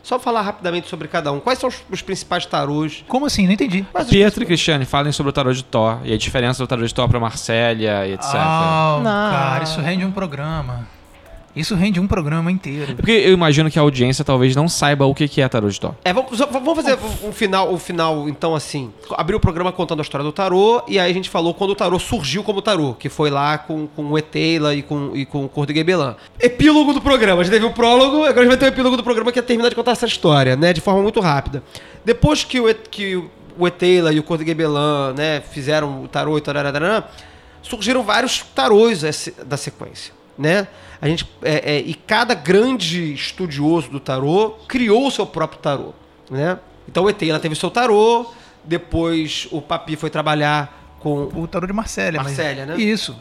[0.04, 1.40] Só falar rapidamente sobre cada um.
[1.40, 3.04] Quais são os, os principais tarôs?
[3.08, 3.46] Como assim?
[3.46, 3.86] Não entendi.
[3.94, 6.86] Mas Pietro e Cristiane, falem sobre o tarô de Thor e a diferença do tarô
[6.86, 8.30] de Thor pra Marcélia e etc.
[8.34, 9.32] Ah, Não.
[9.32, 10.88] cara, isso rende um programa.
[11.56, 12.94] Isso rende um programa inteiro.
[12.94, 15.80] É porque eu imagino que a audiência talvez não saiba o que é tarô de
[15.80, 15.94] Thor.
[16.04, 18.92] É, vamos, vamos fazer um final, um final, então, assim.
[19.12, 21.76] Abriu o programa contando a história do tarô, e aí a gente falou quando o
[21.76, 25.46] tarô surgiu como tarô, que foi lá com, com o Eteila e com, e com
[25.46, 26.16] o Cor de Gebelan.
[26.40, 27.42] Epílogo do programa.
[27.42, 29.40] A gente teve o prólogo, agora a gente vai ter o epílogo do programa que
[29.40, 30.74] é terminar de contar essa história, né?
[30.74, 31.64] De forma muito rápida.
[32.06, 33.22] Depois que o, que
[33.58, 37.04] o Eteila e o Cor de Gebelan, né, fizeram o tarô e tarararã,
[37.62, 39.02] surgiram vários tarôs
[39.46, 40.68] da sequência, né?
[41.02, 45.94] A gente, é, é, e cada grande estudioso do tarô criou o seu próprio tarô,
[46.30, 46.60] né?
[46.88, 48.28] Então o Eteila teve o seu tarô,
[48.64, 52.22] depois o Papi foi trabalhar com O tarô de Marcélia.
[52.22, 52.78] mas- Marcélia, né?
[52.78, 53.16] Isso.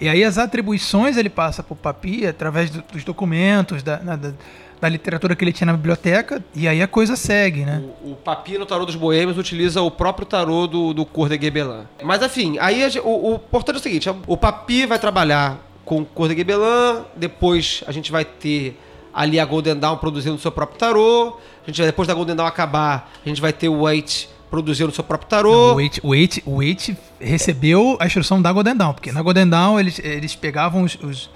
[0.00, 4.32] E aí as atribuições ele passa pro Papi através do- dos documentos, da, na- da,
[4.80, 7.82] da literatura que ele tinha na biblioteca, e aí a coisa segue, né?
[8.02, 11.82] O Papi no Tarô dos Boêmios utiliza o próprio tarô do, do Cor de Gebelin.
[12.02, 16.02] Mas enfim, aí a o, o importante é o seguinte: o Papi vai trabalhar com
[16.02, 18.78] o Cor de Gebelin, depois a gente vai ter
[19.12, 21.36] ali a Golden Dawn produzindo o seu próprio tarô.
[21.64, 24.88] A gente vai, depois da Golden Dawn acabar, a gente vai ter o White produzindo
[24.90, 25.72] o seu próprio tarô.
[25.72, 26.90] O Wait, o Wait, o Wait
[27.20, 31.28] recebeu a instrução da Golden Dawn, porque na Golden Dawn eles, eles pegavam os, os-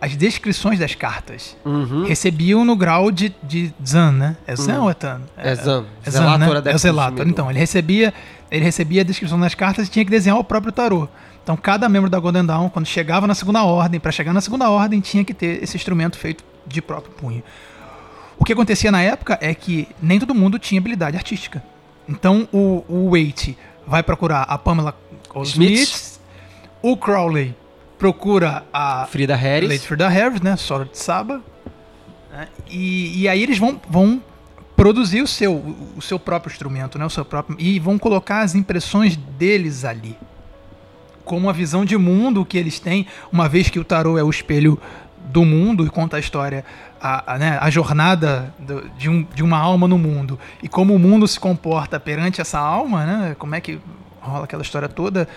[0.00, 1.56] as descrições das cartas.
[1.64, 2.04] Uhum.
[2.04, 4.36] Recebiam no grau de, de Zan, né?
[4.44, 4.84] É Zan Hum.
[4.84, 5.20] ou é Tan?
[5.36, 5.84] É Zan.
[6.04, 6.46] É Zelator Zan, né?
[6.46, 7.28] É o Adeptus Zelator.
[7.28, 8.12] Então, ele recebia,
[8.50, 11.08] ele recebia a descrição das cartas e tinha que desenhar o próprio tarô.
[11.42, 14.70] Então, cada membro da Golden Dawn, quando chegava na segunda ordem, para chegar na segunda
[14.70, 17.42] ordem, tinha que ter esse instrumento feito de próprio punho.
[18.38, 21.62] O que acontecia na época é que nem todo mundo tinha habilidade artística.
[22.08, 23.56] Então, o, o Waite
[23.86, 24.94] vai procurar a Pamela
[25.44, 25.78] Smith.
[25.80, 26.20] Smith,
[26.80, 27.54] o Crowley
[27.98, 29.68] procura a Frida Harris.
[29.68, 30.56] Lady Frida Harris, né?
[30.56, 31.40] Sora de Saba.
[32.30, 32.48] né?
[32.68, 34.22] E, e aí eles vão, vão
[34.76, 35.54] produzir o seu,
[35.96, 37.04] o seu próprio instrumento, né?
[37.06, 40.16] O seu próprio, e vão colocar as impressões deles ali.
[41.24, 44.30] Como a visão de mundo que eles têm, uma vez que o tarô é o
[44.30, 44.78] espelho
[45.26, 46.64] do mundo e conta a história,
[47.00, 50.94] a, a, né, a jornada do- de, um, de uma alma no mundo e como
[50.94, 53.36] o mundo se comporta perante essa alma, né?
[53.38, 53.78] Como é que
[54.20, 55.28] rola aquela história toda,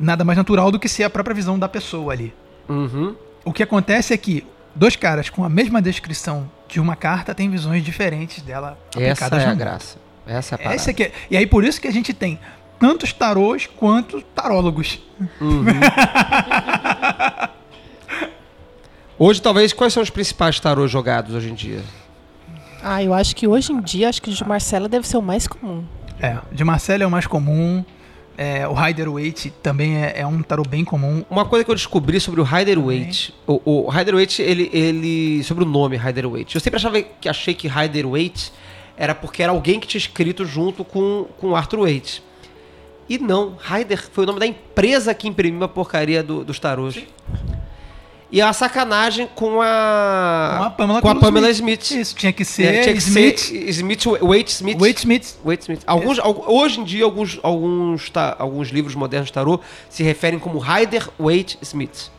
[0.00, 2.34] nada mais natural do que ser a própria visão da pessoa ali.
[2.68, 3.14] Uhum.
[3.44, 4.44] O que acontece é que
[4.74, 9.38] dois caras com a mesma descrição de uma carta têm visões diferentes dela Essa aplicadas
[9.42, 9.58] é no a mundo.
[9.60, 9.98] graça.
[10.26, 10.74] Essa é a parada.
[10.74, 12.38] Essa que é- E aí por isso que a gente tem
[12.78, 14.98] tantos tarôs quanto tarólogos.
[19.18, 21.82] Hoje, talvez, quais são os principais tarôs jogados hoje em dia?
[22.82, 25.22] Ah, eu acho que hoje em dia, acho que o de Marcela deve ser o
[25.22, 25.84] mais comum.
[26.20, 27.84] É, de Marcelo é o mais comum.
[28.38, 31.24] É, o Rider Waite também é, é um tarô bem comum.
[31.30, 35.42] Uma coisa que eu descobri sobre o Rider Waite, o, o Rider Waite, ele, ele.
[35.42, 36.54] Sobre o nome Rider Waite.
[36.54, 38.52] Eu sempre achava que achei que Rider Waite
[38.96, 42.22] era porque era alguém que tinha escrito junto com, com Arthur Waite.
[43.08, 46.98] E não, Rider foi o nome da empresa que imprimiu a porcaria do- dos tarôs.
[48.32, 50.56] E é uma sacanagem com a.
[50.58, 51.92] Com a Pamela, com a Pamela Smith.
[51.92, 53.38] Isso, tinha que ser É, tinha que Smith.
[53.38, 54.78] ser Smith, Waite Smith.
[54.80, 55.38] Waite Smith.
[55.44, 55.82] Waite Smith.
[55.86, 60.40] Alguns, al- hoje em dia, alguns, alguns, ta- alguns livros modernos de tarô se referem
[60.40, 62.10] como Rider Waite Smith.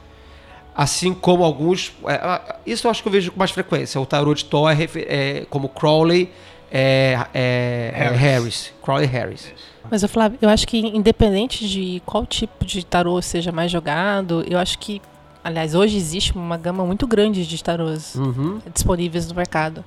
[0.73, 1.91] Assim como alguns.
[2.07, 3.99] é, isso eu acho que eu vejo com mais frequência.
[3.99, 6.31] O tarô de Thor é, é como Crowley
[6.71, 8.19] é, é- é Harris.
[8.21, 8.73] Harris.
[8.81, 9.53] Crowley Harris.
[9.89, 14.43] Mas eu Flávio, eu acho que independente de qual tipo de tarô seja mais jogado,
[14.49, 15.01] eu acho que,
[15.43, 18.59] aliás, hoje existe uma gama muito grande de tarôs Uhum.
[18.73, 19.83] disponíveis no mercado.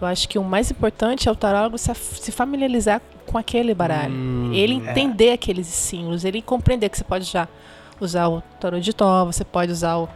[0.00, 1.94] Eu acho que o mais importante é o tarólogo se,
[2.30, 4.12] familiarizar com aquele baralho.
[4.12, 4.90] Hum, ele é.
[4.90, 7.48] entender aqueles símbolos, ele compreender que você pode já
[7.98, 10.08] usar o tarô de Tó, você pode usar o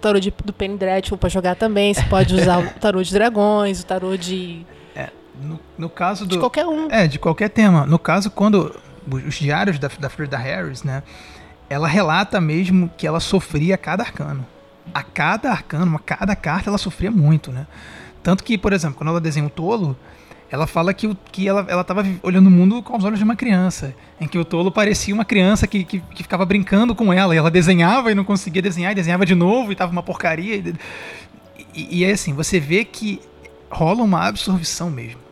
[0.00, 3.80] tarô de, do Penny Dreadful para jogar também, você pode usar o tarô de dragões,
[3.82, 4.64] o tarô de
[5.42, 6.30] No, no caso do.
[6.34, 6.90] de qualquer um.
[6.90, 7.86] É, de qualquer tema.
[7.86, 8.74] No caso, quando
[9.06, 11.02] os os diários da, da Frida Harris, né?
[11.68, 14.46] Ela relata mesmo que ela sofria a cada arcano.
[14.92, 17.66] A cada arcano, a cada carta, ela sofria muito, né?
[18.22, 19.96] Tanto que, por exemplo, quando ela desenha o tolo,
[20.50, 23.34] ela fala que, que ela, ela tava olhando o mundo com os olhos de uma
[23.34, 23.94] criança.
[24.20, 27.34] Em que o tolo parecia uma criança que, que, que ficava brincando com ela.
[27.34, 30.56] E ela desenhava e não conseguia desenhar, e desenhava de novo, e tava uma porcaria.
[30.56, 30.74] E,
[31.74, 33.20] e, e é assim, você vê que
[33.70, 35.23] rola uma absorção mesmo.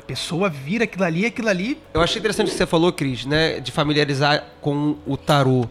[0.00, 1.78] A pessoa vira aquilo ali, aquilo ali.
[1.92, 3.60] Eu achei interessante o que você falou, Cris, né?
[3.60, 5.66] De familiarizar com o tarô.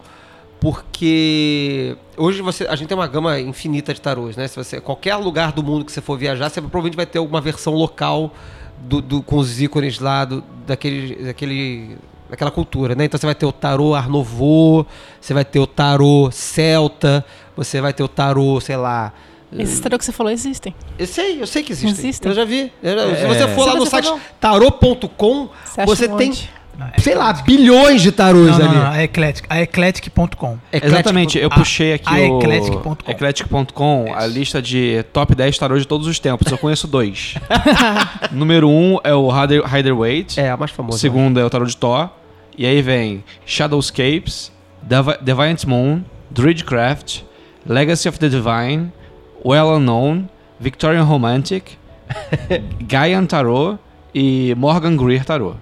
[0.60, 4.46] Porque hoje você, a gente tem uma gama infinita de tarôs, né?
[4.46, 7.40] Se você, qualquer lugar do mundo que você for viajar, você provavelmente vai ter alguma
[7.40, 8.32] versão local
[8.78, 11.98] do, do- com os ícones lá do, daquele, daquele,
[12.30, 13.06] daquela cultura, né?
[13.06, 14.86] Então você vai ter o tarô Art Nouveau,
[15.20, 17.24] você vai ter o tarô celta,
[17.56, 19.12] você vai ter o tarô, sei lá...
[19.58, 20.74] Esses tarô que você falou existem.
[20.98, 21.90] Eu sei, eu sei que existem.
[21.90, 22.30] Existem.
[22.30, 22.72] Eu já vi.
[22.82, 23.26] Eu já- Se É.
[23.28, 26.50] você for lá Se no site tarô.com, Você você um tem, monte.
[26.98, 28.74] sei lá, bilhões de tarôs Não, não, ali.
[28.78, 30.58] não, a Eclectic, a eclectic.com.
[30.72, 33.10] Exatamente, eu A- puxei aqui a o eclectic.com.
[33.10, 36.50] eclectic.com, a lista de top 10 tarôs de todos os tempos.
[36.50, 37.34] Eu conheço dois.
[38.30, 40.38] Número 1 um é o Rider, Rider Waite.
[40.40, 40.96] É, a mais famosa.
[40.96, 42.08] O segundo é o tarô de Thor.
[42.56, 44.52] E aí vem Shadowscapes,
[44.82, 47.20] Devi- Deviant Moon, Druidcraft,
[47.66, 48.92] Legacy of the Divine,
[49.42, 51.78] Well Unknown, Victorian Romantic,
[52.86, 53.78] Gaian Tarot
[54.14, 55.56] e Morgan Greer Tarot.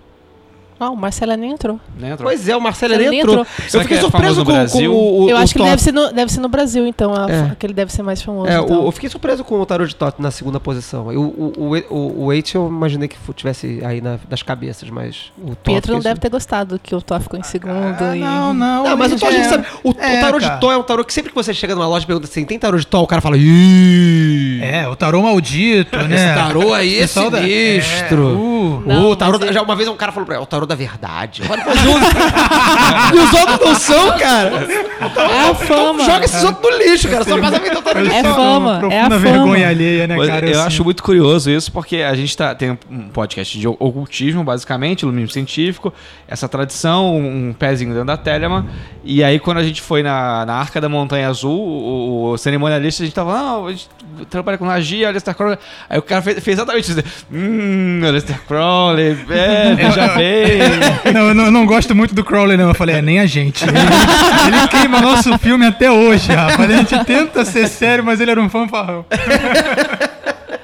[0.81, 1.81] Ah, o Marcelo nem entrou.
[1.99, 2.29] Nem entrou.
[2.29, 3.41] Pois é, o Marcelo Ele nem nem entrou.
[3.41, 3.47] entrou.
[3.75, 5.69] Eu fiquei é surpreso com, com o, o eu o acho que Tot.
[5.71, 7.13] deve ser, no, deve ser no Brasil, então.
[7.15, 7.57] a- É.
[7.59, 8.49] que ele deve ser mais famoso.
[8.49, 8.85] É, então.
[8.85, 11.11] o- eu fiquei surpreso com o Tarot de Tot na segunda posição.
[11.13, 15.33] Eu, o, o, o, o Eight eu imaginei que tivesse aí na- das cabeças, mas
[15.39, 15.59] o Tot...
[15.65, 17.73] Pietro não deve ter gostado que o Thor ficou em segundo.
[18.01, 18.21] Ah, e...
[18.21, 18.85] não, não.
[18.85, 19.67] Não, mas o ele Tó a gente é- sabe.
[19.83, 21.89] O, o É, tarô de Tó é um tarô que sempre que você chega numa
[21.89, 23.03] loja e pergunta assim, tem tarô de Tó?
[23.03, 24.61] O cara fala, Ih!
[24.63, 26.15] É, o tarô maldito, né?
[26.15, 28.83] Esse tarô aí é sinistro.
[28.87, 29.09] É, uh.
[29.11, 30.75] O tarô ele- Já uma vez um cara falou pra ele, é o tarô da
[30.75, 31.43] verdade.
[31.43, 31.49] Eu
[33.17, 34.67] e os outros não são, cara.
[35.01, 36.05] É a fama.
[36.05, 37.25] Joga esses outros no lixo, cara.
[37.25, 39.19] Só passa a tarô de É fama, é a fama.
[39.19, 40.47] vergonha alheia, né, cara?
[40.47, 40.67] eu assim.
[40.67, 45.33] acho muito curioso isso, porque a gente tá, tem um podcast de ocultismo, basicamente, iluminismo
[45.33, 45.93] científico,
[46.27, 48.67] essa tradição, um pezinho dentro da Telemann,
[49.05, 53.03] e aí quando a gente foi na, na Arca da Montanha Azul, o, o cerimonialista,
[53.03, 53.89] a gente tava, não, a gente
[54.29, 55.59] trabalha com magia, Aleister Crowley,
[55.89, 60.58] aí o cara fez, fez exatamente isso, hum, Aleister Crowley, é, veja bem...
[61.13, 62.69] Não, eu não, eu não gosto muito do Crowley, não.
[62.69, 63.65] Eu falei, é, nem a gente.
[63.65, 66.71] Ele, ele queima nosso filme até hoje, rapaz.
[66.71, 69.05] A gente tenta ser sério, mas ele era um fanfarrão.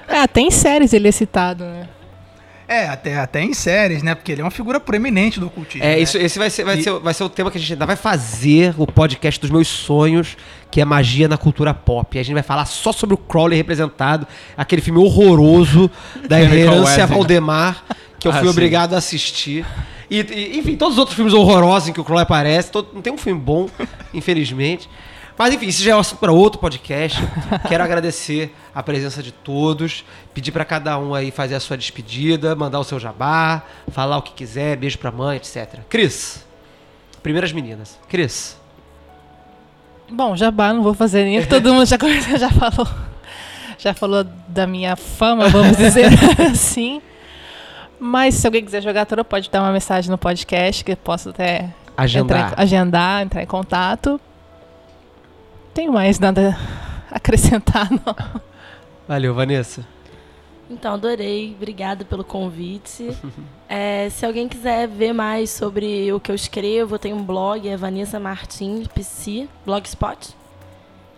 [0.09, 1.89] É, até em séries ele é citado, né?
[2.67, 4.15] É, até, até em séries, né?
[4.15, 5.85] Porque ele é uma figura proeminente do ocultismo.
[5.87, 5.99] É, né?
[6.01, 7.85] isso, esse vai ser, vai, E- ser, vai ser o tema que a gente ainda
[7.85, 10.37] vai fazer, o podcast dos meus sonhos,
[10.71, 12.17] que é magia na cultura pop.
[12.17, 14.27] E a gente vai falar só sobre o Crowley representado,
[14.57, 15.91] aquele filme horroroso
[16.27, 17.07] da Chemical Wedding.
[17.07, 17.85] Valdemar,
[18.25, 18.51] que eu Ah, fui sim.
[18.53, 19.67] obrigado a assistir.
[20.11, 23.03] E, e, enfim, todos os outros filmes horrorosos em que o Crowley aparece, todo- não
[23.03, 23.69] tem um filme bom,
[24.15, 24.89] infelizmente.
[25.37, 27.21] Mas enfim, isso já é um assunto para outro podcast.
[27.69, 32.55] Quero agradecer a presença de todos, pedir para cada um aí fazer a sua despedida,
[32.57, 35.81] mandar o seu jabá, falar o que quiser, beijo pra mãe, etc.
[35.89, 36.47] Cris,
[37.23, 37.99] primeiras meninas.
[38.09, 38.57] Cris,
[40.11, 41.97] Bom, jabá não vou fazer nem todo mundo já,
[42.39, 42.89] já falou.
[43.79, 46.07] Já falou da minha fama, vamos dizer
[46.53, 47.03] assim.
[47.99, 51.31] Mas se alguém quiser jogar tarô, pode dar uma mensagem no podcast que eu posso
[51.31, 52.47] até Agendar.
[52.49, 54.21] Entrar, em- agendar, entrar em contato.
[55.73, 56.57] Tenho mais nada
[57.11, 58.41] a acrescentar, não.
[59.09, 59.87] valeu, Vanessa.
[60.71, 61.55] Então, adorei.
[61.57, 63.11] Obrigada pelo convite.
[63.67, 67.67] É, se alguém quiser ver mais sobre o que eu escrevo, eu tenho um blog,
[67.67, 70.29] é Vanessa Martins PC, Blogspot.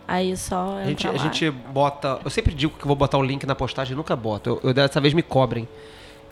[0.07, 2.19] Aí é só A gente, a gente bota.
[2.23, 4.49] Eu sempre digo que vou botar o link na postagem, nunca boto.
[4.49, 5.67] Eu, eu dessa vez me cobrem.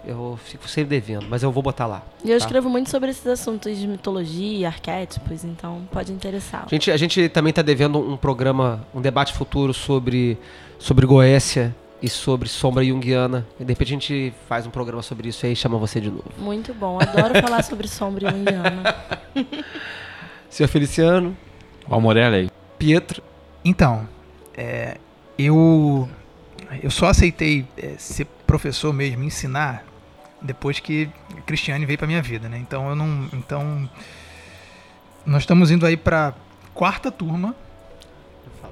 [0.08, 2.04] Eu fico sempre devendo, mas eu vou botar lá.
[2.24, 2.46] E eu tá?
[2.46, 6.64] escrevo muito sobre esses assuntos de mitologia, arquétipos, então pode interessar.
[6.66, 10.38] A gente, a gente também está devendo um programa, um debate futuro sobre,
[10.78, 13.48] sobre Goécia e sobre sombra junguiana.
[13.60, 16.10] E de repente a gente faz um programa sobre isso aí e chama você de
[16.12, 16.26] novo.
[16.38, 17.00] Muito bom.
[17.02, 18.96] Adoro falar sobre sombra junguiana.
[20.50, 21.36] Senhor Feliciano,
[21.90, 22.52] O amor é a lei.
[22.78, 23.24] Pietro.
[23.64, 24.08] Então,
[24.56, 24.98] é,
[25.38, 26.08] eu,
[26.82, 29.84] eu só aceitei é, ser professor mesmo, ensinar,
[30.42, 32.58] depois que a Cristiane veio pra minha vida, né?
[32.58, 33.28] Então eu não.
[33.34, 33.90] Então.
[35.26, 36.34] Nós estamos indo aí pra
[36.74, 37.56] quarta turma.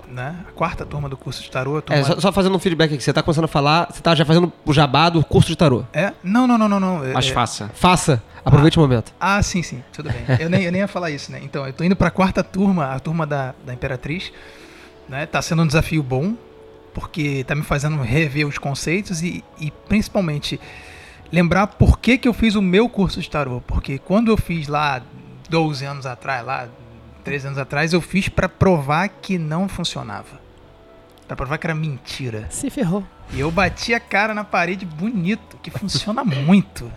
[0.07, 0.35] Né?
[0.47, 1.77] A quarta turma do curso de tarô.
[1.77, 3.01] a turma- É, só, só fazendo um feedback aqui.
[3.03, 5.83] Você está começando a falar, você está já fazendo o jabá do curso de tarô.
[5.91, 6.13] É?
[6.23, 6.97] Não, não, não, não, não.
[7.13, 7.71] Mas é, faça.
[7.73, 8.21] Faça.
[8.45, 9.11] Aproveite o momento.
[9.19, 10.21] Ah, sim, sim, tudo bem.
[10.39, 11.39] Eu nem, eu nem ia falar isso, né?
[11.41, 14.31] Então, eu tô indo pra quarta turma, a turma da, da Imperatriz.
[15.09, 15.25] Né?
[15.25, 16.35] Tá sendo um desafio bom,
[16.93, 20.59] porque tá me fazendo rever os conceitos e, e principalmente
[21.33, 23.59] lembrar por que, que eu fiz o meu curso de tarô.
[23.65, 25.01] Porque quando eu fiz lá
[25.49, 26.67] 12 anos atrás, lá
[27.23, 30.39] 13 anos atrás, eu fiz pra provar que não funcionava.
[31.27, 32.45] Pra provar que era mentira.
[32.51, 33.03] Se ferrou.
[33.33, 36.91] E eu bati a cara na parede bonito, que funciona muito,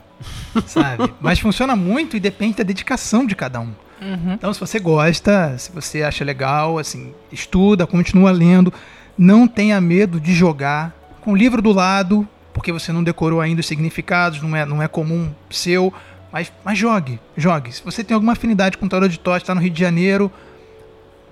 [0.67, 1.15] sabe?
[1.19, 3.73] Mas funciona muito e depende da dedicação de cada um.
[4.03, 4.35] Uhum.
[4.35, 8.71] Então, se você gosta, se você acha legal, assim, estuda, continua lendo,
[9.17, 13.61] não tenha medo de jogar com o livro do lado, porque você não decorou ainda
[13.61, 15.93] os significados, não é, não é comum seu,
[16.33, 17.70] mas, mas jogue, jogue.
[17.70, 20.33] Se você tem alguma afinidade com tarot de Tote, está no Rio de Janeiro,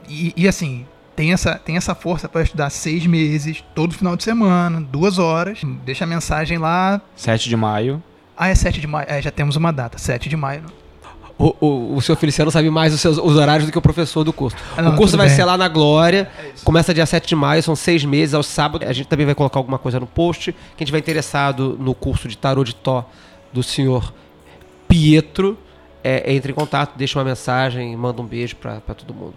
[0.06, 0.84] e, e assim,
[1.16, 5.62] tem essa, tem essa força para estudar seis meses, todo final de semana, duas horas,
[5.82, 7.00] deixa a mensagem lá.
[7.16, 8.02] 7 de maio.
[8.36, 10.64] Ah, é 7 de maio, é, já temos uma data, 7 de maio.
[11.36, 14.22] O, o, o senhor Feliciano sabe mais os, seus, os horários do que o professor
[14.22, 14.56] do curso.
[14.76, 15.36] Ah, não, o curso vai bem.
[15.36, 16.30] ser lá na Glória.
[16.62, 18.88] começa dia 7 de maio, são seis meses aos sábados.
[18.88, 20.54] A gente também vai colocar alguma coisa no post.
[20.76, 23.08] Quem tiver interessado no curso de tarô de Tó
[23.52, 24.12] do senhor
[24.88, 25.58] Pietro,
[26.04, 29.34] é, entre em contato, deixa uma mensagem, manda um beijo pra todo mundo.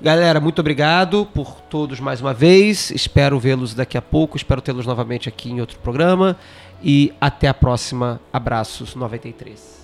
[0.00, 2.90] Galera, muito obrigado por todos mais uma vez.
[2.90, 4.36] Espero vê-los daqui a pouco.
[4.36, 6.36] Espero tê-los novamente aqui em outro programa.
[6.82, 8.18] E até a próxima.
[8.32, 9.75] Abraços 93.